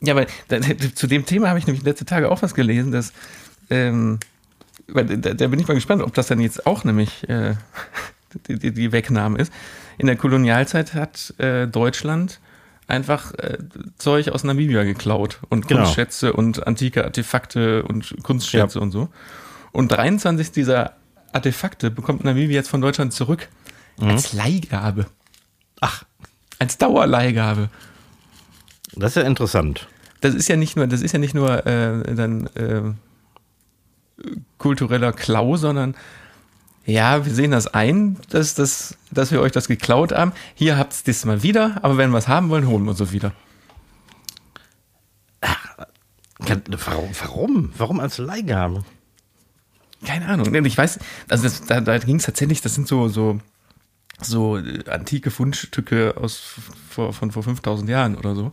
Ja, 0.00 0.14
weil 0.14 0.26
da, 0.48 0.60
zu 0.94 1.06
dem 1.06 1.24
Thema 1.26 1.48
habe 1.48 1.58
ich 1.58 1.66
nämlich 1.66 1.84
letzte 1.84 2.04
Tage 2.04 2.30
auch 2.30 2.42
was 2.42 2.54
gelesen, 2.54 2.92
dass 2.92 3.12
ähm, 3.70 4.18
da, 4.88 5.02
da 5.02 5.46
bin 5.48 5.58
ich 5.58 5.66
mal 5.66 5.74
gespannt, 5.74 6.02
ob 6.02 6.14
das 6.14 6.26
dann 6.28 6.40
jetzt 6.40 6.66
auch 6.66 6.84
nämlich 6.84 7.28
äh, 7.28 7.54
die, 8.48 8.58
die, 8.58 8.72
die 8.72 8.92
Wegnahme 8.92 9.38
ist. 9.38 9.52
In 9.98 10.06
der 10.06 10.16
Kolonialzeit 10.16 10.94
hat 10.94 11.34
äh, 11.38 11.66
Deutschland 11.66 12.40
einfach 12.86 13.32
äh, 13.34 13.58
Zeug 13.98 14.28
aus 14.30 14.44
Namibia 14.44 14.84
geklaut 14.84 15.40
und 15.48 15.66
Genau. 15.66 15.82
Kunstschätze 15.82 16.32
und 16.34 16.66
antike 16.66 17.04
Artefakte 17.04 17.82
und 17.82 18.14
Kunstschätze 18.22 18.78
und 18.80 18.92
so. 18.92 19.08
Und 19.72 19.88
23 19.88 20.52
dieser 20.52 20.92
Artefakte 21.32 21.90
bekommt 21.90 22.22
Namibia 22.24 22.54
jetzt 22.54 22.68
von 22.68 22.80
Deutschland 22.80 23.12
zurück 23.12 23.48
als 24.00 24.32
Leihgabe, 24.34 25.06
Ach, 25.80 26.04
als 26.58 26.78
Dauerleihgabe. 26.78 27.70
Das 28.96 29.12
ist 29.16 29.22
ja 29.22 29.22
interessant. 29.28 29.88
das 30.20 30.34
ist 30.34 30.48
ja 30.48 30.56
nicht 30.56 30.76
nur, 30.76 30.86
das 30.86 31.02
ist 31.02 31.12
ja 31.12 31.18
nicht 31.18 31.34
nur 31.34 31.66
äh, 31.66 32.14
dann 32.14 32.46
äh, 32.54 32.82
kultureller 34.58 35.12
Klau, 35.12 35.56
sondern 35.56 35.94
ja, 36.84 37.24
wir 37.26 37.34
sehen 37.34 37.50
das 37.50 37.66
ein, 37.66 38.16
dass, 38.30 38.54
dass, 38.54 38.96
dass 39.10 39.32
wir 39.32 39.40
euch 39.40 39.52
das 39.52 39.66
geklaut 39.68 40.12
haben. 40.12 40.32
Hier 40.54 40.78
habt 40.78 40.92
ihr 40.94 41.12
das 41.12 41.24
mal 41.24 41.42
wieder, 41.42 41.78
aber 41.82 41.96
wenn 41.96 42.10
wir 42.10 42.18
es 42.18 42.28
haben 42.28 42.48
wollen, 42.48 42.66
holen 42.68 42.84
wir 42.84 42.90
uns 42.90 43.12
wieder. 43.12 43.32
Kann- 46.44 46.62
Warum? 46.68 47.10
Warum, 47.20 47.72
warum 47.76 48.00
als 48.00 48.18
Leihgabe? 48.18 48.84
Keine 50.04 50.26
Ahnung. 50.28 50.54
Ich 50.66 50.76
weiß, 50.78 50.98
also 51.28 51.44
das, 51.44 51.62
da, 51.62 51.80
da 51.80 51.98
ging 51.98 52.16
es 52.16 52.24
tatsächlich, 52.26 52.60
das 52.60 52.74
sind 52.74 52.86
so, 52.86 53.08
so, 53.08 53.40
so 54.20 54.58
äh, 54.58 54.88
antike 54.90 55.30
Fundstücke 55.30 56.14
aus 56.20 56.54
vor, 56.90 57.12
von 57.12 57.32
vor 57.32 57.42
5000 57.42 57.88
Jahren 57.88 58.14
oder 58.16 58.34
so, 58.34 58.52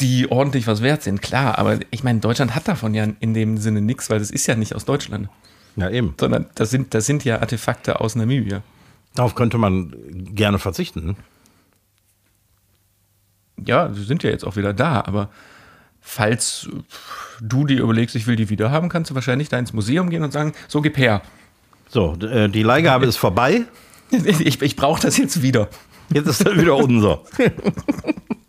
die 0.00 0.30
ordentlich 0.30 0.66
was 0.66 0.82
wert 0.82 1.02
sind, 1.02 1.22
klar. 1.22 1.58
Aber 1.58 1.78
ich 1.90 2.04
meine, 2.04 2.20
Deutschland 2.20 2.54
hat 2.54 2.68
davon 2.68 2.94
ja 2.94 3.06
in 3.20 3.34
dem 3.34 3.58
Sinne 3.58 3.80
nichts, 3.80 4.10
weil 4.10 4.18
das 4.18 4.30
ist 4.30 4.46
ja 4.46 4.54
nicht 4.54 4.74
aus 4.74 4.84
Deutschland. 4.84 5.28
Ja, 5.76 5.90
eben. 5.90 6.14
sondern 6.18 6.46
das 6.54 6.70
sind, 6.70 6.94
das 6.94 7.06
sind 7.06 7.24
ja 7.24 7.40
Artefakte 7.40 8.00
aus 8.00 8.16
Namibia. 8.16 8.62
Darauf 9.14 9.34
könnte 9.34 9.58
man 9.58 9.94
gerne 10.34 10.58
verzichten. 10.58 11.16
Ja, 13.64 13.92
sie 13.92 14.04
sind 14.04 14.22
ja 14.22 14.30
jetzt 14.30 14.44
auch 14.44 14.56
wieder 14.56 14.72
da, 14.72 15.02
aber 15.04 15.30
falls 16.00 16.68
du 17.40 17.64
dir 17.64 17.80
überlegst, 17.80 18.14
ich 18.16 18.26
will 18.26 18.36
die 18.36 18.50
wieder 18.50 18.70
haben, 18.70 18.88
kannst 18.88 19.10
du 19.10 19.14
wahrscheinlich 19.14 19.48
da 19.48 19.58
ins 19.58 19.72
Museum 19.72 20.10
gehen 20.10 20.22
und 20.22 20.32
sagen, 20.32 20.52
so 20.68 20.80
gib 20.80 20.96
her. 20.96 21.22
So, 21.88 22.14
äh, 22.14 22.48
die 22.48 22.62
Leihgabe 22.62 23.06
ist 23.06 23.16
vorbei. 23.16 23.64
Ich, 24.10 24.62
ich 24.62 24.74
brauche 24.74 25.02
das 25.02 25.18
jetzt 25.18 25.42
wieder. 25.42 25.68
Jetzt 26.10 26.28
ist 26.28 26.46
das 26.46 26.56
wieder 26.56 26.76
unser. 26.76 27.20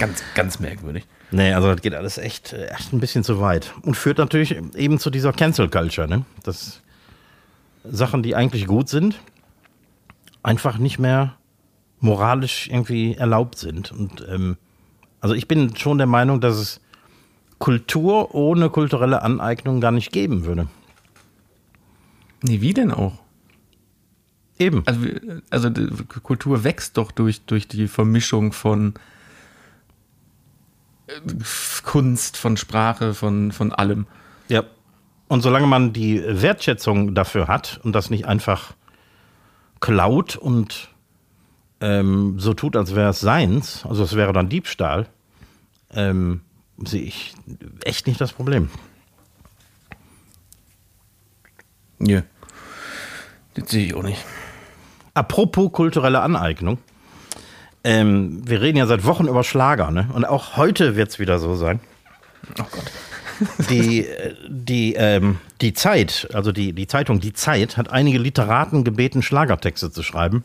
Ganz, 0.00 0.24
ganz 0.34 0.58
merkwürdig. 0.60 1.06
Nee, 1.30 1.52
also 1.52 1.68
das 1.70 1.82
geht 1.82 1.94
alles 1.94 2.16
echt, 2.16 2.54
äh, 2.54 2.68
echt 2.68 2.92
ein 2.92 3.00
bisschen 3.00 3.22
zu 3.22 3.38
weit. 3.38 3.74
Und 3.82 3.96
führt 3.96 4.16
natürlich 4.16 4.56
eben 4.74 4.98
zu 4.98 5.10
dieser 5.10 5.34
Cancel 5.34 5.68
Culture, 5.68 6.08
ne? 6.08 6.24
Dass 6.42 6.80
Sachen, 7.84 8.22
die 8.22 8.34
eigentlich 8.34 8.66
gut 8.66 8.88
sind, 8.88 9.20
einfach 10.42 10.78
nicht 10.78 10.98
mehr 10.98 11.36
moralisch 12.00 12.68
irgendwie 12.68 13.14
erlaubt 13.14 13.58
sind. 13.58 13.92
Und 13.92 14.26
ähm, 14.26 14.56
also 15.20 15.34
ich 15.34 15.46
bin 15.46 15.76
schon 15.76 15.98
der 15.98 16.06
Meinung, 16.06 16.40
dass 16.40 16.56
es 16.56 16.80
Kultur 17.58 18.34
ohne 18.34 18.70
kulturelle 18.70 19.20
Aneignung 19.20 19.82
gar 19.82 19.92
nicht 19.92 20.12
geben 20.12 20.46
würde. 20.46 20.66
Nee, 22.42 22.62
wie 22.62 22.72
denn 22.72 22.90
auch? 22.90 23.18
Eben. 24.58 24.82
Also, 24.86 25.06
also 25.50 25.68
die 25.68 25.88
Kultur 26.22 26.64
wächst 26.64 26.96
doch 26.96 27.12
durch, 27.12 27.42
durch 27.42 27.68
die 27.68 27.86
Vermischung 27.86 28.52
von 28.52 28.94
äh, 28.94 28.98
Kunst, 31.84 32.36
von 32.36 32.56
Sprache, 32.56 33.14
von, 33.14 33.52
von 33.52 33.72
allem. 33.72 34.06
Ja. 34.48 34.64
Und 35.28 35.42
solange 35.42 35.66
man 35.66 35.92
die 35.92 36.22
Wertschätzung 36.26 37.14
dafür 37.14 37.48
hat 37.48 37.80
und 37.84 37.92
das 37.92 38.10
nicht 38.10 38.26
einfach 38.26 38.74
klaut 39.80 40.36
und 40.36 40.88
ähm, 41.80 42.38
so 42.38 42.54
tut, 42.54 42.76
als 42.76 42.94
wäre 42.94 43.10
es 43.10 43.20
seins, 43.20 43.86
also 43.86 44.02
es 44.04 44.14
wäre 44.14 44.32
dann 44.32 44.48
Diebstahl, 44.48 45.06
ähm, 45.92 46.42
sehe 46.84 47.02
ich 47.02 47.34
echt 47.84 48.06
nicht 48.06 48.20
das 48.20 48.32
Problem. 48.32 48.70
Ja. 52.00 52.22
Das 53.54 53.70
sehe 53.70 53.86
ich 53.86 53.94
auch 53.94 54.02
nicht. 54.02 54.24
Apropos 55.14 55.72
kulturelle 55.72 56.20
Aneignung. 56.20 56.78
Ähm, 57.82 58.42
wir 58.46 58.60
reden 58.60 58.76
ja 58.78 58.86
seit 58.86 59.04
Wochen 59.04 59.26
über 59.26 59.42
Schlager, 59.44 59.90
ne? 59.90 60.08
Und 60.12 60.24
auch 60.24 60.56
heute 60.56 60.96
wird 60.96 61.08
es 61.10 61.18
wieder 61.18 61.38
so 61.38 61.54
sein. 61.54 61.80
Oh 62.58 62.64
Gott. 62.70 62.90
Die, 63.70 64.06
äh, 64.06 64.34
die, 64.48 64.92
ähm, 64.94 65.38
die 65.62 65.72
Zeit, 65.72 66.28
also 66.34 66.52
die, 66.52 66.74
die 66.74 66.86
Zeitung 66.86 67.20
Die 67.20 67.32
Zeit, 67.32 67.78
hat 67.78 67.90
einige 67.90 68.18
Literaten 68.18 68.84
gebeten, 68.84 69.22
Schlagertexte 69.22 69.90
zu 69.90 70.02
schreiben. 70.02 70.44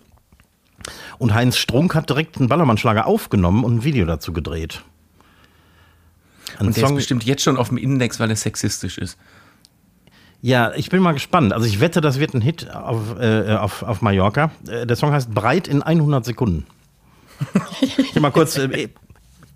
Und 1.17 1.33
Heinz 1.33 1.57
Strunk 1.57 1.93
hat 1.93 2.09
direkt 2.09 2.37
einen 2.37 2.47
Ballermann-Schlager 2.47 3.05
aufgenommen 3.05 3.65
und 3.65 3.77
ein 3.77 3.83
Video 3.83 4.05
dazu 4.05 4.31
gedreht. 4.31 4.81
Ein 6.57 6.67
Und 6.67 6.77
der 6.77 6.85
ist 6.85 6.95
bestimmt 6.95 7.25
jetzt 7.25 7.43
schon 7.43 7.57
auf 7.57 7.67
dem 7.67 7.77
Index, 7.77 8.19
weil 8.21 8.29
er 8.29 8.37
sexistisch 8.37 8.97
ist. 8.97 9.17
Ja, 10.41 10.73
ich 10.75 10.89
bin 10.89 11.01
mal 11.01 11.13
gespannt. 11.13 11.51
Also 11.51 11.65
ich 11.65 11.79
wette, 11.79 11.99
das 11.99 12.19
wird 12.19 12.33
ein 12.33 12.41
Hit 12.41 12.73
auf, 12.73 13.19
äh, 13.19 13.55
auf, 13.55 13.83
auf 13.83 14.01
Mallorca. 14.01 14.51
Äh, 14.67 14.85
Der 14.85 14.95
Song 14.95 15.11
heißt 15.11 15.33
Breit 15.33 15.67
in 15.67 15.81
100 15.81 16.23
Sekunden. 16.23 16.65
Hier 17.79 18.21
mal 18.21 18.31
kurz, 18.31 18.57
äh, 18.57 18.89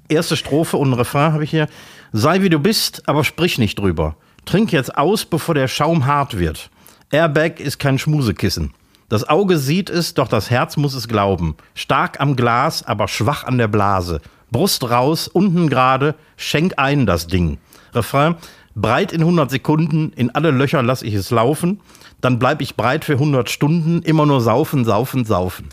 erste 0.07 0.35
Strophe 0.35 0.77
und 0.77 0.91
ein 0.91 0.93
Refrain 0.93 1.33
habe 1.33 1.43
ich 1.43 1.51
hier. 1.51 1.67
Sei 2.11 2.41
wie 2.41 2.49
du 2.49 2.59
bist, 2.59 3.07
aber 3.07 3.23
sprich 3.23 3.57
nicht 3.57 3.77
drüber. 3.77 4.15
Trink 4.45 4.71
jetzt 4.71 4.97
aus, 4.97 5.25
bevor 5.25 5.55
der 5.55 5.67
Schaum 5.67 6.05
hart 6.05 6.39
wird. 6.39 6.69
Airbag 7.11 7.59
ist 7.59 7.79
kein 7.79 7.99
Schmusekissen. 7.99 8.73
Das 9.09 9.27
Auge 9.27 9.57
sieht 9.57 9.89
es, 9.89 10.13
doch 10.13 10.27
das 10.27 10.49
Herz 10.49 10.77
muss 10.77 10.93
es 10.93 11.07
glauben. 11.07 11.55
Stark 11.73 12.19
am 12.19 12.35
Glas, 12.35 12.83
aber 12.83 13.07
schwach 13.07 13.43
an 13.43 13.57
der 13.57 13.67
Blase. 13.67 14.21
Brust 14.51 14.89
raus, 14.89 15.27
unten 15.27 15.69
gerade, 15.69 16.15
schenk 16.37 16.73
ein 16.77 17.05
das 17.05 17.27
Ding. 17.27 17.57
Refrain, 17.93 18.35
breit 18.75 19.11
in 19.11 19.21
100 19.21 19.49
Sekunden, 19.49 20.11
in 20.15 20.29
alle 20.31 20.51
Löcher 20.51 20.83
lass 20.83 21.01
ich 21.01 21.13
es 21.13 21.31
laufen. 21.31 21.79
Dann 22.21 22.37
bleib 22.37 22.61
ich 22.61 22.75
breit 22.75 23.05
für 23.05 23.13
100 23.13 23.49
Stunden, 23.49 24.01
immer 24.03 24.25
nur 24.25 24.41
saufen, 24.41 24.85
saufen, 24.85 25.25
saufen. 25.25 25.69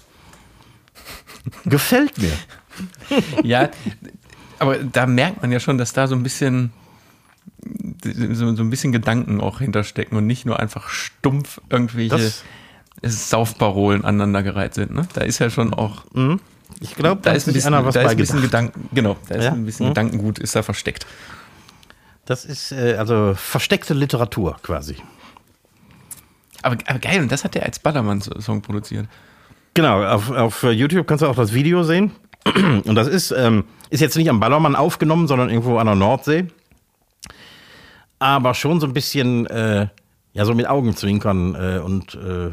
Gefällt 1.64 2.18
mir. 2.18 2.32
Ja, 3.42 3.70
aber 4.58 4.78
da 4.78 5.06
merkt 5.06 5.42
man 5.42 5.52
ja 5.52 5.60
schon, 5.60 5.78
dass 5.78 5.92
da 5.92 6.06
so 6.06 6.14
ein 6.14 6.22
bisschen 6.22 6.72
so, 8.04 8.54
so 8.54 8.62
ein 8.62 8.70
bisschen 8.70 8.92
Gedanken 8.92 9.40
auch 9.40 9.58
hinterstecken 9.60 10.16
und 10.16 10.26
nicht 10.26 10.46
nur 10.46 10.58
einfach 10.60 10.88
stumpf 10.88 11.60
irgendwelche 11.70 12.32
Saufparolen 13.02 14.04
aneinandergereiht 14.04 14.74
sind. 14.74 14.94
Ne? 14.94 15.06
Da 15.14 15.22
ist 15.22 15.38
ja 15.38 15.50
schon 15.50 15.74
auch, 15.74 16.04
Ich 16.80 16.94
glaube, 16.94 17.20
da 17.22 17.32
ist 17.32 17.46
ein 17.48 17.54
bisschen, 17.54 17.72
was 17.72 17.94
da 17.94 18.02
ist 18.02 18.10
ein 18.10 18.16
bisschen. 18.16 18.42
Gedanken, 18.42 18.88
genau, 18.92 19.16
da 19.28 19.34
ist 19.36 19.44
Ja? 19.44 19.52
ein 19.52 19.64
bisschen 19.64 19.86
Mhm. 19.86 19.90
Gedankengut, 19.90 20.38
ist 20.38 20.54
da 20.56 20.62
versteckt. 20.62 21.06
Das 22.24 22.44
ist 22.44 22.72
äh, 22.72 22.96
also 22.98 23.34
versteckte 23.36 23.94
Literatur 23.94 24.56
quasi. 24.62 24.96
Aber, 26.62 26.76
aber 26.86 26.98
geil, 26.98 27.20
und 27.20 27.30
das 27.30 27.44
hat 27.44 27.54
er 27.54 27.64
als 27.64 27.78
Ballermann-Song 27.78 28.62
produziert. 28.62 29.06
Genau, 29.76 30.02
auf, 30.02 30.30
auf 30.30 30.62
YouTube 30.62 31.06
kannst 31.06 31.20
du 31.20 31.26
auch 31.26 31.36
das 31.36 31.52
Video 31.52 31.82
sehen. 31.82 32.10
Und 32.84 32.94
das 32.94 33.08
ist, 33.08 33.30
ähm, 33.30 33.64
ist 33.90 34.00
jetzt 34.00 34.16
nicht 34.16 34.30
am 34.30 34.40
Ballermann 34.40 34.74
aufgenommen, 34.74 35.28
sondern 35.28 35.50
irgendwo 35.50 35.76
an 35.76 35.84
der 35.86 35.94
Nordsee. 35.94 36.46
Aber 38.18 38.54
schon 38.54 38.80
so 38.80 38.86
ein 38.86 38.94
bisschen, 38.94 39.44
äh, 39.48 39.88
ja, 40.32 40.44
so 40.46 40.54
mit 40.54 40.66
Augenzwinkern 40.66 41.54
äh, 41.54 41.78
und 41.80 42.14
äh, 42.14 42.48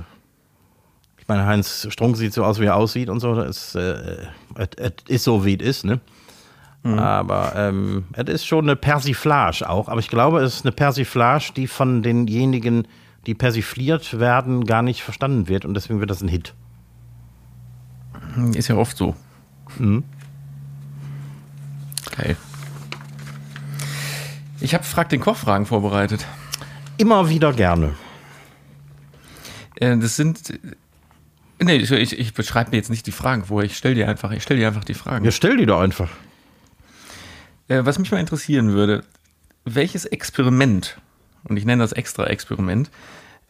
ich 1.17 1.27
meine, 1.29 1.45
Heinz 1.45 1.87
Strunk 1.89 2.17
sieht 2.17 2.33
so 2.33 2.43
aus, 2.43 2.59
wie 2.59 2.65
er 2.65 2.75
aussieht 2.75 3.07
und 3.07 3.21
so. 3.21 3.39
Ist, 3.39 3.75
äh, 3.75 4.27
es 4.75 4.93
ist 5.07 5.23
so, 5.23 5.45
wie 5.45 5.55
es 5.55 5.65
ist, 5.65 5.85
ne? 5.85 6.01
Aber 6.83 7.53
ähm, 7.55 8.03
es 8.11 8.27
ist 8.27 8.45
schon 8.45 8.65
eine 8.65 8.75
Persiflage 8.75 9.69
auch. 9.69 9.87
Aber 9.87 10.01
ich 10.01 10.09
glaube, 10.09 10.41
es 10.41 10.55
ist 10.55 10.65
eine 10.65 10.73
Persiflage, 10.73 11.53
die 11.55 11.67
von 11.67 12.03
denjenigen, 12.03 12.85
die 13.25 13.35
persifliert 13.35 14.19
werden, 14.19 14.65
gar 14.65 14.81
nicht 14.81 15.01
verstanden 15.01 15.47
wird. 15.47 15.63
Und 15.63 15.75
deswegen 15.75 16.01
wird 16.01 16.09
das 16.09 16.21
ein 16.21 16.27
Hit. 16.27 16.53
Ist 18.53 18.67
ja 18.67 18.75
oft 18.75 18.97
so. 18.97 19.15
Mhm. 19.77 20.03
Geil. 22.15 22.35
Ich 24.59 24.73
habe 24.73 24.83
Frag 24.83 25.09
den 25.09 25.19
Koch-Fragen 25.19 25.65
vorbereitet. 25.65 26.25
Immer 26.97 27.29
wieder 27.29 27.53
gerne. 27.53 27.95
Äh, 29.75 29.97
das 29.97 30.15
sind. 30.15 30.49
äh, 30.51 30.59
Nee, 31.61 31.77
ich, 31.77 31.91
ich, 31.91 32.19
ich 32.19 32.33
beschreibe 32.33 32.71
mir 32.71 32.77
jetzt 32.77 32.89
nicht 32.89 33.07
die 33.07 33.11
Fragen 33.13 33.45
vor. 33.45 33.63
Ich 33.63 33.77
stelle 33.77 33.95
dir 33.95 34.09
einfach, 34.09 34.31
ich 34.31 34.43
stell 34.43 34.57
dir 34.57 34.67
einfach 34.67 34.83
die 34.83 34.95
Fragen. 34.95 35.23
Ja, 35.23 35.31
stell 35.31 35.55
die 35.55 35.65
doch 35.65 35.79
einfach. 35.79 36.09
Äh, 37.69 37.85
was 37.85 37.99
mich 37.99 38.11
mal 38.11 38.19
interessieren 38.19 38.73
würde, 38.73 39.05
welches 39.63 40.03
Experiment, 40.05 40.97
und 41.45 41.55
ich 41.55 41.63
nenne 41.63 41.81
das 41.81 41.93
extra 41.93 42.25
Experiment, 42.27 42.91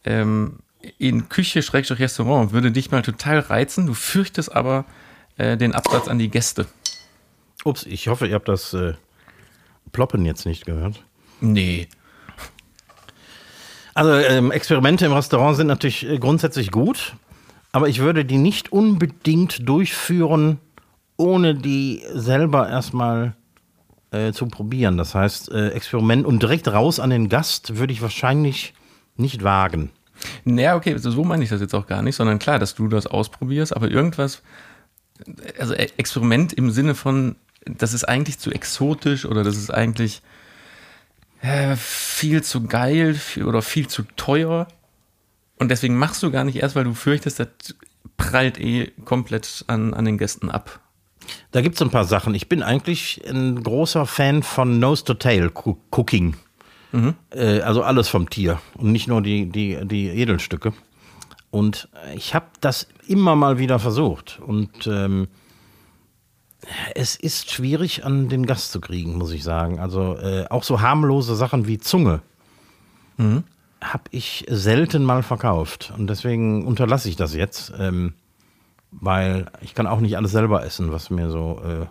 ähm, 0.04 0.58
in 0.98 1.28
Küche, 1.28 1.62
Schrägstrich 1.62 2.00
Restaurant 2.00 2.52
würde 2.52 2.70
dich 2.70 2.90
mal 2.90 3.02
total 3.02 3.38
reizen. 3.38 3.86
Du 3.86 3.94
fürchtest 3.94 4.54
aber 4.54 4.84
äh, 5.36 5.56
den 5.56 5.74
Absatz 5.74 6.08
an 6.08 6.18
die 6.18 6.28
Gäste. 6.28 6.66
Ups, 7.64 7.84
ich 7.84 8.08
hoffe, 8.08 8.26
ihr 8.26 8.34
habt 8.34 8.48
das 8.48 8.74
äh, 8.74 8.94
Ploppen 9.92 10.24
jetzt 10.24 10.46
nicht 10.46 10.66
gehört. 10.66 11.02
Nee. 11.40 11.88
Also 13.94 14.12
ähm, 14.12 14.50
Experimente 14.50 15.06
im 15.06 15.12
Restaurant 15.12 15.56
sind 15.56 15.68
natürlich 15.68 16.08
äh, 16.08 16.18
grundsätzlich 16.18 16.70
gut, 16.70 17.14
aber 17.72 17.88
ich 17.88 18.00
würde 18.00 18.24
die 18.24 18.38
nicht 18.38 18.72
unbedingt 18.72 19.68
durchführen, 19.68 20.58
ohne 21.16 21.54
die 21.54 22.02
selber 22.12 22.68
erstmal 22.68 23.34
äh, 24.10 24.32
zu 24.32 24.46
probieren. 24.46 24.96
Das 24.96 25.14
heißt, 25.14 25.50
äh, 25.52 25.68
Experiment 25.70 26.26
und 26.26 26.42
direkt 26.42 26.68
raus 26.68 26.98
an 26.98 27.10
den 27.10 27.28
Gast 27.28 27.76
würde 27.76 27.92
ich 27.92 28.02
wahrscheinlich 28.02 28.74
nicht 29.16 29.44
wagen. 29.44 29.90
Naja, 30.44 30.76
okay, 30.76 30.96
so 30.98 31.24
meine 31.24 31.44
ich 31.44 31.50
das 31.50 31.60
jetzt 31.60 31.74
auch 31.74 31.86
gar 31.86 32.02
nicht, 32.02 32.16
sondern 32.16 32.38
klar, 32.38 32.58
dass 32.58 32.74
du 32.74 32.88
das 32.88 33.06
ausprobierst, 33.06 33.74
aber 33.74 33.90
irgendwas, 33.90 34.42
also 35.58 35.74
E- 35.74 35.90
Experiment 35.96 36.52
im 36.52 36.70
Sinne 36.70 36.94
von, 36.94 37.36
das 37.64 37.94
ist 37.94 38.04
eigentlich 38.04 38.38
zu 38.38 38.50
exotisch 38.50 39.26
oder 39.26 39.42
das 39.42 39.56
ist 39.56 39.70
eigentlich 39.70 40.22
äh, 41.42 41.76
viel 41.76 42.42
zu 42.42 42.64
geil 42.64 43.14
viel, 43.14 43.44
oder 43.44 43.62
viel 43.62 43.88
zu 43.88 44.02
teuer 44.16 44.68
und 45.58 45.70
deswegen 45.70 45.96
machst 45.96 46.22
du 46.22 46.30
gar 46.30 46.44
nicht 46.44 46.56
erst, 46.56 46.76
weil 46.76 46.84
du 46.84 46.94
fürchtest, 46.94 47.40
das 47.40 47.48
prallt 48.16 48.58
eh 48.58 48.92
komplett 49.04 49.64
an, 49.66 49.94
an 49.94 50.04
den 50.04 50.18
Gästen 50.18 50.50
ab. 50.50 50.80
Da 51.52 51.62
gibt 51.62 51.76
es 51.76 51.82
ein 51.82 51.90
paar 51.90 52.04
Sachen. 52.04 52.34
Ich 52.34 52.48
bin 52.48 52.62
eigentlich 52.62 53.22
ein 53.26 53.62
großer 53.62 54.04
Fan 54.06 54.42
von 54.42 54.78
Nose-to-Tail-Cooking. 54.78 56.36
Äh, 57.30 57.60
also 57.60 57.82
alles 57.82 58.08
vom 58.08 58.30
Tier 58.30 58.60
und 58.76 58.92
nicht 58.92 59.08
nur 59.08 59.22
die, 59.22 59.46
die, 59.46 59.78
die 59.86 60.08
Edelstücke. 60.08 60.72
Und 61.50 61.88
ich 62.14 62.34
habe 62.34 62.46
das 62.60 62.88
immer 63.06 63.36
mal 63.36 63.58
wieder 63.58 63.78
versucht. 63.78 64.40
Und 64.44 64.86
ähm, 64.86 65.28
es 66.94 67.14
ist 67.16 67.50
schwierig, 67.50 68.04
an 68.04 68.28
den 68.28 68.46
Gast 68.46 68.72
zu 68.72 68.80
kriegen, 68.80 69.16
muss 69.16 69.32
ich 69.32 69.44
sagen. 69.44 69.78
Also 69.78 70.16
äh, 70.16 70.46
auch 70.50 70.64
so 70.64 70.80
harmlose 70.80 71.36
Sachen 71.36 71.66
wie 71.66 71.78
Zunge 71.78 72.22
habe 73.80 74.04
ich 74.10 74.44
selten 74.48 75.04
mal 75.04 75.22
verkauft. 75.22 75.92
Und 75.96 76.08
deswegen 76.08 76.66
unterlasse 76.66 77.08
ich 77.08 77.16
das 77.16 77.34
jetzt. 77.34 77.72
Ähm, 77.78 78.14
weil 79.00 79.46
ich 79.60 79.74
kann 79.74 79.86
auch 79.86 80.00
nicht 80.00 80.16
alles 80.16 80.32
selber 80.32 80.64
essen, 80.64 80.92
was 80.92 81.10
mir 81.10 81.30
so 81.30 81.60
äh, 81.64 81.86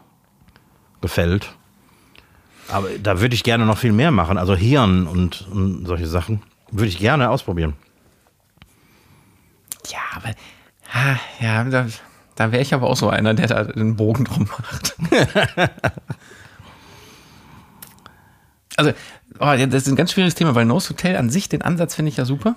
gefällt. 1.02 1.56
Aber 2.70 2.90
da 3.02 3.20
würde 3.20 3.36
ich 3.36 3.44
gerne 3.44 3.66
noch 3.66 3.78
viel 3.78 3.92
mehr 3.92 4.12
machen. 4.12 4.38
Also 4.38 4.56
Hirn 4.56 5.08
und, 5.08 5.48
und 5.52 5.86
solche 5.86 6.08
Sachen 6.08 6.42
würde 6.72 6.88
ich 6.88 6.98
gerne 6.98 7.30
ausprobieren. 7.30 7.74
Ja, 9.88 10.00
aber 10.16 10.30
ah, 10.94 11.18
ja, 11.40 11.64
da, 11.66 11.88
da 12.36 12.52
wäre 12.52 12.62
ich 12.62 12.74
aber 12.74 12.90
auch 12.90 12.96
so 12.96 13.10
einer, 13.10 13.34
der 13.34 13.48
da 13.48 13.64
den 13.66 13.96
Bogen 13.96 14.26
drum 14.26 14.50
macht. 14.50 14.96
also, 18.78 18.92
oh, 19.40 19.56
das 19.56 19.74
ist 19.74 19.88
ein 19.88 19.96
ganz 19.96 20.14
schwieriges 20.14 20.36
Thema, 20.36 20.56
weil 20.56 20.66
Nose 20.66 20.90
Hotel 20.90 21.18
an 21.18 21.30
sich, 21.30 21.50
den 21.50 21.62
Ansatz 21.62 21.96
finde 21.96 22.10
ich 22.10 22.18
ja 22.18 22.26
super. 22.26 22.56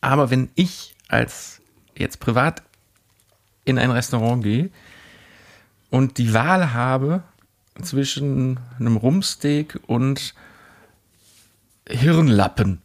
Aber 0.00 0.30
wenn 0.30 0.50
ich 0.54 0.94
als 1.08 1.60
jetzt 1.96 2.20
privat 2.20 2.62
in 3.64 3.78
ein 3.78 3.90
Restaurant 3.90 4.44
gehe 4.44 4.70
und 5.90 6.18
die 6.18 6.34
Wahl 6.34 6.72
habe 6.74 7.22
zwischen 7.82 8.58
einem 8.78 8.96
Rumpsteak 8.96 9.78
und 9.86 10.34
Hirnlappen. 11.88 12.80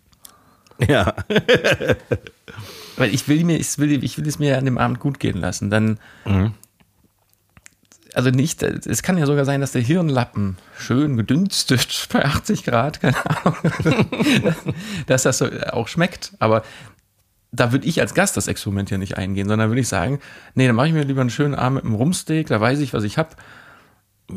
Ja. 0.87 1.15
Weil 2.97 3.13
ich 3.13 3.27
will 3.27 3.43
mir, 3.43 3.57
ich 3.57 3.77
will, 3.77 4.03
ich 4.03 4.17
will 4.17 4.27
es 4.27 4.39
mir 4.39 4.57
an 4.57 4.65
dem 4.65 4.77
Abend 4.77 4.99
gut 4.99 5.19
gehen 5.19 5.37
lassen. 5.37 5.69
Dann, 5.69 5.99
Mhm. 6.25 6.53
also 8.13 8.29
nicht, 8.29 8.61
es 8.63 9.01
kann 9.03 9.17
ja 9.17 9.25
sogar 9.25 9.45
sein, 9.45 9.61
dass 9.61 9.71
der 9.71 9.81
Hirnlappen 9.81 10.57
schön 10.77 11.17
gedünstet 11.17 12.07
bei 12.13 12.25
80 12.25 12.63
Grad, 12.63 12.99
keine 13.01 13.15
Ahnung, 13.25 13.55
dass 15.07 15.23
das 15.23 15.37
so 15.37 15.47
auch 15.71 15.87
schmeckt. 15.87 16.33
Aber 16.39 16.63
da 17.51 17.71
würde 17.71 17.85
ich 17.87 17.99
als 18.01 18.13
Gast 18.13 18.37
das 18.37 18.47
Experiment 18.47 18.89
ja 18.91 18.97
nicht 18.97 19.17
eingehen, 19.17 19.47
sondern 19.47 19.69
würde 19.69 19.81
ich 19.81 19.87
sagen, 19.87 20.19
nee, 20.55 20.67
dann 20.67 20.75
mache 20.75 20.87
ich 20.87 20.93
mir 20.93 21.03
lieber 21.03 21.21
einen 21.21 21.29
schönen 21.29 21.55
Abend 21.55 21.77
mit 21.77 21.85
einem 21.85 21.95
Rumpsteak, 21.95 22.47
da 22.47 22.59
weiß 22.61 22.79
ich, 22.79 22.93
was 22.93 23.03
ich 23.03 23.17
habe. 23.17 23.29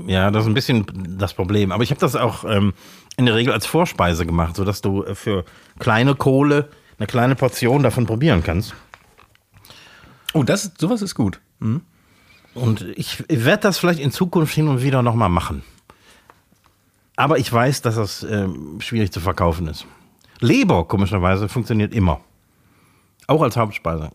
Ja, 0.07 0.31
das 0.31 0.45
ist 0.45 0.49
ein 0.49 0.55
bisschen 0.55 0.87
das 1.19 1.35
Problem. 1.35 1.73
Aber 1.73 1.83
ich 1.83 1.91
habe 1.91 2.01
das 2.01 2.17
auch 2.17 2.45
ähm, 2.45 2.73
in 3.17 3.27
der 3.27 3.35
Regel 3.35 3.53
als 3.53 3.67
Vorspeise 3.67 4.27
gemacht, 4.27 4.57
sodass 4.57 4.81
du 4.81 5.05
äh, 5.05 5.15
für 5.15 5.45
kleine 5.79 6.15
Kohle 6.15 6.69
eine 6.99 7.07
kleine 7.07 7.35
Portion 7.35 7.83
davon 7.83 8.07
probieren 8.07 8.43
kannst. 8.43 8.75
Oh, 10.33 10.43
das, 10.43 10.73
sowas 10.79 11.03
ist 11.03 11.15
gut. 11.15 11.41
Mhm. 11.59 11.83
Und 12.55 12.83
ich 12.97 13.25
werde 13.29 13.63
das 13.63 13.79
vielleicht 13.79 14.01
in 14.01 14.13
Zukunft 14.13 14.55
hin 14.55 14.69
und 14.69 14.83
wieder 14.83 15.03
nochmal 15.03 15.29
machen. 15.29 15.65
Aber 17.17 17.39
ich 17.39 17.53
weiß, 17.53 17.83
dass 17.83 17.97
das 17.97 18.23
ähm, 18.25 18.81
schwierig 18.81 19.13
zu 19.13 19.21
verkaufen 19.21 19.67
ist. 19.67 19.87
Leber, 20.41 20.87
komischerweise, 20.87 21.49
funktioniert 21.49 21.95
immer. 21.95 22.21
Auch 23.27 23.43
als 23.43 23.57
Hauptspeise. 23.57 24.11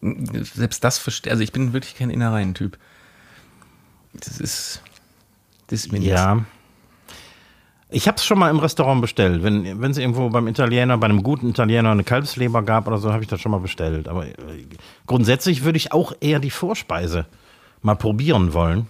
Selbst 0.00 0.84
das 0.84 0.98
verstehe, 0.98 1.32
also 1.32 1.42
ich 1.42 1.52
bin 1.52 1.72
wirklich 1.72 1.96
kein 1.96 2.10
Innereien-Typ. 2.10 2.78
Das 4.20 4.40
ist, 4.40 4.82
das 5.66 5.80
ist 5.80 5.92
mir. 5.92 6.00
Ja. 6.00 6.44
Ich 7.90 8.08
habe 8.08 8.16
es 8.16 8.24
schon 8.24 8.38
mal 8.38 8.50
im 8.50 8.58
Restaurant 8.58 9.00
bestellt. 9.00 9.42
Wenn 9.42 9.90
es 9.90 9.98
irgendwo 9.98 10.28
beim 10.28 10.48
Italiener, 10.48 10.98
bei 10.98 11.06
einem 11.06 11.22
guten 11.22 11.50
Italiener 11.50 11.90
eine 11.90 12.02
Kalbsleber 12.02 12.62
gab 12.62 12.86
oder 12.88 12.98
so, 12.98 13.12
habe 13.12 13.22
ich 13.22 13.28
das 13.28 13.40
schon 13.40 13.52
mal 13.52 13.60
bestellt. 13.60 14.08
Aber 14.08 14.26
äh, 14.26 14.34
grundsätzlich 15.06 15.64
würde 15.64 15.76
ich 15.76 15.92
auch 15.92 16.12
eher 16.20 16.40
die 16.40 16.50
Vorspeise 16.50 17.26
mal 17.82 17.94
probieren 17.94 18.52
wollen. 18.52 18.88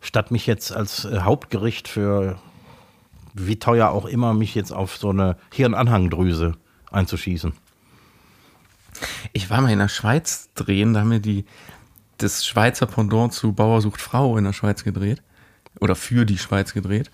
Statt 0.00 0.30
mich 0.30 0.46
jetzt 0.46 0.74
als 0.74 1.04
äh, 1.04 1.20
Hauptgericht 1.20 1.86
für 1.86 2.38
wie 3.34 3.58
teuer 3.58 3.90
auch 3.90 4.06
immer 4.06 4.34
mich 4.34 4.54
jetzt 4.54 4.72
auf 4.72 4.96
so 4.96 5.10
eine 5.10 5.36
Hirnanhangdrüse 5.52 6.54
einzuschießen. 6.90 7.52
Ich 9.32 9.48
war 9.50 9.60
mal 9.60 9.72
in 9.72 9.78
der 9.78 9.88
Schweiz 9.88 10.50
drehen, 10.54 10.94
da 10.94 11.00
haben 11.00 11.10
wir 11.10 11.20
die, 11.20 11.44
das 12.22 12.46
Schweizer 12.46 12.86
Pendant 12.86 13.32
zu 13.32 13.52
Bauer 13.52 13.80
sucht 13.80 14.00
Frau 14.00 14.36
in 14.36 14.44
der 14.44 14.52
Schweiz 14.52 14.84
gedreht. 14.84 15.22
Oder 15.80 15.94
für 15.94 16.24
die 16.26 16.38
Schweiz 16.38 16.74
gedreht. 16.74 17.10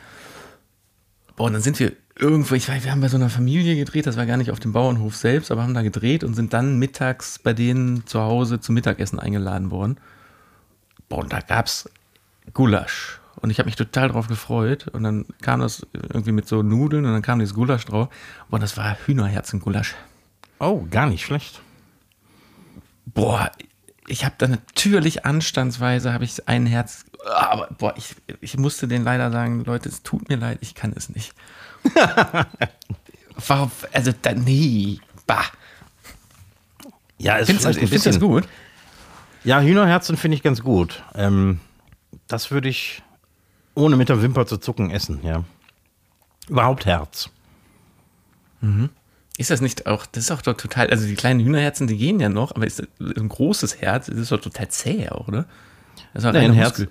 Boah, 1.36 1.44
und 1.44 1.52
dann 1.52 1.62
sind 1.62 1.78
wir 1.78 1.92
irgendwo, 2.18 2.54
ich 2.54 2.68
weiß, 2.68 2.84
wir 2.84 2.90
haben 2.90 3.00
bei 3.00 3.08
so 3.08 3.16
einer 3.16 3.30
Familie 3.30 3.76
gedreht, 3.76 4.06
das 4.06 4.16
war 4.16 4.26
gar 4.26 4.36
nicht 4.36 4.50
auf 4.50 4.58
dem 4.58 4.72
Bauernhof 4.72 5.14
selbst, 5.14 5.52
aber 5.52 5.62
haben 5.62 5.74
da 5.74 5.82
gedreht 5.82 6.24
und 6.24 6.34
sind 6.34 6.52
dann 6.52 6.78
mittags 6.78 7.38
bei 7.38 7.52
denen 7.52 8.06
zu 8.06 8.20
Hause 8.20 8.58
zum 8.58 8.74
Mittagessen 8.74 9.20
eingeladen 9.20 9.70
worden. 9.70 9.98
Boah, 11.08 11.18
und 11.18 11.32
da 11.32 11.40
gab's 11.40 11.88
Gulasch. 12.52 13.20
Und 13.40 13.50
ich 13.50 13.58
habe 13.58 13.66
mich 13.66 13.76
total 13.76 14.08
drauf 14.08 14.26
gefreut. 14.26 14.88
Und 14.88 15.04
dann 15.04 15.26
kam 15.42 15.60
das 15.60 15.86
irgendwie 15.92 16.32
mit 16.32 16.48
so 16.48 16.62
Nudeln 16.62 17.04
und 17.04 17.12
dann 17.12 17.22
kam 17.22 17.38
dieses 17.38 17.54
Gulasch 17.54 17.84
drauf. 17.84 18.08
Boah, 18.48 18.56
und 18.56 18.62
das 18.62 18.76
war 18.76 18.96
Hühnerherzengulasch. 19.06 19.94
Oh, 20.58 20.84
gar 20.90 21.06
nicht 21.06 21.24
schlecht. 21.24 21.60
Boah, 23.06 23.50
ich 24.08 24.24
habe 24.24 24.34
da 24.38 24.48
natürlich 24.48 25.24
anstandsweise 25.24 26.12
habe 26.12 26.24
ich 26.24 26.48
ein 26.48 26.66
Herz, 26.66 27.04
aber 27.26 27.68
boah, 27.78 27.94
ich, 27.96 28.16
ich 28.40 28.56
musste 28.56 28.88
denen 28.88 29.04
leider 29.04 29.30
sagen, 29.30 29.64
Leute, 29.64 29.88
es 29.88 30.02
tut 30.02 30.28
mir 30.28 30.36
leid, 30.36 30.58
ich 30.60 30.74
kann 30.74 30.92
es 30.96 31.08
nicht. 31.08 31.32
Warum, 33.46 33.70
also 33.92 34.12
da, 34.22 34.32
nee, 34.32 34.98
bah. 35.26 35.44
Ja, 37.18 37.36
ist 37.36 37.46
Findest 37.46 37.66
ein 37.66 37.74
findest 37.74 38.06
das 38.06 38.20
gut? 38.20 38.48
Ja, 39.44 39.60
Hühnerherzen 39.60 40.16
finde 40.16 40.36
ich 40.36 40.42
ganz 40.42 40.62
gut. 40.62 41.02
Ähm, 41.14 41.60
das 42.26 42.50
würde 42.50 42.68
ich 42.68 43.02
ohne 43.74 43.96
mit 43.96 44.08
der 44.08 44.22
Wimper 44.22 44.46
zu 44.46 44.58
zucken 44.58 44.90
essen, 44.90 45.20
ja. 45.22 45.44
Überhaupt 46.48 46.86
Herz. 46.86 47.30
Ist 49.38 49.50
das 49.50 49.60
nicht 49.60 49.86
auch, 49.86 50.04
das 50.04 50.24
ist 50.24 50.30
auch 50.32 50.42
doch 50.42 50.54
total, 50.56 50.90
also 50.90 51.06
die 51.06 51.14
kleinen 51.14 51.38
Hühnerherzen, 51.40 51.86
die 51.86 51.96
gehen 51.96 52.18
ja 52.18 52.28
noch, 52.28 52.54
aber 52.54 52.66
ist 52.66 52.82
ein 53.00 53.28
großes 53.28 53.80
Herz, 53.80 54.06
das 54.06 54.16
ist 54.16 54.32
doch 54.32 54.40
total 54.40 54.68
zäh 54.68 55.08
auch, 55.08 55.28
oder? 55.28 55.46
Das 56.12 56.24
ist 56.24 56.32
Nee, 56.32 56.38
ein, 56.40 56.52
Herz, 56.52 56.78
Muskel. 56.80 56.88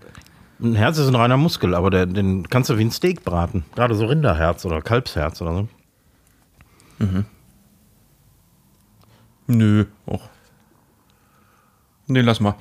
ein 0.62 0.76
Herz 0.76 0.98
ist 0.98 1.08
ein 1.10 1.16
reiner 1.16 1.36
Muskel, 1.38 1.76
aber 1.76 1.90
der, 1.90 2.06
den 2.06 2.48
kannst 2.50 2.70
du 2.70 2.78
wie 2.78 2.86
ein 2.86 2.92
Steak 2.92 3.26
braten. 3.26 3.66
Gerade 3.76 3.96
so 3.96 4.06
Rinderherz 4.06 4.64
oder 4.66 4.82
Kalbsherz 4.82 5.42
oder 5.42 5.54
so. 5.54 5.68
Nö, 9.48 9.86
auch. 10.06 10.30
Nee, 12.08 12.22
lass 12.22 12.40
mal. 12.40 12.56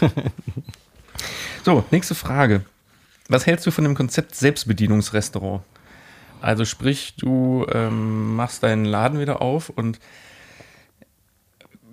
so, 1.64 1.84
nächste 1.90 2.14
Frage. 2.14 2.64
Was 3.28 3.46
hältst 3.46 3.66
du 3.66 3.70
von 3.70 3.84
dem 3.84 3.94
Konzept 3.94 4.34
Selbstbedienungsrestaurant? 4.34 5.62
Also 6.44 6.66
sprich, 6.66 7.14
du 7.16 7.64
ähm, 7.72 8.36
machst 8.36 8.62
deinen 8.62 8.84
Laden 8.84 9.18
wieder 9.18 9.40
auf 9.40 9.70
und 9.70 9.98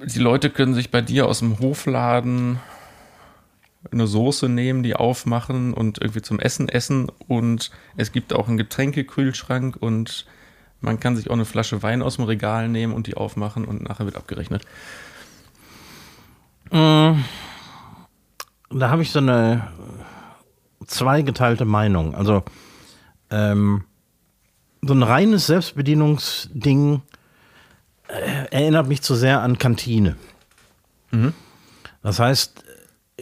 die 0.04 0.20
Leute 0.20 0.50
können 0.50 0.74
sich 0.74 0.92
bei 0.92 1.00
dir 1.00 1.28
aus 1.28 1.40
dem 1.40 1.60
Hofladen 1.60 2.60
eine 3.94 4.08
Soße 4.08 4.50
nehmen, 4.50 4.84
die 4.84 4.94
aufmachen 4.94 5.74
und 5.74 6.02
irgendwie 6.02 6.22
zum 6.22 6.38
Essen 6.38 6.68
essen 6.68 7.10
und 7.30 7.72
es 7.96 8.12
gibt 8.12 8.34
auch 8.34 8.50
einen 8.50 8.58
Getränkekühlschrank 8.58 9.78
und 9.80 10.26
man 10.82 11.00
kann 11.00 11.16
sich 11.16 11.30
auch 11.30 11.36
eine 11.36 11.46
Flasche 11.46 11.82
Wein 11.82 12.02
aus 12.02 12.18
dem 12.18 12.26
Regal 12.26 12.68
nehmen 12.68 12.92
und 12.92 13.08
die 13.08 13.16
aufmachen 13.16 13.64
und 13.64 13.84
nachher 13.84 14.04
wird 14.04 14.18
abgerechnet. 14.18 14.66
Da 16.70 17.16
habe 18.82 19.02
ich 19.02 19.12
so 19.12 19.20
eine 19.20 19.72
zweigeteilte 20.86 21.64
Meinung. 21.64 22.16
Also 22.16 22.44
ähm, 23.30 23.86
so 24.82 24.94
ein 24.94 25.04
reines 25.04 25.48
Selbstbedienungsding 25.48 27.02
äh, 28.08 28.48
erinnert 28.52 28.88
mich 28.88 29.02
zu 29.02 29.16
sehr 29.16 29.42
an 29.42 29.58
Kantine. 29.58 30.16
Das 32.02 32.20
heißt, 32.20 32.64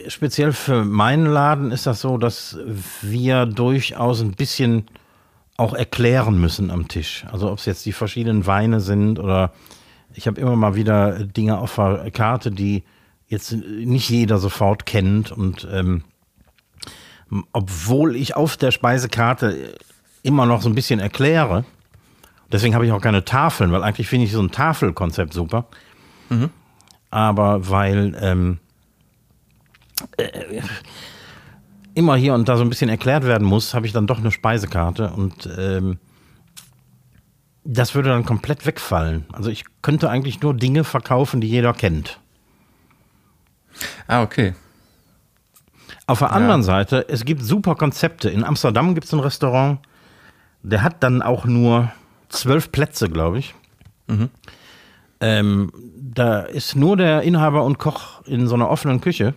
speziell 0.08 0.52
für 0.52 0.84
meinen 0.84 1.26
Laden 1.26 1.70
ist 1.70 1.86
das 1.86 2.00
so, 2.00 2.18
dass 2.18 2.58
wir 3.02 3.46
durchaus 3.46 4.20
ein 4.20 4.32
bisschen 4.32 4.86
auch 5.56 5.74
erklären 5.74 6.40
müssen 6.40 6.70
am 6.70 6.88
Tisch. 6.88 7.26
Also 7.30 7.50
ob 7.50 7.58
es 7.58 7.66
jetzt 7.66 7.84
die 7.84 7.92
verschiedenen 7.92 8.46
Weine 8.46 8.80
sind 8.80 9.18
oder 9.18 9.52
ich 10.14 10.26
habe 10.26 10.40
immer 10.40 10.56
mal 10.56 10.74
wieder 10.74 11.24
Dinge 11.24 11.58
auf 11.58 11.76
der 11.76 12.10
Karte, 12.10 12.50
die 12.50 12.82
jetzt 13.28 13.52
nicht 13.52 14.08
jeder 14.08 14.38
sofort 14.38 14.86
kennt 14.86 15.30
und 15.30 15.68
ähm, 15.70 16.02
obwohl 17.52 18.16
ich 18.16 18.34
auf 18.34 18.56
der 18.56 18.72
Speisekarte 18.72 19.74
immer 20.22 20.46
noch 20.46 20.62
so 20.62 20.68
ein 20.68 20.74
bisschen 20.74 21.00
erkläre, 21.00 21.64
deswegen 22.52 22.74
habe 22.74 22.86
ich 22.86 22.92
auch 22.92 23.00
keine 23.00 23.24
Tafeln, 23.24 23.72
weil 23.72 23.82
eigentlich 23.82 24.08
finde 24.08 24.26
ich 24.26 24.32
so 24.32 24.42
ein 24.42 24.50
Tafelkonzept 24.50 25.32
super. 25.32 25.66
Aber 27.10 27.68
weil 27.68 28.16
ähm, 28.20 28.58
äh, 30.16 30.62
immer 31.94 32.16
hier 32.16 32.34
und 32.34 32.48
da 32.48 32.56
so 32.56 32.62
ein 32.62 32.68
bisschen 32.68 32.88
erklärt 32.88 33.24
werden 33.24 33.46
muss, 33.46 33.74
habe 33.74 33.86
ich 33.86 33.92
dann 33.92 34.06
doch 34.06 34.18
eine 34.18 34.30
Speisekarte 34.30 35.10
und 35.10 35.48
ähm, 35.58 35.98
das 37.64 37.94
würde 37.94 38.08
dann 38.08 38.24
komplett 38.24 38.64
wegfallen. 38.64 39.26
Also 39.32 39.50
ich 39.50 39.64
könnte 39.82 40.08
eigentlich 40.08 40.40
nur 40.40 40.54
Dinge 40.54 40.84
verkaufen, 40.84 41.40
die 41.40 41.48
jeder 41.48 41.72
kennt. 41.72 42.20
Ah, 44.06 44.22
okay. 44.22 44.54
Auf 46.06 46.20
der 46.20 46.32
anderen 46.32 46.62
Seite, 46.62 47.06
es 47.08 47.24
gibt 47.24 47.42
super 47.42 47.76
Konzepte. 47.76 48.30
In 48.30 48.42
Amsterdam 48.42 48.94
gibt 48.94 49.06
es 49.06 49.12
ein 49.12 49.20
Restaurant, 49.20 49.78
der 50.62 50.82
hat 50.82 51.02
dann 51.02 51.22
auch 51.22 51.44
nur 51.44 51.90
zwölf 52.28 52.70
Plätze, 52.72 53.08
glaube 53.08 53.38
ich. 53.38 53.54
Ähm, 55.20 55.70
da 55.96 56.40
ist 56.40 56.76
nur 56.76 56.96
der 56.96 57.22
Inhaber 57.22 57.64
und 57.64 57.78
Koch 57.78 58.22
in 58.26 58.46
so 58.46 58.54
einer 58.54 58.70
offenen 58.70 59.00
Küche. 59.00 59.34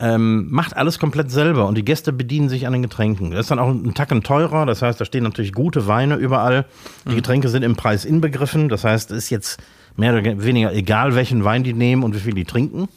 Ähm, 0.00 0.48
macht 0.50 0.76
alles 0.76 0.98
komplett 1.00 1.30
selber 1.30 1.66
und 1.66 1.76
die 1.76 1.84
Gäste 1.84 2.12
bedienen 2.12 2.48
sich 2.48 2.66
an 2.66 2.72
den 2.72 2.82
Getränken. 2.82 3.32
Das 3.32 3.40
ist 3.40 3.50
dann 3.50 3.58
auch 3.58 3.68
ein 3.68 3.94
Tacken 3.94 4.22
teurer, 4.22 4.64
das 4.64 4.80
heißt, 4.80 5.00
da 5.00 5.04
stehen 5.04 5.24
natürlich 5.24 5.52
gute 5.52 5.88
Weine 5.88 6.14
überall. 6.14 6.66
Die 7.10 7.16
Getränke 7.16 7.48
sind 7.48 7.64
im 7.64 7.74
Preis 7.74 8.04
inbegriffen, 8.04 8.68
das 8.68 8.84
heißt, 8.84 9.10
es 9.10 9.24
ist 9.24 9.30
jetzt 9.30 9.60
mehr 9.96 10.14
oder 10.14 10.44
weniger 10.44 10.72
egal, 10.72 11.16
welchen 11.16 11.42
Wein 11.42 11.64
die 11.64 11.72
nehmen 11.74 12.04
und 12.04 12.14
wie 12.14 12.20
viel 12.20 12.34
die 12.34 12.44
trinken. 12.44 12.88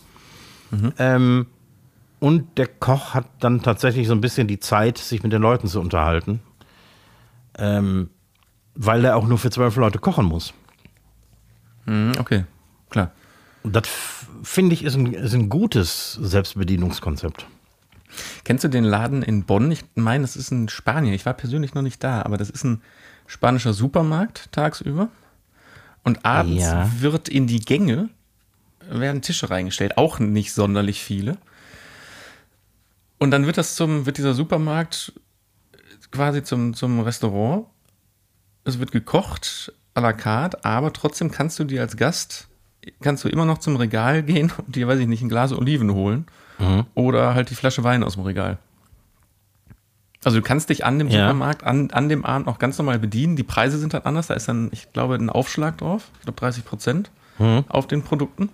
Ähm, 0.99 1.47
und 2.19 2.59
der 2.59 2.67
Koch 2.67 3.15
hat 3.15 3.25
dann 3.39 3.63
tatsächlich 3.63 4.07
so 4.07 4.13
ein 4.13 4.21
bisschen 4.21 4.47
die 4.47 4.59
Zeit, 4.59 4.99
sich 4.99 5.23
mit 5.23 5.33
den 5.33 5.41
Leuten 5.41 5.67
zu 5.67 5.81
unterhalten. 5.81 6.39
Ähm, 7.57 8.09
weil 8.75 9.03
er 9.05 9.17
auch 9.17 9.27
nur 9.27 9.37
für 9.37 9.49
zwölf 9.49 9.75
Leute 9.75 9.99
kochen 9.99 10.25
muss. 10.25 10.53
Mhm, 11.85 12.13
okay, 12.19 12.45
klar. 12.89 13.11
Das 13.63 13.83
f- 13.83 14.27
finde 14.43 14.73
ich 14.73 14.83
ist 14.83 14.95
ein, 14.95 15.13
ist 15.13 15.33
ein 15.33 15.49
gutes 15.49 16.13
Selbstbedienungskonzept. 16.13 17.45
Kennst 18.43 18.63
du 18.63 18.67
den 18.69 18.83
Laden 18.83 19.21
in 19.23 19.43
Bonn? 19.43 19.71
Ich 19.71 19.83
meine, 19.95 20.23
das 20.23 20.35
ist 20.35 20.51
in 20.51 20.67
Spanien. 20.69 21.13
Ich 21.13 21.25
war 21.25 21.33
persönlich 21.33 21.73
noch 21.73 21.81
nicht 21.81 22.03
da, 22.03 22.21
aber 22.23 22.37
das 22.37 22.49
ist 22.49 22.63
ein 22.63 22.81
spanischer 23.27 23.73
Supermarkt 23.73 24.51
tagsüber. 24.51 25.09
Und 26.03 26.25
abends 26.25 26.63
Ja. 26.63 26.89
wird 26.99 27.29
in 27.29 27.47
die 27.47 27.59
Gänge 27.59 28.09
werden 28.89 29.21
Tische 29.21 29.49
reingestellt, 29.49 29.97
auch 29.97 30.19
nicht 30.19 30.53
sonderlich 30.53 31.01
viele. 31.03 31.37
Und 33.19 33.31
dann 33.31 33.45
wird 33.45 33.57
das 33.57 33.75
zum, 33.75 34.05
wird 34.05 34.17
dieser 34.17 34.33
Supermarkt 34.33 35.13
quasi 36.11 36.43
zum, 36.43 36.73
zum 36.73 36.99
Restaurant. 37.01 37.65
Es 38.63 38.79
wird 38.79 38.91
gekocht 38.91 39.73
à 39.95 40.01
la 40.01 40.13
carte, 40.13 40.63
aber 40.63 40.93
trotzdem 40.93 41.31
kannst 41.31 41.57
du 41.59 41.63
dir 41.63 41.81
als 41.81 41.97
Gast, 41.97 42.47
kannst 43.01 43.23
du 43.23 43.29
immer 43.29 43.45
noch 43.45 43.57
zum 43.57 43.75
Regal 43.75 44.23
gehen 44.23 44.51
und 44.65 44.75
dir, 44.75 44.87
weiß 44.87 44.99
ich 44.99 45.07
nicht, 45.07 45.21
ein 45.21 45.29
Glas 45.29 45.51
Oliven 45.53 45.93
holen 45.93 46.25
oder 46.93 47.33
halt 47.33 47.49
die 47.49 47.55
Flasche 47.55 47.83
Wein 47.83 48.03
aus 48.03 48.13
dem 48.13 48.23
Regal. 48.23 48.59
Also 50.23 50.37
du 50.37 50.43
kannst 50.43 50.69
dich 50.69 50.85
an 50.85 50.99
dem 50.99 51.07
Ja. 51.07 51.21
Supermarkt, 51.25 51.63
an, 51.63 51.89
an 51.89 52.07
dem 52.07 52.23
Abend 52.23 52.47
auch 52.47 52.59
ganz 52.59 52.77
normal 52.77 52.99
bedienen. 52.99 53.35
Die 53.35 53.41
Preise 53.41 53.79
sind 53.79 53.95
halt 53.95 54.05
anders. 54.05 54.27
Da 54.27 54.35
ist 54.35 54.47
dann, 54.47 54.69
ich 54.71 54.93
glaube, 54.93 55.15
ein 55.15 55.31
Aufschlag 55.31 55.79
drauf. 55.79 56.09
Ich 56.19 56.25
glaube 56.25 56.39
30 56.39 56.63
Prozent 56.63 57.09
auf 57.69 57.87
den 57.87 58.03
Produkten, 58.03 58.49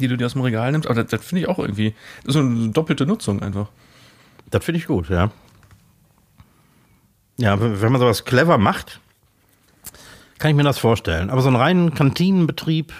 die 0.00 0.08
du 0.08 0.16
dir 0.16 0.24
aus 0.24 0.32
dem 0.32 0.40
Regal 0.40 0.72
nimmst. 0.72 0.88
Aber 0.88 1.02
das, 1.02 1.10
das 1.10 1.22
finde 1.26 1.42
ich 1.42 1.48
auch 1.48 1.58
irgendwie 1.58 1.94
das 2.24 2.34
ist 2.34 2.40
so 2.40 2.46
eine 2.48 2.68
doppelte 2.70 3.04
Nutzung 3.04 3.42
einfach. 3.42 3.68
Das 4.50 4.64
finde 4.64 4.78
ich 4.78 4.86
gut, 4.86 5.10
ja. 5.10 5.30
Ja, 7.38 7.60
wenn 7.60 7.92
man 7.92 8.00
sowas 8.00 8.24
clever 8.24 8.58
macht, 8.58 9.00
kann 10.38 10.50
ich 10.50 10.56
mir 10.56 10.62
das 10.62 10.78
vorstellen. 10.78 11.30
Aber 11.30 11.42
so 11.42 11.48
einen 11.48 11.56
reinen 11.56 11.94
Kantinenbetrieb, 11.94 12.92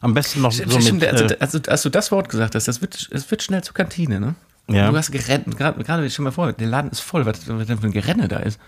am 0.00 0.14
besten 0.14 0.42
noch 0.42 0.52
so 0.52 0.62
Stimmt, 0.80 1.00
mit, 1.00 1.08
also, 1.08 1.24
äh, 1.24 1.36
also, 1.40 1.58
als 1.68 1.82
du 1.82 1.88
das 1.88 2.12
Wort 2.12 2.28
gesagt 2.28 2.54
hast, 2.54 2.68
das 2.68 2.80
wird, 2.80 3.08
es 3.10 3.30
wird 3.30 3.42
schnell 3.42 3.62
zur 3.62 3.74
Kantine, 3.74 4.20
ne? 4.20 4.34
Ja. 4.68 4.90
Du 4.90 4.96
hast 4.96 5.12
gerannt, 5.12 5.56
gerade, 5.56 5.82
gerade 5.84 6.10
stell 6.10 6.24
dir 6.24 6.28
mal 6.28 6.32
vor, 6.32 6.52
der 6.52 6.66
Laden 6.66 6.90
ist 6.90 7.00
voll, 7.00 7.24
was, 7.24 7.48
was 7.48 7.66
denn 7.66 7.78
für 7.78 7.86
ein 7.86 7.92
Gerenne 7.92 8.28
da 8.28 8.38
ist. 8.38 8.58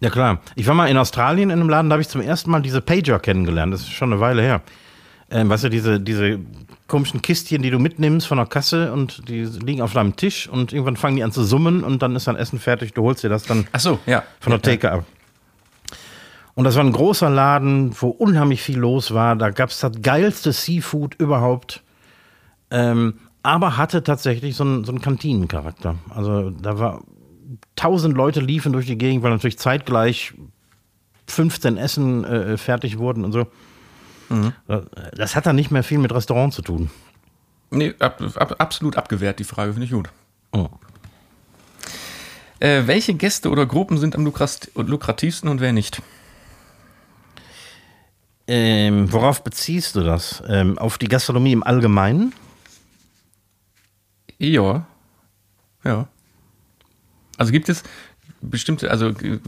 Ja, 0.00 0.10
klar. 0.10 0.40
Ich 0.54 0.66
war 0.66 0.74
mal 0.74 0.86
in 0.88 0.96
Australien 0.96 1.50
in 1.50 1.60
einem 1.60 1.68
Laden, 1.68 1.90
da 1.90 1.94
habe 1.94 2.02
ich 2.02 2.08
zum 2.08 2.20
ersten 2.20 2.50
Mal 2.50 2.62
diese 2.62 2.80
Pager 2.80 3.18
kennengelernt. 3.18 3.74
Das 3.74 3.82
ist 3.82 3.90
schon 3.90 4.12
eine 4.12 4.20
Weile 4.20 4.42
her. 4.42 4.62
Ähm, 5.30 5.50
weißt 5.50 5.64
du, 5.64 5.68
diese, 5.68 6.00
diese 6.00 6.38
komischen 6.86 7.20
Kistchen, 7.20 7.62
die 7.62 7.70
du 7.70 7.78
mitnimmst 7.78 8.26
von 8.26 8.38
der 8.38 8.46
Kasse 8.46 8.92
und 8.92 9.28
die 9.28 9.44
liegen 9.44 9.82
auf 9.82 9.92
deinem 9.92 10.16
Tisch 10.16 10.48
und 10.48 10.72
irgendwann 10.72 10.96
fangen 10.96 11.16
die 11.16 11.22
an 11.22 11.32
zu 11.32 11.44
summen 11.44 11.84
und 11.84 12.00
dann 12.00 12.16
ist 12.16 12.26
dein 12.26 12.36
Essen 12.36 12.58
fertig. 12.58 12.94
Du 12.94 13.02
holst 13.02 13.22
dir 13.22 13.28
das 13.28 13.44
dann 13.44 13.66
so, 13.76 13.98
ja. 14.06 14.22
von 14.40 14.52
der 14.52 14.62
Theke 14.62 14.90
ab. 14.90 15.04
Und 16.54 16.64
das 16.64 16.74
war 16.74 16.82
ein 16.82 16.92
großer 16.92 17.30
Laden, 17.30 17.92
wo 18.00 18.08
unheimlich 18.08 18.62
viel 18.62 18.78
los 18.78 19.14
war. 19.14 19.36
Da 19.36 19.50
gab 19.50 19.68
es 19.68 19.78
das 19.78 19.92
geilste 20.02 20.52
Seafood 20.52 21.14
überhaupt. 21.14 21.84
Ähm, 22.70 23.14
aber 23.42 23.76
hatte 23.76 24.02
tatsächlich 24.02 24.56
so 24.56 24.64
einen, 24.64 24.84
so 24.84 24.90
einen 24.90 25.00
Kantinencharakter. 25.00 25.96
Also 26.10 26.50
da 26.50 26.78
war 26.78 27.02
tausend 27.76 28.16
Leute 28.16 28.40
liefen 28.40 28.72
durch 28.72 28.86
die 28.86 28.98
Gegend, 28.98 29.22
weil 29.22 29.30
natürlich 29.30 29.58
zeitgleich 29.58 30.34
15 31.28 31.76
Essen 31.76 32.24
äh, 32.24 32.56
fertig 32.56 32.98
wurden 32.98 33.24
und 33.24 33.32
so. 33.32 33.46
Das 35.14 35.36
hat 35.36 35.46
dann 35.46 35.56
nicht 35.56 35.70
mehr 35.70 35.82
viel 35.82 35.98
mit 35.98 36.12
Restaurant 36.12 36.52
zu 36.52 36.62
tun. 36.62 36.90
Nee, 37.70 37.94
ab, 37.98 38.22
ab, 38.36 38.56
absolut 38.58 38.96
abgewehrt, 38.96 39.38
die 39.38 39.44
Frage 39.44 39.72
finde 39.72 39.86
ich 39.86 39.92
gut. 39.92 40.08
Oh. 40.52 40.68
Äh, 42.60 42.86
welche 42.86 43.14
Gäste 43.14 43.50
oder 43.50 43.66
Gruppen 43.66 43.98
sind 43.98 44.16
am 44.16 44.24
lukrativsten 44.24 45.48
und 45.48 45.60
wer 45.60 45.72
nicht? 45.72 46.02
Ähm, 48.46 49.12
worauf 49.12 49.44
beziehst 49.44 49.94
du 49.94 50.02
das? 50.02 50.42
Ähm, 50.48 50.78
auf 50.78 50.96
die 50.96 51.08
Gastronomie 51.08 51.52
im 51.52 51.62
Allgemeinen? 51.62 52.34
Ja. 54.38 54.86
Ja. 55.84 56.08
Also 57.36 57.52
gibt 57.52 57.68
es 57.68 57.82
bestimmte, 58.40 58.90
also 58.90 59.08
äh, 59.08 59.38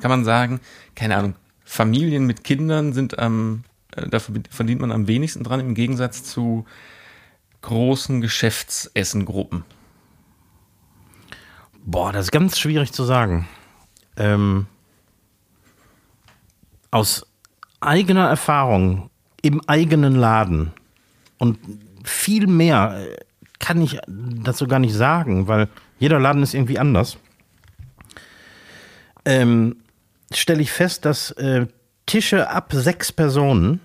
kann 0.00 0.10
man 0.10 0.24
sagen, 0.24 0.60
keine 0.94 1.16
Ahnung, 1.16 1.34
Familien 1.64 2.26
mit 2.26 2.44
Kindern 2.44 2.92
sind 2.92 3.18
am, 3.18 3.64
da 3.96 4.18
verdient 4.18 4.80
man 4.80 4.92
am 4.92 5.06
wenigsten 5.06 5.44
dran 5.44 5.60
im 5.60 5.74
Gegensatz 5.74 6.24
zu 6.24 6.64
großen 7.62 8.20
Geschäftsessengruppen. 8.20 9.64
Boah, 11.84 12.12
das 12.12 12.26
ist 12.26 12.32
ganz 12.32 12.58
schwierig 12.58 12.92
zu 12.92 13.04
sagen. 13.04 13.48
Ähm, 14.16 14.66
aus 16.90 17.26
eigener 17.80 18.28
Erfahrung 18.28 19.10
im 19.42 19.60
eigenen 19.68 20.16
Laden 20.16 20.72
und 21.38 21.58
viel 22.04 22.46
mehr 22.46 23.06
äh, 23.06 23.16
kann 23.58 23.80
ich 23.80 23.98
dazu 24.06 24.66
gar 24.66 24.78
nicht 24.78 24.94
sagen, 24.94 25.48
weil 25.48 25.68
jeder 25.98 26.18
Laden 26.18 26.42
ist 26.42 26.54
irgendwie 26.54 26.78
anders. 26.78 27.18
Ähm, 29.24 29.76
Stelle 30.32 30.62
ich 30.62 30.72
fest, 30.72 31.04
dass 31.04 31.30
äh, 31.32 31.66
Tische 32.06 32.50
ab 32.50 32.72
sechs 32.72 33.12
Personen 33.12 33.80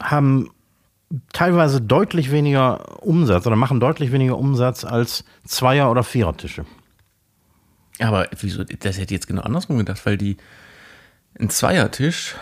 haben 0.00 0.50
teilweise 1.32 1.80
deutlich 1.80 2.30
weniger 2.30 3.02
Umsatz 3.02 3.46
oder 3.46 3.56
machen 3.56 3.80
deutlich 3.80 4.12
weniger 4.12 4.38
Umsatz 4.38 4.84
als 4.84 5.24
Zweier- 5.44 5.90
oder 5.90 6.04
Vierertische. 6.04 6.64
Aber 7.98 8.28
wieso, 8.40 8.64
das 8.64 8.96
hätte 8.96 9.14
ich 9.14 9.20
jetzt 9.20 9.26
genau 9.26 9.42
andersrum 9.42 9.78
gedacht, 9.78 10.04
weil 10.06 10.16
die, 10.16 10.36
ein 11.38 11.50
Zweiertisch 11.50 12.34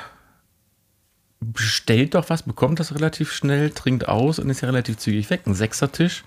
bestellt 1.40 2.14
doch 2.14 2.30
was, 2.30 2.42
bekommt 2.42 2.80
das 2.80 2.94
relativ 2.94 3.32
schnell, 3.32 3.70
trinkt 3.70 4.08
aus 4.08 4.38
und 4.38 4.50
ist 4.50 4.60
ja 4.60 4.68
relativ 4.68 4.98
zügig 4.98 5.30
weg. 5.30 5.42
Ein 5.46 5.54
Sechsertisch 5.54 6.24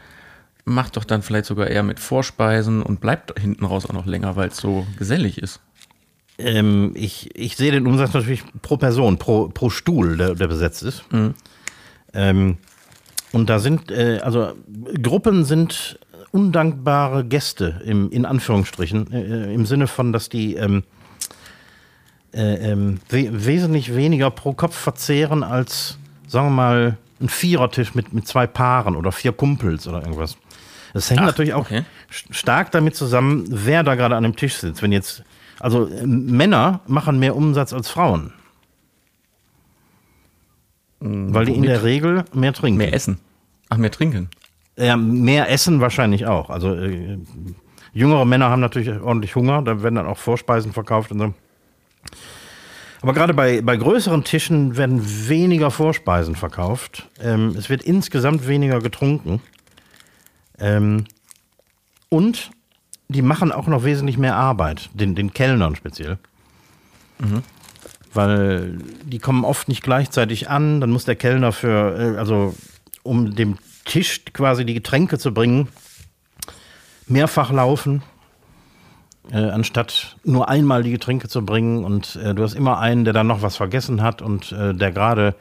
macht 0.63 0.97
doch 0.97 1.05
dann 1.05 1.21
vielleicht 1.21 1.45
sogar 1.45 1.67
eher 1.67 1.83
mit 1.83 1.99
Vorspeisen 1.99 2.81
und 2.81 3.01
bleibt 3.01 3.37
hinten 3.39 3.65
raus 3.65 3.85
auch 3.85 3.93
noch 3.93 4.05
länger, 4.05 4.35
weil 4.35 4.49
es 4.49 4.57
so 4.57 4.85
gesellig 4.97 5.37
ist. 5.37 5.59
Ähm, 6.43 6.91
ich, 6.95 7.29
ich 7.35 7.55
sehe 7.55 7.71
den 7.71 7.87
Umsatz 7.87 8.13
natürlich 8.13 8.43
pro 8.61 8.77
Person, 8.77 9.17
pro, 9.17 9.49
pro 9.49 9.69
Stuhl, 9.69 10.17
der, 10.17 10.35
der 10.35 10.47
besetzt 10.47 10.83
ist. 10.83 11.03
Ähm, 12.13 12.57
und 13.31 13.49
da 13.49 13.59
sind, 13.59 13.91
äh, 13.91 14.19
also 14.23 14.53
Gruppen 15.01 15.45
sind 15.45 15.99
undankbare 16.31 17.25
Gäste, 17.25 17.81
im, 17.85 18.09
in 18.11 18.25
Anführungsstrichen, 18.25 19.11
äh, 19.11 19.53
im 19.53 19.65
Sinne 19.65 19.87
von, 19.87 20.13
dass 20.13 20.29
die 20.29 20.55
ähm, 20.55 20.83
äh, 22.33 22.71
ähm, 22.71 22.99
we 23.09 23.29
wesentlich 23.45 23.95
weniger 23.95 24.31
pro 24.31 24.53
Kopf 24.53 24.75
verzehren 24.75 25.43
als, 25.43 25.97
sagen 26.27 26.47
wir 26.47 26.51
mal, 26.51 26.97
ein 27.19 27.29
Vierertisch 27.29 27.93
mit, 27.93 28.13
mit 28.13 28.27
zwei 28.27 28.47
Paaren 28.47 28.95
oder 28.95 29.11
vier 29.11 29.31
Kumpels 29.31 29.87
oder 29.87 30.01
irgendwas. 30.01 30.37
Das 30.93 31.09
hängt 31.09 31.21
Ach, 31.21 31.27
natürlich 31.27 31.53
auch 31.53 31.65
okay. 31.65 31.83
st- 32.11 32.33
stark 32.33 32.71
damit 32.71 32.95
zusammen, 32.95 33.45
wer 33.49 33.83
da 33.83 33.95
gerade 33.95 34.15
an 34.15 34.23
dem 34.23 34.35
Tisch 34.35 34.55
sitzt. 34.55 34.81
Wenn 34.81 34.91
jetzt, 34.91 35.23
also 35.61 35.87
äh, 35.87 36.05
Männer 36.05 36.81
machen 36.87 37.19
mehr 37.19 37.35
Umsatz 37.35 37.73
als 37.73 37.89
Frauen. 37.89 38.33
Weil 40.99 41.45
die 41.45 41.53
in 41.53 41.63
der 41.63 41.83
Regel 41.83 42.25
mehr 42.33 42.53
trinken. 42.53 42.77
Mehr 42.77 42.93
essen. 42.93 43.17
Ach, 43.69 43.77
mehr 43.77 43.89
trinken. 43.89 44.29
Ja, 44.77 44.95
mehr 44.97 45.49
essen 45.49 45.81
wahrscheinlich 45.81 46.27
auch. 46.27 46.49
Also 46.49 46.75
äh, 46.75 47.17
jüngere 47.93 48.25
Männer 48.25 48.49
haben 48.49 48.59
natürlich 48.59 48.89
ordentlich 49.01 49.35
Hunger, 49.35 49.61
da 49.61 49.81
werden 49.81 49.95
dann 49.95 50.05
auch 50.05 50.17
Vorspeisen 50.17 50.73
verkauft 50.73 51.11
und 51.11 51.19
so. 51.19 51.33
Aber 53.01 53.13
gerade 53.13 53.33
bei, 53.33 53.61
bei 53.61 53.77
größeren 53.77 54.23
Tischen 54.23 54.77
werden 54.77 55.01
weniger 55.27 55.71
Vorspeisen 55.71 56.35
verkauft. 56.35 57.09
Ähm, 57.19 57.55
es 57.57 57.69
wird 57.69 57.81
insgesamt 57.81 58.47
weniger 58.47 58.79
getrunken. 58.79 59.41
Ähm, 60.59 61.05
und 62.09 62.51
die 63.11 63.21
machen 63.21 63.51
auch 63.51 63.67
noch 63.67 63.83
wesentlich 63.83 64.17
mehr 64.17 64.35
Arbeit, 64.35 64.89
den, 64.93 65.15
den 65.15 65.33
Kellnern 65.33 65.75
speziell. 65.75 66.17
Weil 68.13 68.77
die 69.05 69.19
kommen 69.19 69.45
oft 69.45 69.67
nicht 69.67 69.83
gleichzeitig 69.83 70.49
an, 70.49 70.81
dann 70.81 70.91
muss 70.91 71.05
der 71.05 71.15
Kellner 71.15 71.51
für, 71.51 71.97
äh, 71.97 72.17
also 72.17 72.55
um 73.03 73.35
dem 73.35 73.57
Tisch 73.85 74.21
quasi 74.33 74.65
die 74.65 74.73
Getränke 74.73 75.17
zu 75.17 75.33
bringen, 75.33 75.67
mehrfach 77.07 77.51
laufen, 77.51 78.03
äh, 79.31 79.37
anstatt 79.37 80.17
nur 80.23 80.49
einmal 80.49 80.83
die 80.83 80.91
Getränke 80.91 81.27
zu 81.27 81.45
bringen. 81.45 81.83
Und 81.83 82.15
äh, 82.17 82.33
du 82.33 82.43
hast 82.43 82.53
immer 82.53 82.79
einen, 82.79 83.05
der 83.05 83.13
dann 83.13 83.27
noch 83.27 83.41
was 83.41 83.55
vergessen 83.55 84.01
hat 84.01 84.21
und 84.21 84.51
äh, 84.51 84.73
der 84.73 84.91
gerade 84.91 85.35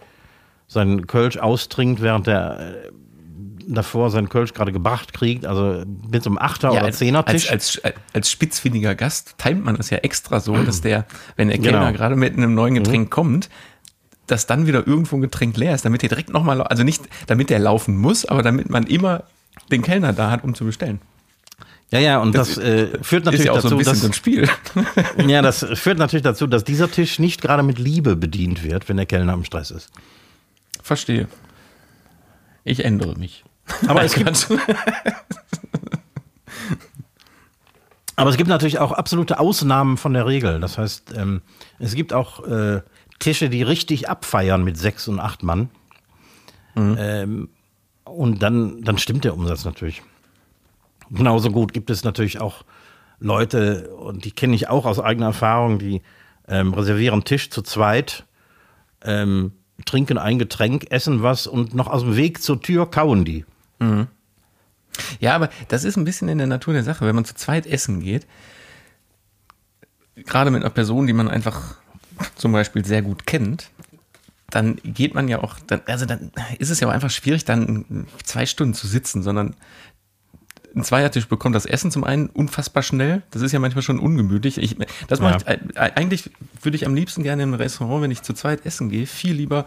seinen 0.69 1.07
Kölsch 1.07 1.37
austrinkt, 1.37 2.01
während 2.01 2.27
der 2.27 2.61
äh, 2.61 2.91
davor 3.67 4.11
seinen 4.11 4.29
Kölsch 4.29 4.53
gerade 4.55 4.73
gebracht 4.73 5.13
kriegt. 5.13 5.47
Also 5.47 5.85
mit 6.11 6.23
so 6.23 6.31
einem 6.31 6.39
Achter- 6.39 6.73
oder 6.73 6.85
als, 6.85 6.99
Zehnertisch. 6.99 7.51
als, 7.51 7.81
als, 7.83 7.95
als 8.13 8.31
spitzfindiger 8.31 8.95
Gast 8.95 9.37
timet 9.39 9.65
man 9.65 9.77
das 9.77 9.91
ja 9.91 9.99
extra 9.99 10.41
so, 10.41 10.57
dass 10.63 10.81
der, 10.81 11.07
wenn 11.37 11.49
der 11.49 11.59
Genau. 11.59 11.71
Kellner 11.71 11.93
gerade 11.93 12.17
mit 12.17 12.37
einem 12.37 12.55
neuen 12.55 12.75
Getränk 12.75 13.11
kommt, 13.11 13.49
dass 14.27 14.47
dann 14.47 14.67
wieder 14.67 14.87
irgendwo 14.87 15.17
ein 15.17 15.23
Getränk 15.23 15.57
leer 15.57 15.75
ist, 15.75 15.85
damit 15.85 16.03
der 16.03 16.09
direkt 16.09 16.31
nochmal, 16.31 16.63
also 16.63 16.85
nicht, 16.85 17.03
damit 17.27 17.51
der 17.51 17.59
laufen 17.59 17.97
muss, 17.97 18.25
aber 18.25 18.43
damit 18.43 18.71
man 18.71 18.85
immer 18.87 19.25
den 19.71 19.83
Kellner 19.83 20.13
da 20.13 20.31
hat, 20.31 20.45
um 20.45 20.55
zu 20.55 20.65
bestellen. 20.65 21.01
ja, 21.91 21.99
ja, 21.99 22.19
und 22.21 22.35
das, 22.37 22.57
äh, 22.57 22.87
führt 23.03 23.23
ist 23.23 23.25
natürlich 23.27 23.47
ja 23.47 23.53
auch 23.53 23.61
so 23.61 23.69
dazu, 23.71 23.75
ein 23.75 23.79
bisschen 23.79 23.93
dass 23.93 24.01
so 24.01 24.07
ein 24.07 24.13
Spiel. 24.13 24.49
Ja, 25.27 25.43
das 25.43 25.67
führt 25.75 25.99
natürlich 25.99 26.23
dazu, 26.23 26.47
dass 26.47 26.63
dieser 26.63 26.91
Tisch 26.91 27.19
nicht 27.19 27.43
gerade 27.43 27.63
mit 27.65 27.79
Liebe 27.79 28.15
bedient 28.15 28.63
wird, 28.63 28.89
wenn 28.89 28.97
der 28.97 29.07
Kellner 29.07 29.35
im 29.35 29.45
Stress 29.45 29.71
ist. 29.73 29.91
Verstehe. 30.83 31.27
Ich 32.63 32.85
ändere 32.85 33.19
mich. 33.19 33.45
Aber 33.87 34.03
es 34.03 34.15
gibt, 34.15 34.29
aber 38.17 38.31
es 38.31 38.37
gibt 38.37 38.49
natürlich 38.49 38.79
auch 38.79 38.93
absolute 38.93 39.39
Ausnahmen 39.39 39.97
von 39.97 40.13
der 40.15 40.27
Regel. 40.27 40.61
Das 40.61 40.79
heißt, 40.79 41.15
ähm, 41.17 41.43
es 41.79 41.95
gibt 41.95 42.13
auch 42.13 42.47
äh, 42.47 42.83
Tische, 43.19 43.49
die 43.49 43.63
richtig 43.63 44.09
abfeiern 44.09 44.65
mit 44.65 44.77
sechs 44.77 45.09
und 45.09 45.21
acht 45.21 45.43
Mann. 45.43 45.71
Ähm, 46.77 47.49
und 48.05 48.43
dann, 48.43 48.83
dann 48.83 48.99
stimmt 48.99 49.25
der 49.25 49.35
Umsatz 49.35 49.65
natürlich. 49.65 50.03
Genauso 51.11 51.51
gut 51.51 51.73
gibt 51.73 51.91
es 51.91 52.05
natürlich 52.05 52.41
auch 52.41 52.65
Leute, 53.19 53.91
und 53.97 54.25
die 54.25 54.31
kenne 54.31 54.55
ich 54.55 54.69
auch 54.69 54.87
aus 54.87 54.99
eigener 54.99 55.27
Erfahrung, 55.27 55.79
die 55.79 56.03
ähm, 56.49 56.73
reservieren 56.73 57.25
Tisch 57.25 57.51
zu 57.51 57.63
zweit, 57.63 58.25
ähm, 59.03 59.53
trinken 59.85 60.19
ein 60.19 60.39
Getränk, 60.39 60.91
essen 60.91 61.23
was 61.23 61.47
und 61.47 61.75
noch 61.75 61.87
aus 61.87 62.03
dem 62.03 62.17
Weg 62.17 62.43
zur 62.43 62.61
Tür 62.61 62.91
kauen 62.91 63.25
die. 63.25 63.45
Ja, 65.19 65.35
aber 65.35 65.51
das 65.69 65.85
ist 65.85 65.97
ein 65.97 66.05
bisschen 66.05 66.29
in 66.29 66.39
der 66.39 66.47
Natur 66.47 66.75
der 66.75 66.85
Sache. 66.85 67.07
Wenn 67.07 67.15
man 67.15 67.25
zu 67.25 67.35
zweit 67.35 67.67
essen 67.67 68.01
geht, 68.01 68.27
gerade 70.17 70.51
mit 70.51 70.63
einer 70.63 70.71
Person, 70.71 71.07
die 71.07 71.13
man 71.13 71.29
einfach 71.29 71.77
zum 72.37 72.53
Beispiel 72.53 72.85
sehr 72.85 73.03
gut 73.03 73.27
kennt, 73.27 73.71
dann 74.51 74.77
geht 74.83 75.15
man 75.15 75.29
ja 75.29 75.43
auch, 75.43 75.59
dann, 75.67 75.81
also 75.87 76.07
dann 76.07 76.33
ist 76.59 76.71
es 76.71 76.81
ja 76.81 76.89
auch 76.89 76.93
einfach 76.93 77.11
schwierig, 77.11 77.45
dann 77.45 78.07
zwei 78.25 78.47
Stunden 78.47 78.75
zu 78.75 78.89
sitzen, 78.89 79.23
sondern 79.23 79.55
ein 80.75 80.85
Zweiertisch 80.85 81.27
bekommt 81.27 81.57
das 81.57 81.67
Essen 81.67 81.91
zum 81.91 82.05
einen 82.05 82.29
unfassbar 82.29 82.83
schnell. 82.83 83.23
Das 83.31 83.43
ist 83.43 83.53
ja 83.53 83.59
manchmal 83.59 83.83
schon 83.83 83.99
ungemütlich. 83.99 84.59
Ich, 84.59 84.77
das 85.09 85.21
mache 85.21 85.39
ich, 85.39 85.47
äh, 85.49 85.59
eigentlich 85.77 86.31
würde 86.63 86.77
ich 86.77 86.87
am 86.87 86.95
liebsten 86.95 87.23
gerne 87.23 87.43
im 87.43 87.55
Restaurant, 87.55 88.03
wenn 88.03 88.11
ich 88.11 88.23
zu 88.23 88.35
zweit 88.35 88.65
essen 88.65 88.89
gehe, 88.89 89.07
viel 89.07 89.35
lieber 89.35 89.67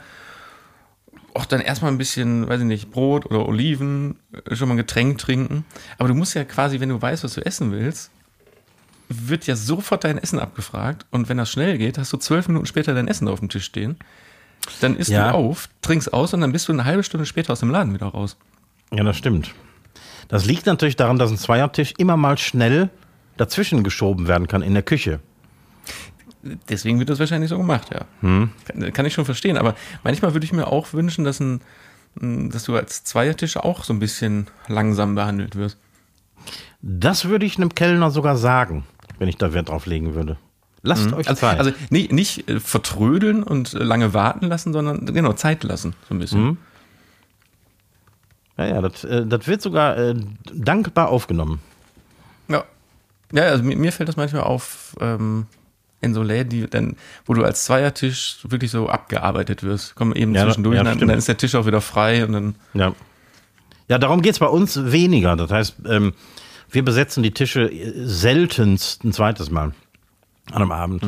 auch 1.36 1.46
dann 1.46 1.62
erstmal 1.62 1.92
ein 1.92 1.98
bisschen, 1.98 2.48
weiß 2.48 2.62
ich 2.62 2.66
nicht, 2.68 2.92
Brot 2.92 3.26
oder 3.26 3.48
Oliven, 3.48 4.18
äh, 4.50 4.56
schon 4.56 4.68
mal 4.68 4.74
ein 4.76 4.78
Getränk 4.78 5.18
trinken. 5.18 5.66
Aber 5.98 6.08
du 6.08 6.14
musst 6.16 6.34
ja 6.36 6.44
quasi, 6.44 6.80
wenn 6.80 6.90
du 6.90 7.02
weißt, 7.02 7.24
was 7.24 7.34
du 7.34 7.46
essen 7.46 7.72
willst, 7.72 8.12
wird 9.10 9.46
ja 9.48 9.56
sofort 9.56 10.04
dein 10.04 10.18
Essen 10.18 10.40
abgefragt. 10.40 11.06
Und 11.12 11.30
wenn 11.30 11.38
das 11.38 11.52
schnell 11.52 11.78
geht, 11.78 11.98
hast 11.98 12.14
du 12.14 12.18
zwölf 12.18 12.48
Minuten 12.48 12.66
später 12.66 12.94
dein 12.94 13.08
Essen 13.08 13.28
auf 13.28 13.40
dem 13.40 13.50
Tisch 13.50 13.66
stehen. 13.66 13.98
Dann 14.80 14.96
isst 14.96 15.10
Ja. 15.12 15.32
du 15.32 15.36
auf, 15.38 15.70
trinkst 15.82 16.14
aus 16.14 16.34
und 16.34 16.42
dann 16.42 16.52
bist 16.52 16.68
du 16.68 16.72
eine 16.72 16.86
halbe 16.86 17.04
Stunde 17.04 17.26
später 17.26 17.52
aus 17.54 17.60
dem 17.60 17.70
Laden 17.70 17.94
wieder 17.94 18.08
raus. 18.08 18.38
Ja, 18.92 19.04
das 19.04 19.18
stimmt. 19.18 19.54
Das 20.30 20.46
liegt 20.46 20.66
natürlich 20.66 20.96
daran, 20.96 21.18
dass 21.20 21.32
ein 21.32 21.38
Zweiertisch 21.38 21.94
immer 21.98 22.16
mal 22.16 22.38
schnell 22.38 22.90
dazwischen 23.38 23.84
geschoben 23.84 24.28
werden 24.28 24.48
kann 24.48 24.62
in 24.62 24.74
der 24.74 24.84
Küche. 24.84 25.20
Deswegen 26.70 27.00
wird 27.00 27.10
das 27.10 27.20
wahrscheinlich 27.20 27.50
so 27.50 27.58
gemacht, 27.58 27.89
ja. 27.94 28.06
Kann, 28.22 28.94
kann 28.94 29.06
ich 29.06 29.14
schon 29.14 29.26
verstehen. 29.26 29.58
Aber 29.58 29.76
manchmal 30.04 30.34
würde 30.34 30.46
ich 30.46 30.52
mir 30.54 30.68
auch 30.68 30.91
wünschen, 30.94 31.24
dass, 31.24 31.39
ein, 31.39 31.62
dass 32.16 32.64
du 32.66 32.76
als 32.76 33.04
Zweiertisch 33.04 33.58
auch 33.58 33.84
so 33.84 33.94
ein 33.94 34.00
bisschen 34.00 34.48
langsam 34.68 35.16
behandelt 35.16 35.56
wirst. 35.56 35.78
Das 36.82 37.26
würde 37.26 37.46
ich 37.46 37.56
einem 37.58 37.74
Kellner 37.74 38.12
sogar 38.12 38.36
sagen, 38.36 38.84
wenn 39.20 39.30
ich 39.30 39.38
da 39.38 39.54
Wert 39.54 39.70
drauf 39.70 39.86
legen 39.86 40.16
würde. 40.16 40.38
Lasst 40.82 41.14
euch 41.14 41.30
Also, 41.30 41.39
Zeit. 41.39 41.60
also 41.60 41.72
nicht, 41.89 42.12
nicht 42.12 42.50
äh, 42.50 42.60
vertrödeln 42.60 43.41
und 43.41 43.74
äh, 43.74 43.78
lange 43.78 44.14
warten 44.14 44.48
lassen, 44.48 44.74
sondern 44.74 45.06
genau 45.06 45.32
Zeit 45.32 45.64
lassen, 45.64 45.96
so 46.10 46.14
ein 46.14 46.20
bisschen. 46.20 46.58
ja, 48.58 48.66
ja, 48.66 48.82
das, 48.82 49.06
äh, 49.06 49.26
das 49.26 49.48
wird 49.48 49.62
sogar 49.62 49.98
äh, 49.98 50.16
dankbar 50.54 51.08
aufgenommen. 51.08 51.60
Ja. 52.50 52.66
Ja, 53.32 53.44
also 53.44 53.64
mir, 53.64 53.78
mir 53.78 53.94
fällt 53.94 54.10
das 54.10 54.18
manchmal 54.18 54.44
auf 54.44 54.94
ähm, 55.00 55.48
in 56.04 56.14
so 56.14 56.22
Läden, 56.22 56.49
die 56.49 56.68
dann, 56.68 56.95
wo 57.26 57.34
du 57.34 57.43
als 57.43 57.64
Zweiertisch 57.64 58.39
wirklich 58.47 58.72
so 58.72 58.89
abgearbeitet 58.89 59.64
wirst. 59.64 59.95
Komm 59.95 60.14
eben 60.14 60.36
Ja, 60.36 60.45
zwischendurch 60.45 60.76
ja, 60.76 60.91
und 60.91 61.01
dann, 61.01 61.10
ist 61.10 61.28
der 61.28 61.38
Tisch 61.38 61.56
auch 61.56 61.66
wieder 61.66 61.82
frei 61.82 62.26
und 62.26 62.34
dann. 62.34 62.56
Ja. 62.74 62.93
Ja, 63.88 63.97
darum 63.97 64.22
geht 64.22 64.34
es 64.34 64.39
bei 64.39 64.47
uns 64.47 64.91
weniger. 64.91 65.36
Das 65.36 65.51
heißt, 65.51 65.76
ähm, 65.89 66.14
wir 66.70 66.84
besetzen 66.84 67.24
die 67.24 67.32
Tische 67.32 67.70
äh, 67.72 67.91
seltenst 68.06 69.04
ein 69.04 69.14
zweites 69.14 69.49
Mal 69.51 69.74
an 70.51 70.62
einem 70.62 70.72
Abend. 70.72 71.04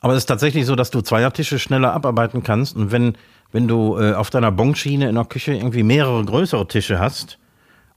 Aber 0.00 0.12
es 0.12 0.18
ist 0.18 0.26
tatsächlich 0.26 0.66
so, 0.66 0.76
dass 0.76 0.90
du 0.90 1.00
Zweiertische 1.00 1.58
schneller 1.58 1.92
abarbeiten 1.92 2.42
kannst. 2.42 2.76
Und 2.76 2.92
wenn, 2.92 3.16
wenn 3.52 3.66
du 3.66 3.98
äh, 3.98 4.14
auf 4.14 4.30
deiner 4.30 4.52
Bonschiene 4.52 5.08
in 5.08 5.14
der 5.14 5.24
Küche 5.24 5.54
irgendwie 5.54 5.82
mehrere 5.82 6.24
größere 6.24 6.68
Tische 6.68 6.98
hast 6.98 7.38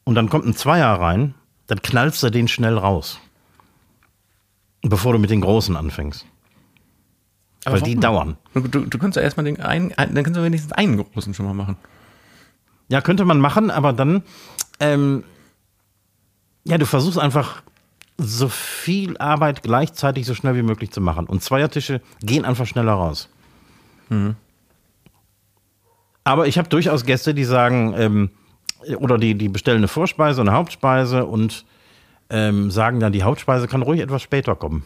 und 0.05 0.15
dann 0.15 0.29
kommt 0.29 0.45
ein 0.45 0.55
Zweier 0.55 0.87
rein, 0.99 1.35
dann 1.67 1.81
knallst 1.81 2.23
du 2.23 2.29
den 2.29 2.47
schnell 2.47 2.77
raus. 2.77 3.19
Bevor 4.81 5.13
du 5.13 5.19
mit 5.19 5.29
den 5.29 5.41
großen 5.41 5.75
anfängst. 5.75 6.25
Weil 7.65 7.81
die 7.81 8.01
warum? 8.01 8.01
dauern. 8.01 8.37
Du, 8.53 8.61
du, 8.61 8.85
du 8.85 8.97
kannst 8.97 9.17
ja 9.17 9.21
erstmal 9.21 9.43
den 9.43 9.59
einen, 9.59 9.93
ein, 9.93 10.15
dann 10.15 10.23
kannst 10.23 10.39
du 10.39 10.43
wenigstens 10.43 10.71
einen 10.71 10.97
großen 10.97 11.33
schon 11.33 11.45
mal 11.45 11.53
machen. 11.53 11.75
Ja, 12.87 13.01
könnte 13.01 13.25
man 13.25 13.39
machen, 13.39 13.69
aber 13.69 13.93
dann, 13.93 14.23
ähm, 14.79 15.23
ja, 16.63 16.77
du 16.77 16.85
versuchst 16.85 17.19
einfach 17.19 17.61
so 18.17 18.49
viel 18.49 19.17
Arbeit 19.17 19.63
gleichzeitig 19.63 20.25
so 20.25 20.33
schnell 20.33 20.55
wie 20.55 20.61
möglich 20.61 20.91
zu 20.91 21.01
machen. 21.01 21.25
Und 21.25 21.43
Zweiertische 21.43 22.01
gehen 22.21 22.45
einfach 22.45 22.65
schneller 22.65 22.93
raus. 22.93 23.29
Aber 26.23 26.47
ich 26.47 26.57
habe 26.57 26.69
durchaus 26.69 27.05
Gäste, 27.05 27.33
die 27.33 27.43
sagen, 27.43 27.93
ähm, 27.97 28.29
oder 28.97 29.17
die, 29.17 29.35
die 29.35 29.49
bestellen 29.49 29.77
eine 29.77 29.87
Vorspeise 29.87 30.41
und 30.41 30.47
eine 30.47 30.57
Hauptspeise 30.57 31.25
und 31.25 31.65
ähm, 32.29 32.69
sagen 32.71 32.99
dann, 32.99 33.11
die 33.11 33.23
Hauptspeise 33.23 33.67
kann 33.67 33.81
ruhig 33.81 34.01
etwas 34.01 34.21
später 34.21 34.55
kommen. 34.55 34.83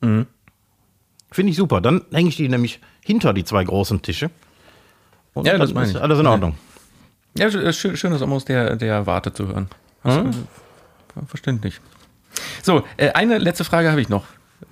Finde 0.00 1.50
ich 1.50 1.56
super. 1.56 1.80
Dann 1.80 2.02
hänge 2.12 2.28
ich 2.28 2.36
die 2.36 2.48
nämlich 2.48 2.80
hinter 3.04 3.32
die 3.32 3.44
zwei 3.44 3.64
großen 3.64 4.02
Tische. 4.02 4.30
Und 5.34 5.46
Ja, 5.46 5.56
das 5.58 5.72
meine 5.72 5.86
ist 5.88 5.94
ich. 5.96 6.00
alles 6.02 6.18
in 6.18 6.24
Ja. 6.24 6.30
Ordnung. 6.32 6.56
Ja, 7.38 7.46
sch- 7.46 7.72
schön, 7.72 7.96
schön 7.96 8.12
auch 8.12 8.26
mal 8.26 8.36
aus 8.36 8.44
der, 8.44 8.76
der 8.76 9.06
Warte 9.06 9.32
zu 9.32 9.46
hören. 9.48 9.68
Du- 10.04 10.10
ja, 10.10 10.30
Verständlich. 11.26 11.80
So, 12.62 12.82
äh, 12.96 13.10
eine 13.12 13.38
letzte 13.38 13.64
Frage 13.64 13.90
habe 13.90 14.00
ich 14.00 14.08
noch. 14.08 14.24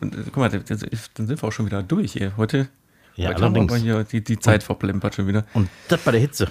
Äh, 0.03 0.07
Guck 0.27 0.37
mal, 0.37 0.53
ist- 0.53 1.11
dann 1.15 1.27
sind 1.27 1.41
wir 1.43 1.49
auch 1.49 1.53
schon 1.53 1.67
wieder 1.67 1.83
durch 1.83 2.13
hier. 2.13 2.33
Heute, 2.37 2.69
Ja, 3.17 3.31
allerdings. 3.31 3.75
hier 3.77 4.05
die, 4.05 4.23
die 4.23 4.39
Zeit 4.39 4.63
verplempert 4.63 5.15
schon 5.15 5.27
wieder. 5.27 5.45
Und 5.55 5.69
das 5.89 6.01
bei 6.03 6.13
der 6.13 6.21
Hitze. 6.21 6.49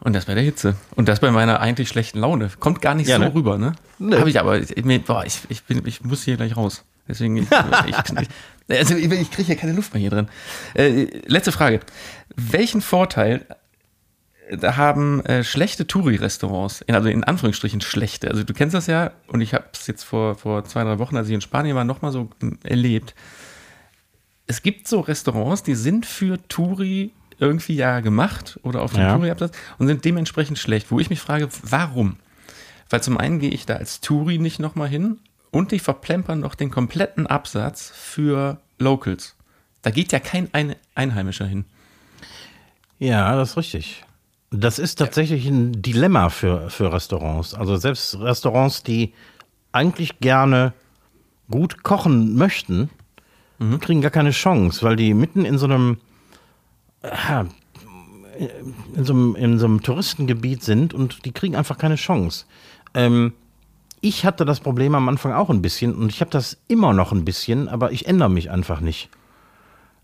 Und 0.00 0.14
das 0.14 0.24
bei 0.24 0.34
der 0.34 0.42
Hitze. 0.42 0.76
Und 0.96 1.08
das 1.08 1.20
bei 1.20 1.30
meiner 1.30 1.60
eigentlich 1.60 1.88
schlechten 1.88 2.18
Laune. 2.20 2.50
Kommt 2.58 2.80
gar 2.80 2.94
nicht 2.94 3.08
Ja, 3.08 3.16
so 3.16 3.24
ne? 3.24 3.34
rüber, 3.34 3.58
ne? 3.58 3.74
Nö. 3.98 4.18
Habe 4.18 4.30
ich 4.30 4.40
aber. 4.40 4.58
Ich, 4.58 5.04
boah, 5.04 5.24
ich, 5.24 5.40
ich, 5.48 5.62
bin, 5.64 5.86
ich 5.86 6.02
muss 6.02 6.24
hier 6.24 6.36
gleich 6.36 6.56
raus. 6.56 6.84
Deswegen, 7.06 7.36
ich, 7.36 7.48
ich, 7.86 8.28
also 8.78 8.94
ich, 8.94 9.10
ich 9.12 9.30
kriege 9.30 9.46
hier 9.46 9.56
keine 9.56 9.72
Luft 9.72 9.92
mehr 9.92 10.00
hier 10.00 10.10
drin. 10.10 10.28
Äh, 10.74 11.06
letzte 11.26 11.52
Frage. 11.52 11.80
Welchen 12.34 12.80
Vorteil 12.80 13.44
da 14.50 14.76
haben 14.76 15.24
äh, 15.24 15.44
schlechte 15.44 15.86
Touri-Restaurants, 15.86 16.84
also 16.88 17.08
in 17.08 17.24
Anführungsstrichen 17.24 17.80
schlechte, 17.80 18.28
also 18.28 18.42
du 18.42 18.52
kennst 18.52 18.74
das 18.74 18.86
ja 18.86 19.12
und 19.28 19.40
ich 19.40 19.54
habe 19.54 19.66
es 19.72 19.86
jetzt 19.86 20.02
vor, 20.02 20.34
vor 20.34 20.64
zwei, 20.64 20.82
drei 20.82 20.98
Wochen, 20.98 21.16
als 21.16 21.28
ich 21.28 21.34
in 21.34 21.40
Spanien 21.40 21.76
war, 21.76 21.84
nochmal 21.84 22.12
so 22.12 22.30
erlebt. 22.64 23.14
Es 24.46 24.62
gibt 24.62 24.88
so 24.88 25.00
Restaurants, 25.00 25.62
die 25.62 25.76
sind 25.76 26.06
für 26.06 26.36
Touri 26.48 27.12
irgendwie 27.40 27.74
ja 27.74 28.00
gemacht 28.00 28.58
oder 28.62 28.82
auf 28.82 28.92
dem 28.92 29.02
Ja. 29.02 29.16
Touri-Absatz 29.16 29.56
und 29.78 29.86
sind 29.86 30.04
dementsprechend 30.04 30.58
schlecht, 30.58 30.90
wo 30.90 31.00
ich 31.00 31.10
mich 31.10 31.20
frage, 31.20 31.48
warum? 31.62 32.16
Weil 32.88 33.02
zum 33.02 33.16
einen 33.18 33.38
gehe 33.38 33.50
ich 33.50 33.66
da 33.66 33.76
als 33.76 34.00
Touri 34.00 34.38
nicht 34.38 34.58
nochmal 34.58 34.88
hin 34.88 35.18
und 35.50 35.72
die 35.72 35.78
verplempern 35.78 36.40
noch 36.40 36.54
den 36.54 36.70
kompletten 36.70 37.26
Absatz 37.26 37.92
für 37.94 38.58
Locals. 38.78 39.36
Da 39.82 39.90
geht 39.90 40.12
ja 40.12 40.18
kein 40.20 40.48
Ein 40.52 40.76
Einheimischer 40.94 41.46
hin. 41.46 41.64
Ja, 42.98 43.34
das 43.36 43.50
ist 43.50 43.56
richtig. 43.56 44.04
Das 44.50 44.78
ist 44.78 44.96
tatsächlich 44.96 45.46
ein 45.46 45.80
Dilemma 45.80 46.28
für, 46.28 46.68
für 46.70 46.92
Restaurants. 46.92 47.54
Also 47.54 47.76
selbst 47.76 48.18
Restaurants, 48.20 48.82
die 48.82 49.14
eigentlich 49.72 50.18
gerne 50.18 50.72
gut 51.50 51.82
kochen 51.82 52.34
möchten, 52.36 52.90
kriegen 53.80 54.00
gar 54.00 54.10
keine 54.10 54.30
Chance, 54.32 54.82
weil 54.82 54.96
die 54.96 55.14
mitten 55.14 55.44
in 55.44 55.58
so 55.58 55.66
einem, 55.66 55.98
in 58.94 59.04
so 59.04 59.12
einem, 59.12 59.36
in 59.36 59.58
so 59.58 59.66
einem 59.66 59.82
Touristengebiet 59.82 60.62
sind 60.62 60.94
und 60.94 61.24
die 61.24 61.32
kriegen 61.32 61.56
einfach 61.56 61.78
keine 61.78 61.96
Chance. 61.96 62.44
Ähm, 62.94 63.32
ich 64.00 64.24
hatte 64.24 64.44
das 64.44 64.60
Problem 64.60 64.94
am 64.94 65.08
Anfang 65.08 65.32
auch 65.32 65.50
ein 65.50 65.62
bisschen 65.62 65.94
und 65.94 66.10
ich 66.10 66.20
habe 66.20 66.30
das 66.30 66.58
immer 66.68 66.92
noch 66.92 67.12
ein 67.12 67.24
bisschen, 67.24 67.68
aber 67.68 67.92
ich 67.92 68.06
ändere 68.06 68.30
mich 68.30 68.50
einfach 68.50 68.80
nicht. 68.80 69.10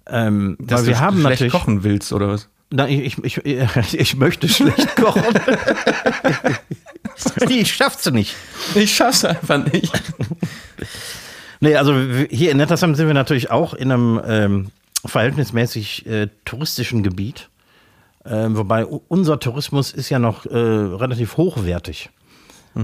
Ähm, 0.06 0.56
Dass 0.60 0.80
weil 0.80 0.88
wir 0.88 0.94
du 0.94 1.00
haben 1.00 1.20
schlecht 1.20 1.30
natürlich 1.30 1.52
kochen 1.52 1.82
willst 1.82 2.12
oder 2.12 2.28
was? 2.28 2.48
na, 2.70 2.88
ich, 2.88 3.18
ich, 3.22 3.38
ich, 3.44 3.76
ich 3.94 4.16
möchte 4.16 4.48
schlecht 4.48 4.96
kochen. 4.96 5.22
ich 7.48 7.74
schaff's 7.74 8.10
nicht. 8.10 8.34
Ich 8.74 8.94
schaff's 8.94 9.24
einfach 9.24 9.64
nicht. 9.72 9.92
Nee, 11.58 11.74
also 11.76 11.98
hier 12.28 12.50
in 12.50 12.58
Nettersheim 12.58 12.94
sind 12.94 13.06
wir 13.06 13.14
natürlich 13.14 13.50
auch 13.50 13.72
in 13.72 13.90
einem 13.90 14.20
ähm, 14.26 14.66
verhältnismäßig 15.06 16.06
äh, 16.06 16.28
touristischen 16.44 17.02
Gebiet. 17.02 17.48
Ähm, 18.24 18.56
wobei 18.56 18.84
unser 18.84 19.38
Tourismus 19.38 19.92
ist 19.92 20.10
ja 20.10 20.18
noch 20.18 20.46
äh, 20.46 20.56
relativ 20.56 21.36
hochwertig. 21.36 22.10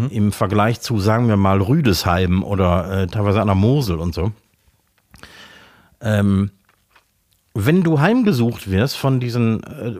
Im 0.08 0.32
Vergleich 0.32 0.80
zu, 0.80 1.00
sagen 1.00 1.28
wir 1.28 1.36
mal, 1.36 1.60
Rüdesheim 1.60 2.42
oder 2.42 3.02
äh, 3.02 3.06
teilweise 3.08 3.42
an 3.42 3.48
der 3.48 3.54
Mosel 3.54 3.98
und 3.98 4.14
so. 4.14 4.32
Ähm, 6.00 6.50
wenn 7.52 7.82
du 7.82 8.00
heimgesucht 8.00 8.70
wirst 8.70 8.96
von 8.96 9.20
diesen 9.20 9.62
äh, 9.62 9.92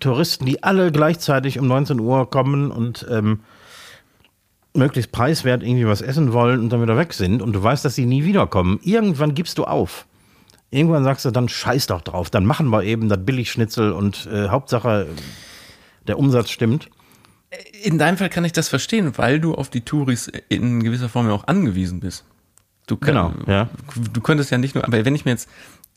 Touristen, 0.00 0.44
die 0.44 0.62
alle 0.62 0.92
gleichzeitig 0.92 1.58
um 1.58 1.66
19 1.66 1.98
Uhr 1.98 2.28
kommen 2.28 2.70
und 2.70 3.06
ähm, 3.10 3.40
möglichst 4.74 5.12
preiswert 5.12 5.62
irgendwie 5.62 5.86
was 5.86 6.02
essen 6.02 6.34
wollen 6.34 6.60
und 6.60 6.68
dann 6.68 6.82
wieder 6.82 6.98
weg 6.98 7.14
sind 7.14 7.40
und 7.40 7.54
du 7.54 7.62
weißt, 7.62 7.84
dass 7.84 7.94
sie 7.94 8.04
nie 8.04 8.24
wiederkommen. 8.24 8.78
Irgendwann 8.82 9.34
gibst 9.34 9.56
du 9.58 9.64
auf. 9.64 10.06
Irgendwann 10.70 11.04
sagst 11.04 11.24
du, 11.24 11.30
dann 11.30 11.48
scheiß 11.48 11.86
doch 11.86 12.02
drauf, 12.02 12.28
dann 12.30 12.44
machen 12.44 12.68
wir 12.70 12.82
eben 12.82 13.08
das 13.08 13.24
Billigschnitzel 13.24 13.92
und 13.92 14.26
äh, 14.26 14.48
Hauptsache 14.48 15.06
der 16.06 16.18
Umsatz 16.18 16.50
stimmt. 16.50 16.88
In 17.82 17.98
deinem 17.98 18.16
Fall 18.16 18.28
kann 18.28 18.44
ich 18.44 18.52
das 18.52 18.68
verstehen, 18.68 19.16
weil 19.16 19.40
du 19.40 19.54
auf 19.54 19.70
die 19.70 19.82
Touris 19.82 20.30
in 20.48 20.82
gewisser 20.82 21.08
Form 21.08 21.28
ja 21.28 21.32
auch 21.32 21.46
angewiesen 21.46 22.00
bist. 22.00 22.24
Du, 22.86 22.96
kann, 22.96 23.14
Genau, 23.14 23.34
ja. 23.46 23.68
du 24.12 24.20
könntest 24.20 24.50
ja 24.50 24.58
nicht 24.58 24.74
nur, 24.74 24.84
aber 24.84 25.04
wenn 25.04 25.14
ich 25.14 25.24
mir 25.24 25.32
jetzt 25.32 25.48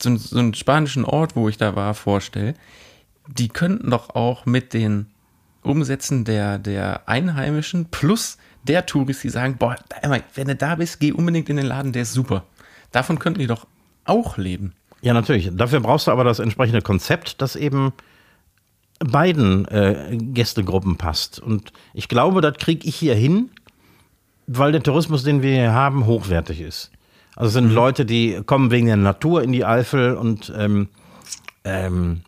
so, 0.01 0.09
einen- 0.09 0.17
so 0.19 0.39
einen 0.39 0.53
spanischen 0.53 1.03
Ort, 1.05 1.35
wo 1.35 1.49
ich 1.49 1.57
da 1.57 1.75
war, 1.75 1.93
vorstelle, 1.93 2.53
die 3.27 3.47
könnten 3.49 3.89
doch 3.91 4.15
auch 4.15 4.45
mit 4.45 4.73
den 4.73 5.07
Umsätzen 5.61 6.25
der, 6.25 6.57
der 6.57 7.07
Einheimischen 7.09 7.85
plus 7.91 8.37
der 8.63 8.85
Touris, 8.85 9.21
die 9.21 9.29
sagen, 9.29 9.57
boah, 9.57 9.75
wenn 10.35 10.47
du 10.47 10.55
da 10.55 10.75
bist, 10.75 10.99
geh 10.99 11.11
unbedingt 11.11 11.49
in 11.49 11.57
den 11.57 11.65
Laden, 11.65 11.91
der 11.91 12.03
ist 12.03 12.13
super. 12.13 12.45
Davon 12.91 13.19
könnten 13.19 13.39
die 13.39 13.47
doch 13.47 13.67
auch 14.05 14.37
leben. 14.37 14.73
Ja, 15.01 15.13
natürlich. 15.13 15.49
Dafür 15.53 15.79
brauchst 15.79 16.07
du 16.07 16.11
aber 16.11 16.23
das 16.23 16.39
entsprechende 16.39 16.81
Konzept, 16.81 17.41
das 17.41 17.55
eben 17.55 17.93
beiden 18.99 19.65
äh, 19.69 20.17
Gästegruppen 20.19 20.97
passt. 20.97 21.39
Und 21.39 21.71
ich 21.93 22.09
glaube, 22.09 22.41
das 22.41 22.57
kriege 22.57 22.87
ich 22.87 22.95
hier 22.95 23.15
hin, 23.15 23.49
weil 24.47 24.71
der 24.71 24.83
Tourismus, 24.83 25.23
den 25.23 25.41
wir 25.41 25.53
hier 25.53 25.73
haben, 25.73 26.05
hochwertig 26.05 26.59
ist. 26.59 26.91
Also 27.35 27.47
es 27.47 27.53
sind 27.53 27.73
Leute, 27.73 28.05
die 28.05 28.41
kommen 28.45 28.71
wegen 28.71 28.87
der 28.87 28.97
Natur 28.97 29.41
in 29.43 29.53
die 29.53 29.63
Eifel 29.63 30.15
und 30.15 30.51
ähm, 30.57 30.89
ähm, 31.63 32.21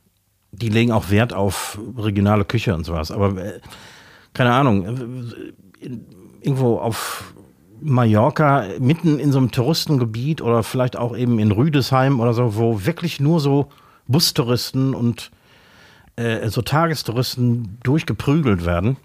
die 0.53 0.69
legen 0.69 0.91
auch 0.91 1.09
Wert 1.09 1.33
auf 1.33 1.77
regionale 1.97 2.45
Küche 2.45 2.73
und 2.73 2.85
sowas. 2.85 3.11
Aber 3.11 3.35
äh, 3.37 3.59
keine 4.33 4.53
Ahnung, 4.53 4.85
äh, 5.81 5.89
irgendwo 6.41 6.77
auf 6.77 7.33
Mallorca, 7.81 8.65
mitten 8.79 9.19
in 9.19 9.31
so 9.31 9.37
einem 9.39 9.51
Touristengebiet 9.51 10.41
oder 10.41 10.63
vielleicht 10.63 10.95
auch 10.97 11.15
eben 11.15 11.39
in 11.39 11.51
Rüdesheim 11.51 12.19
oder 12.19 12.33
so, 12.33 12.55
wo 12.55 12.85
wirklich 12.85 13.19
nur 13.19 13.39
so 13.39 13.69
Bustouristen 14.07 14.93
und 14.93 15.31
äh, 16.15 16.47
so 16.49 16.61
Tagestouristen 16.61 17.77
durchgeprügelt 17.83 18.65
werden, 18.65 18.97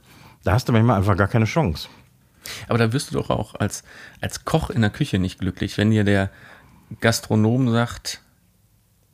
da 0.45 0.53
hast 0.53 0.69
du 0.69 0.73
manchmal 0.73 0.99
einfach 0.99 1.17
gar 1.17 1.29
keine 1.29 1.45
Chance. 1.47 1.89
Aber 2.69 2.79
da 2.79 2.93
wirst 2.93 3.11
du 3.11 3.15
doch 3.15 3.31
auch 3.31 3.55
als, 3.57 3.83
als 4.21 4.45
Koch 4.45 4.71
in 4.71 4.81
der 4.81 4.91
Küche 4.91 5.19
nicht 5.19 5.39
glücklich, 5.41 5.79
wenn 5.79 5.91
dir 5.91 6.05
der 6.05 6.31
Gastronom 7.01 7.71
sagt, 7.71 8.21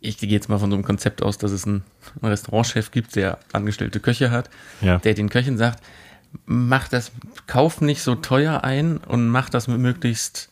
ich 0.01 0.19
gehe 0.19 0.29
jetzt 0.29 0.49
mal 0.49 0.59
von 0.59 0.71
so 0.71 0.77
einem 0.77 0.85
Konzept 0.85 1.23
aus, 1.23 1.39
dass 1.39 1.53
es 1.53 1.65
einen 1.67 1.83
Restaurantchef 2.23 2.91
gibt, 2.91 3.15
der 3.17 3.39
angestellte 3.53 4.01
Köche 4.01 4.31
hat, 4.31 4.51
Ja. 4.81 4.99
der 4.99 5.15
den 5.15 5.29
Köchen 5.31 5.57
sagt, 5.57 5.83
mach 6.47 6.89
das, 6.89 7.13
kauf 7.47 7.81
nicht 7.81 8.03
so 8.03 8.15
teuer 8.15 8.65
ein 8.65 8.99
und 8.99 9.29
mach 9.29 9.49
das 9.49 9.69
möglichst 9.69 10.51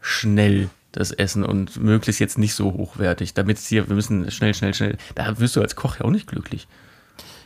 schnell, 0.00 0.70
das 0.92 1.12
Essen 1.12 1.44
und 1.44 1.82
möglichst 1.82 2.20
jetzt 2.20 2.38
nicht 2.38 2.54
so 2.54 2.72
hochwertig, 2.72 3.34
damit 3.34 3.58
es 3.58 3.66
hier, 3.66 3.88
wir 3.88 3.94
müssen 3.94 4.30
schnell, 4.30 4.54
schnell, 4.54 4.74
schnell. 4.74 4.98
Da 5.14 5.38
wirst 5.38 5.56
du 5.56 5.60
als 5.60 5.76
Koch 5.76 5.96
ja 5.98 6.04
auch 6.04 6.10
nicht 6.10 6.26
glücklich. 6.26 6.66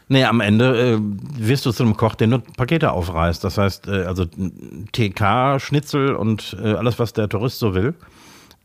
Nee, 0.08 0.24
am 0.24 0.40
Ende 0.40 0.94
äh, 0.94 0.98
wirst 1.00 1.64
du 1.64 1.72
zu 1.72 1.82
einem 1.82 1.96
Koch, 1.96 2.14
der 2.14 2.26
nur 2.26 2.40
Pakete 2.40 2.92
aufreißt. 2.92 3.42
Das 3.42 3.56
heißt, 3.56 3.88
äh, 3.88 4.04
also 4.04 4.26
TK, 4.92 5.58
Schnitzel 5.60 6.14
und 6.14 6.56
äh, 6.62 6.74
alles, 6.74 6.98
was 6.98 7.14
der 7.14 7.28
Tourist 7.28 7.58
so 7.58 7.74
will, 7.74 7.94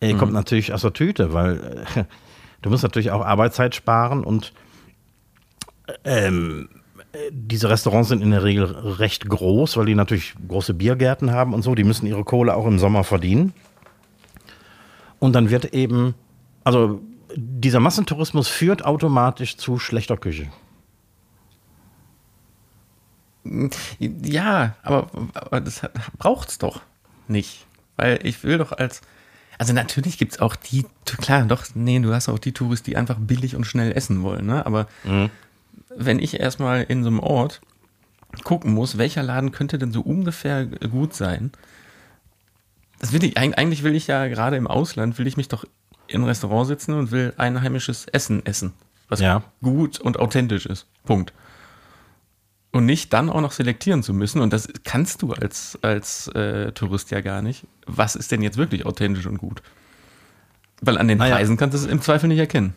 äh, 0.02 0.14
kommt 0.16 0.34
natürlich 0.34 0.74
aus 0.74 0.82
der 0.82 0.94
Tüte, 0.94 1.34
weil 1.34 1.86
äh, 1.96 2.04
du 2.62 2.70
musst 2.70 2.84
natürlich 2.84 3.12
auch 3.12 3.26
Arbeitszeit 3.26 3.74
sparen 3.74 4.24
und 4.24 4.54
ähm, 6.04 6.70
äh, 6.74 6.79
diese 7.32 7.70
Restaurants 7.70 8.10
sind 8.10 8.22
in 8.22 8.32
der 8.32 8.44
Regel 8.44 8.66
recht 8.66 9.28
groß, 9.28 9.78
weil 9.78 9.86
die 9.86 9.96
natürlich 9.96 10.36
große 10.48 10.74
Biergärten 10.74 11.32
haben 11.32 11.54
und 11.54 11.64
so. 11.64 11.74
Die 11.74 11.84
müssen 11.84 12.06
ihre 12.06 12.24
Kohle 12.24 12.56
auch 12.56 12.68
im 12.68 12.78
Sommer 12.80 13.04
verdienen. 13.04 13.54
Und 15.18 15.34
dann 15.34 15.50
wird 15.50 15.74
eben, 15.74 16.14
also 16.64 17.02
dieser 17.36 17.80
Massentourismus 17.80 18.48
führt 18.48 18.86
automatisch 18.86 19.58
zu 19.58 19.80
schlechter 19.80 20.18
Küche. 20.18 20.48
Ja, 24.00 24.76
aber, 24.84 25.08
aber 25.34 25.62
das 25.62 25.82
braucht 26.18 26.50
es 26.50 26.58
doch 26.60 26.82
nicht. 27.28 27.66
Weil 27.96 28.20
ich 28.24 28.44
will 28.44 28.58
doch 28.58 28.72
als. 28.72 29.02
Also 29.58 29.74
natürlich 29.74 30.18
gibt 30.18 30.34
es 30.34 30.40
auch 30.40 30.56
die, 30.56 30.86
klar, 31.04 31.44
doch, 31.44 31.66
nee, 31.74 32.00
du 32.00 32.14
hast 32.14 32.30
auch 32.30 32.40
die 32.40 32.54
Touristen, 32.54 32.92
die 32.92 32.98
einfach 32.98 33.18
billig 33.20 33.58
und 33.58 33.66
schnell 33.66 33.92
essen 33.92 34.22
wollen, 34.24 34.46
ne? 34.46 34.66
Aber 34.66 34.88
wenn 35.96 36.20
ich 36.20 36.40
erstmal 36.40 36.84
in 36.84 37.04
so 37.04 37.10
einem 37.10 37.20
Ort 37.20 37.62
gucken 38.44 38.74
muss, 38.74 38.98
welcher 38.98 39.24
Laden 39.24 39.52
könnte 39.52 39.78
denn 39.78 39.92
so 39.92 40.02
ungefähr 40.02 40.66
gut 40.66 41.14
sein, 41.14 41.52
das 43.00 43.12
will 43.14 43.24
ich, 43.24 43.38
eig- 43.38 43.54
eigentlich 43.54 43.84
will 43.84 43.96
ich 43.96 44.08
ja 44.08 44.28
gerade 44.28 44.58
im 44.58 44.68
Ausland, 44.68 45.18
will 45.18 45.28
ich 45.28 45.38
mich 45.38 45.48
doch 45.48 45.66
in 46.08 46.22
ein 46.22 46.26
Restaurant 46.28 46.68
sitzen 46.68 46.94
und 46.94 47.12
will 47.12 47.34
einheimisches 47.38 48.06
Essen 48.08 48.46
essen, 48.46 48.74
was 49.08 49.20
Ja. 49.20 49.44
gut 49.62 50.00
und 50.00 50.20
authentisch 50.20 50.66
ist. 50.66 50.86
Punkt. 51.06 51.34
Und 52.72 52.86
nicht 52.86 53.14
dann 53.14 53.30
auch 53.32 53.42
noch 53.42 53.52
selektieren 53.52 54.04
zu 54.04 54.14
müssen, 54.14 54.42
und 54.42 54.54
das 54.54 54.68
kannst 54.84 55.24
du 55.24 55.34
als, 55.34 55.80
als 55.82 56.28
äh, 56.30 56.72
Tourist 56.74 57.10
ja 57.10 57.22
gar 57.22 57.42
nicht. 57.42 57.66
Was 57.88 58.16
ist 58.16 58.32
denn 58.32 58.44
jetzt 58.44 58.58
wirklich 58.58 58.86
authentisch 58.86 59.26
und 59.26 59.38
gut? 59.38 59.64
Weil 60.82 60.98
an 61.00 61.08
den 61.08 61.18
Naja. 61.18 61.36
Preisen 61.36 61.58
kannst 61.58 61.74
du 61.74 61.80
es 61.80 61.88
im 61.92 62.02
Zweifel 62.02 62.28
nicht 62.28 62.38
erkennen. 62.38 62.76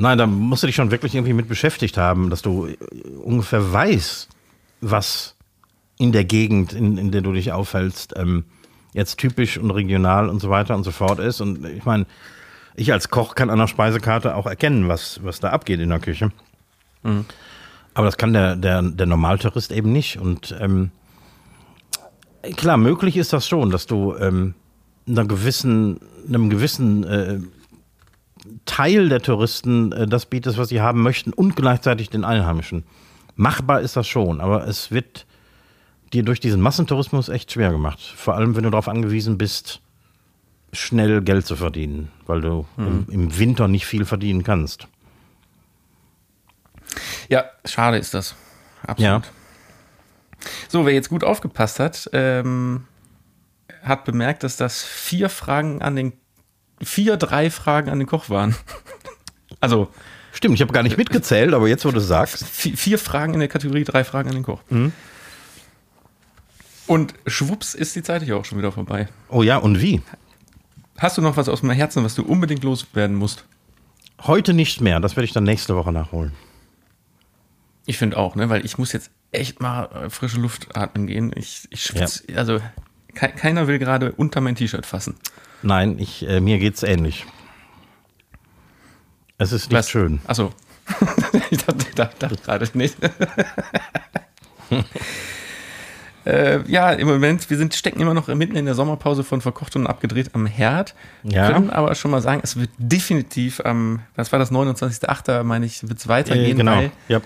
Nein, 0.00 0.16
da 0.16 0.28
musst 0.28 0.62
du 0.62 0.68
dich 0.68 0.76
schon 0.76 0.92
wirklich 0.92 1.16
irgendwie 1.16 1.32
mit 1.32 1.48
beschäftigt 1.48 1.98
haben, 1.98 2.30
dass 2.30 2.40
du 2.40 2.66
äh, 2.66 2.76
ungefähr 3.22 3.72
weißt, 3.72 4.28
was 4.80 5.34
in 5.98 6.12
der 6.12 6.24
Gegend, 6.24 6.72
in, 6.72 6.96
in 6.96 7.10
der 7.10 7.20
du 7.20 7.32
dich 7.32 7.50
aufhältst, 7.50 8.14
ähm, 8.16 8.44
jetzt 8.92 9.18
typisch 9.18 9.58
und 9.58 9.72
regional 9.72 10.28
und 10.28 10.40
so 10.40 10.50
weiter 10.50 10.76
und 10.76 10.84
so 10.84 10.92
fort 10.92 11.18
ist. 11.18 11.40
Und 11.40 11.66
ich 11.66 11.84
meine, 11.84 12.06
ich 12.76 12.92
als 12.92 13.10
Koch 13.10 13.34
kann 13.34 13.50
an 13.50 13.58
der 13.58 13.66
Speisekarte 13.66 14.36
auch 14.36 14.46
erkennen, 14.46 14.86
was, 14.86 15.18
was 15.24 15.40
da 15.40 15.50
abgeht 15.50 15.80
in 15.80 15.88
der 15.88 15.98
Küche. 15.98 16.30
Aber 17.94 18.06
das 18.06 18.16
kann 18.16 18.32
der, 18.32 18.54
der, 18.54 18.82
der 18.82 19.06
Normaltourist 19.06 19.72
eben 19.72 19.90
nicht. 19.90 20.20
Und 20.20 20.56
ähm, 20.60 20.92
klar, 22.56 22.76
möglich 22.76 23.16
ist 23.16 23.32
das 23.32 23.48
schon, 23.48 23.70
dass 23.70 23.86
du 23.86 24.14
ähm, 24.14 24.54
einer 25.08 25.24
gewissen, 25.24 25.98
einem 26.28 26.50
gewissen 26.50 27.02
äh, 27.02 27.40
Teil 28.66 29.08
der 29.08 29.20
Touristen 29.20 29.92
äh, 29.92 30.06
das 30.06 30.26
bietest, 30.26 30.58
was 30.58 30.68
sie 30.68 30.80
haben 30.80 31.02
möchten 31.02 31.32
und 31.32 31.56
gleichzeitig 31.56 32.10
den 32.10 32.24
Einheimischen. 32.24 32.84
Machbar 33.36 33.80
ist 33.80 33.96
das 33.96 34.08
schon, 34.08 34.40
aber 34.40 34.66
es 34.66 34.90
wird 34.90 35.26
dir 36.12 36.22
durch 36.22 36.40
diesen 36.40 36.60
Massentourismus 36.60 37.28
echt 37.28 37.52
schwer 37.52 37.70
gemacht. 37.70 38.00
Vor 38.00 38.34
allem, 38.34 38.56
wenn 38.56 38.64
du 38.64 38.70
darauf 38.70 38.88
angewiesen 38.88 39.38
bist, 39.38 39.80
schnell 40.72 41.22
Geld 41.22 41.46
zu 41.46 41.56
verdienen, 41.56 42.10
weil 42.26 42.40
du 42.40 42.66
im, 42.76 43.06
im 43.10 43.38
Winter 43.38 43.68
nicht 43.68 43.86
viel 43.86 44.04
verdienen 44.04 44.42
kannst. 44.42 44.88
Ja, 47.28 47.44
schade 47.64 47.98
ist 47.98 48.14
das. 48.14 48.34
Absolut. 48.82 49.00
Ja. 49.00 49.22
So, 50.68 50.86
wer 50.86 50.92
jetzt 50.92 51.08
gut 51.08 51.24
aufgepasst 51.24 51.80
hat, 51.80 52.08
ähm, 52.12 52.84
hat 53.82 54.04
bemerkt, 54.04 54.42
dass 54.42 54.56
das 54.56 54.82
vier 54.82 55.28
Fragen 55.28 55.82
an 55.82 55.96
den, 55.96 56.12
vier, 56.82 57.16
drei 57.16 57.50
Fragen 57.50 57.90
an 57.90 57.98
den 57.98 58.06
Koch 58.08 58.28
waren. 58.30 58.54
also 59.60 59.88
Stimmt, 60.32 60.54
ich 60.54 60.60
habe 60.60 60.72
gar 60.72 60.82
nicht 60.84 60.96
mitgezählt, 60.98 61.52
aber 61.54 61.66
jetzt, 61.68 61.84
wo 61.84 61.90
du 61.90 61.98
es 61.98 62.06
sagst. 62.06 62.44
vi- 62.44 62.76
vier 62.76 62.98
Fragen 62.98 63.34
in 63.34 63.40
der 63.40 63.48
Kategorie, 63.48 63.82
drei 63.84 64.04
Fragen 64.04 64.28
an 64.28 64.34
den 64.36 64.44
Koch. 64.44 64.60
Und 66.86 67.14
schwupps 67.26 67.74
ist 67.74 67.94
die 67.96 68.02
Zeit 68.02 68.22
hier 68.22 68.36
auch 68.36 68.44
schon 68.44 68.58
wieder 68.58 68.72
vorbei. 68.72 69.08
Oh 69.28 69.42
ja, 69.42 69.56
und 69.58 69.80
wie? 69.80 70.00
Hast 70.98 71.18
du 71.18 71.22
noch 71.22 71.36
was 71.36 71.48
aus 71.48 71.60
dem 71.60 71.70
Herzen, 71.70 72.04
was 72.04 72.14
du 72.14 72.22
unbedingt 72.24 72.64
loswerden 72.64 73.16
musst? 73.16 73.44
Heute 74.22 74.52
nicht 74.54 74.80
mehr, 74.80 74.98
das 75.00 75.16
werde 75.16 75.26
ich 75.26 75.32
dann 75.32 75.44
nächste 75.44 75.76
Woche 75.76 75.92
nachholen. 75.92 76.32
Ich 77.86 77.98
finde 77.98 78.16
auch, 78.16 78.34
ne, 78.36 78.48
weil 78.48 78.64
ich 78.64 78.78
muss 78.78 78.92
jetzt 78.92 79.10
echt 79.32 79.60
mal 79.60 79.84
äh, 79.86 80.10
frische 80.10 80.38
Luft 80.40 80.76
atmen 80.76 81.06
gehen. 81.06 81.32
Ich, 81.36 81.66
ich 81.70 81.82
schwitze, 81.82 82.22
also 82.36 82.60
ke 83.14 83.28
keiner 83.28 83.66
will 83.66 83.78
gerade 83.78 84.12
unter 84.12 84.40
mein 84.40 84.56
T-Shirt 84.56 84.84
fassen. 84.86 85.14
Nein, 85.62 85.98
ich, 85.98 86.26
äh, 86.28 86.40
mir 86.40 86.58
geht's 86.58 86.82
ähnlich. 86.82 87.26
Es 89.38 89.52
ist 89.52 89.70
nicht 89.70 89.88
schön. 89.88 90.20
Achso. 90.26 90.52
ich 91.50 91.58
dachte, 91.58 91.84
dachte, 91.94 92.16
dachte 92.18 92.36
gerade 92.42 92.68
nicht. 92.74 92.96
äh, 96.24 96.60
ja, 96.70 96.92
im 96.92 97.06
Moment, 97.06 97.48
wir 97.50 97.56
sind, 97.56 97.74
stecken 97.74 98.00
immer 98.00 98.14
noch 98.14 98.28
mitten 98.28 98.56
in 98.56 98.64
der 98.64 98.74
Sommerpause 98.74 99.22
von 99.22 99.40
Verkocht 99.40 99.76
und 99.76 99.86
abgedreht 99.86 100.34
am 100.34 100.46
Herd. 100.46 100.94
Ja. 101.22 101.52
Können 101.52 101.70
aber 101.70 101.94
schon 101.94 102.10
mal 102.10 102.20
sagen, 102.22 102.40
es 102.42 102.58
wird 102.58 102.70
definitiv 102.78 103.60
am, 103.64 104.00
was 104.16 104.32
war 104.32 104.38
das, 104.38 104.50
29.8., 104.50 105.42
meine 105.42 105.66
ich, 105.66 105.86
wird 105.88 105.98
es 105.98 106.08
weitergehen, 106.08 106.52
Äh, 106.52 106.54
genau. 106.54 106.76
weil 106.76 106.90
Ja. 107.08 107.20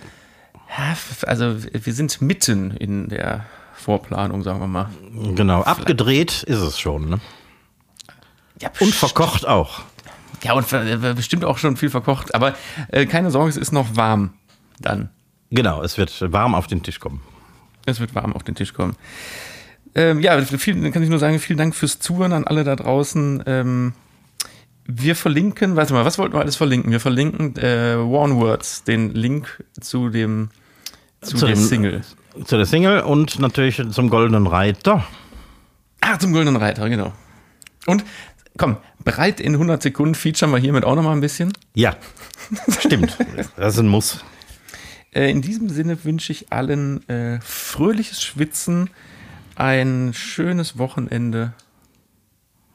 ja, 0.77 0.97
also 1.27 1.57
wir 1.73 1.93
sind 1.95 2.21
mitten 2.21 2.73
in 2.73 3.09
der 3.09 3.47
Vorplanung, 3.75 4.43
sagen 4.43 4.61
wir 4.61 4.67
mal. 4.67 4.91
Genau. 5.35 5.63
Abgedreht 5.63 6.43
ist 6.43 6.61
es 6.61 6.79
schon. 6.79 7.09
Ne? 7.09 7.21
Ja, 8.63 8.71
Und 8.81 8.95
verkocht 8.95 9.47
auch. 9.47 9.83
Ja, 10.43 10.55
und 10.55 10.73
äh, 10.73 10.97
bestimmt 11.15 11.45
auch 11.45 11.59
schon 11.59 11.77
viel 11.77 11.91
verkocht. 11.91 12.35
Aber 12.35 12.55
äh, 12.91 13.07
keine 13.07 13.31
Sorge, 13.31 13.51
es 13.51 13.57
ist 13.57 13.73
noch 13.73 13.97
warm 13.97 14.33
dann. 14.81 15.11
Genau, 15.51 15.83
es 15.83 15.99
wird 15.99 16.33
warm 16.33 16.55
auf 16.55 16.67
den 16.67 16.83
Tisch 16.83 16.99
kommen. 16.99 17.21
Es 17.87 18.01
wird 18.01 18.15
warm 18.15 18.33
auf 18.33 18.43
den 18.43 18.55
Tisch 18.55 18.73
kommen. 18.73 18.97
Ähm, 19.95 20.21
ja, 20.21 20.41
viel, 20.43 20.91
kann 20.91 21.03
ich 21.03 21.09
nur 21.11 21.19
sagen, 21.19 21.39
vielen 21.39 21.59
Dank 21.59 21.75
fürs 21.75 21.99
Zuhören 21.99 22.33
an 22.33 22.45
alle 22.47 22.65
da 22.65 22.75
draußen. 22.77 23.43
Ähm, 23.47 23.93
wir 24.87 25.15
verlinken, 25.15 25.77
warte 25.77 25.93
mal, 25.93 26.05
was 26.05 26.19
wollten 26.19 26.35
wir 26.35 26.41
alles 26.41 26.57
verlinken? 26.57 26.91
Wir 26.91 27.01
verlinken 27.01 27.55
äh, 27.57 27.97
One 27.97 28.37
Words, 28.37 28.85
den 28.85 29.11
Link 29.15 29.63
zu 29.81 30.09
dem, 30.09 30.51
zu, 31.21 31.37
Zu 31.37 31.47
der 31.47 31.55
dem- 31.55 31.65
Single. 31.65 32.01
Zu 32.47 32.57
der 32.57 32.67
Single 32.67 33.01
und 33.01 33.39
natürlich 33.39 33.83
zum 33.91 34.09
Goldenen 34.09 34.47
Reiter. 34.47 35.05
Ah, 36.01 36.19
zum 36.19 36.33
Goldenen 36.33 36.57
Reiter, 36.57 36.89
genau. 36.89 37.13
Und 37.87 38.05
komm, 38.57 38.77
bereit 39.05 39.41
in 39.41 39.55
100 39.55 39.83
Sekunden 39.83 40.15
featuren 40.15 40.53
wir 40.53 40.59
hiermit 40.59 40.85
auch 40.85 40.95
noch 40.95 41.03
mal 41.03 41.13
ein 41.13 41.21
bisschen. 41.21 41.53
Ja, 41.75 41.97
stimmt. 42.79 43.17
Das 43.57 43.75
ist 43.75 43.81
ein 43.81 43.89
Muss. 43.89 44.25
Äh, 45.13 45.31
in 45.31 45.43
diesem 45.43 45.69
Sinne 45.69 46.05
wünsche 46.05 46.33
ich 46.33 46.53
allen 46.53 47.07
äh, 47.09 47.41
fröhliches 47.41 48.23
Schwitzen, 48.23 48.91
ein 49.57 50.13
schönes 50.15 50.79
Wochenende. 50.79 51.53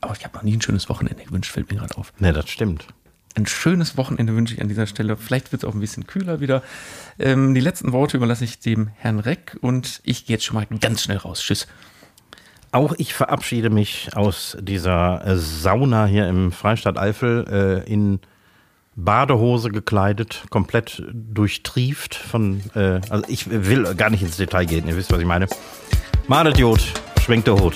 Aber 0.01 0.15
ich 0.15 0.23
habe 0.23 0.35
noch 0.37 0.43
nie 0.43 0.55
ein 0.55 0.61
schönes 0.61 0.89
Wochenende 0.89 1.23
gewünscht, 1.23 1.51
fällt 1.51 1.71
mir 1.71 1.77
gerade 1.77 1.97
auf. 1.97 2.13
Ne, 2.19 2.33
das 2.33 2.49
stimmt. 2.49 2.87
Ein 3.35 3.45
schönes 3.45 3.97
Wochenende 3.97 4.35
wünsche 4.35 4.55
ich 4.55 4.61
an 4.61 4.67
dieser 4.67 4.87
Stelle. 4.87 5.15
Vielleicht 5.15 5.51
wird 5.51 5.63
es 5.63 5.69
auch 5.69 5.73
ein 5.73 5.79
bisschen 5.79 6.07
kühler 6.07 6.39
wieder. 6.39 6.63
Ähm, 7.19 7.53
die 7.53 7.61
letzten 7.61 7.91
Worte 7.91 8.17
überlasse 8.17 8.43
ich 8.43 8.59
dem 8.59 8.87
Herrn 8.95 9.19
Reck 9.19 9.57
und 9.61 10.01
ich 10.03 10.25
gehe 10.25 10.35
jetzt 10.35 10.45
schon 10.45 10.55
mal 10.55 10.65
ganz 10.79 11.03
schnell 11.03 11.17
raus. 11.17 11.41
Tschüss. 11.41 11.67
Auch 12.71 12.93
ich 12.97 13.13
verabschiede 13.13 13.69
mich 13.69 14.09
aus 14.15 14.57
dieser 14.59 15.25
äh, 15.25 15.37
Sauna 15.37 16.05
hier 16.05 16.27
im 16.27 16.51
Freistaat 16.51 16.97
Eifel 16.97 17.83
äh, 17.87 17.91
in 17.91 18.19
Badehose 18.95 19.69
gekleidet, 19.69 20.43
komplett 20.49 21.03
durchtrieft 21.13 22.15
von, 22.15 22.61
äh, 22.75 22.99
also 23.09 23.23
ich 23.27 23.49
will 23.49 23.93
gar 23.95 24.09
nicht 24.09 24.23
ins 24.23 24.37
Detail 24.37 24.65
gehen, 24.65 24.87
ihr 24.87 24.97
wisst, 24.97 25.11
was 25.11 25.19
ich 25.19 25.25
meine. 25.25 25.47
Jod, 26.57 26.81
schwenkt 27.21 27.47
der 27.47 27.55
Hut. 27.55 27.75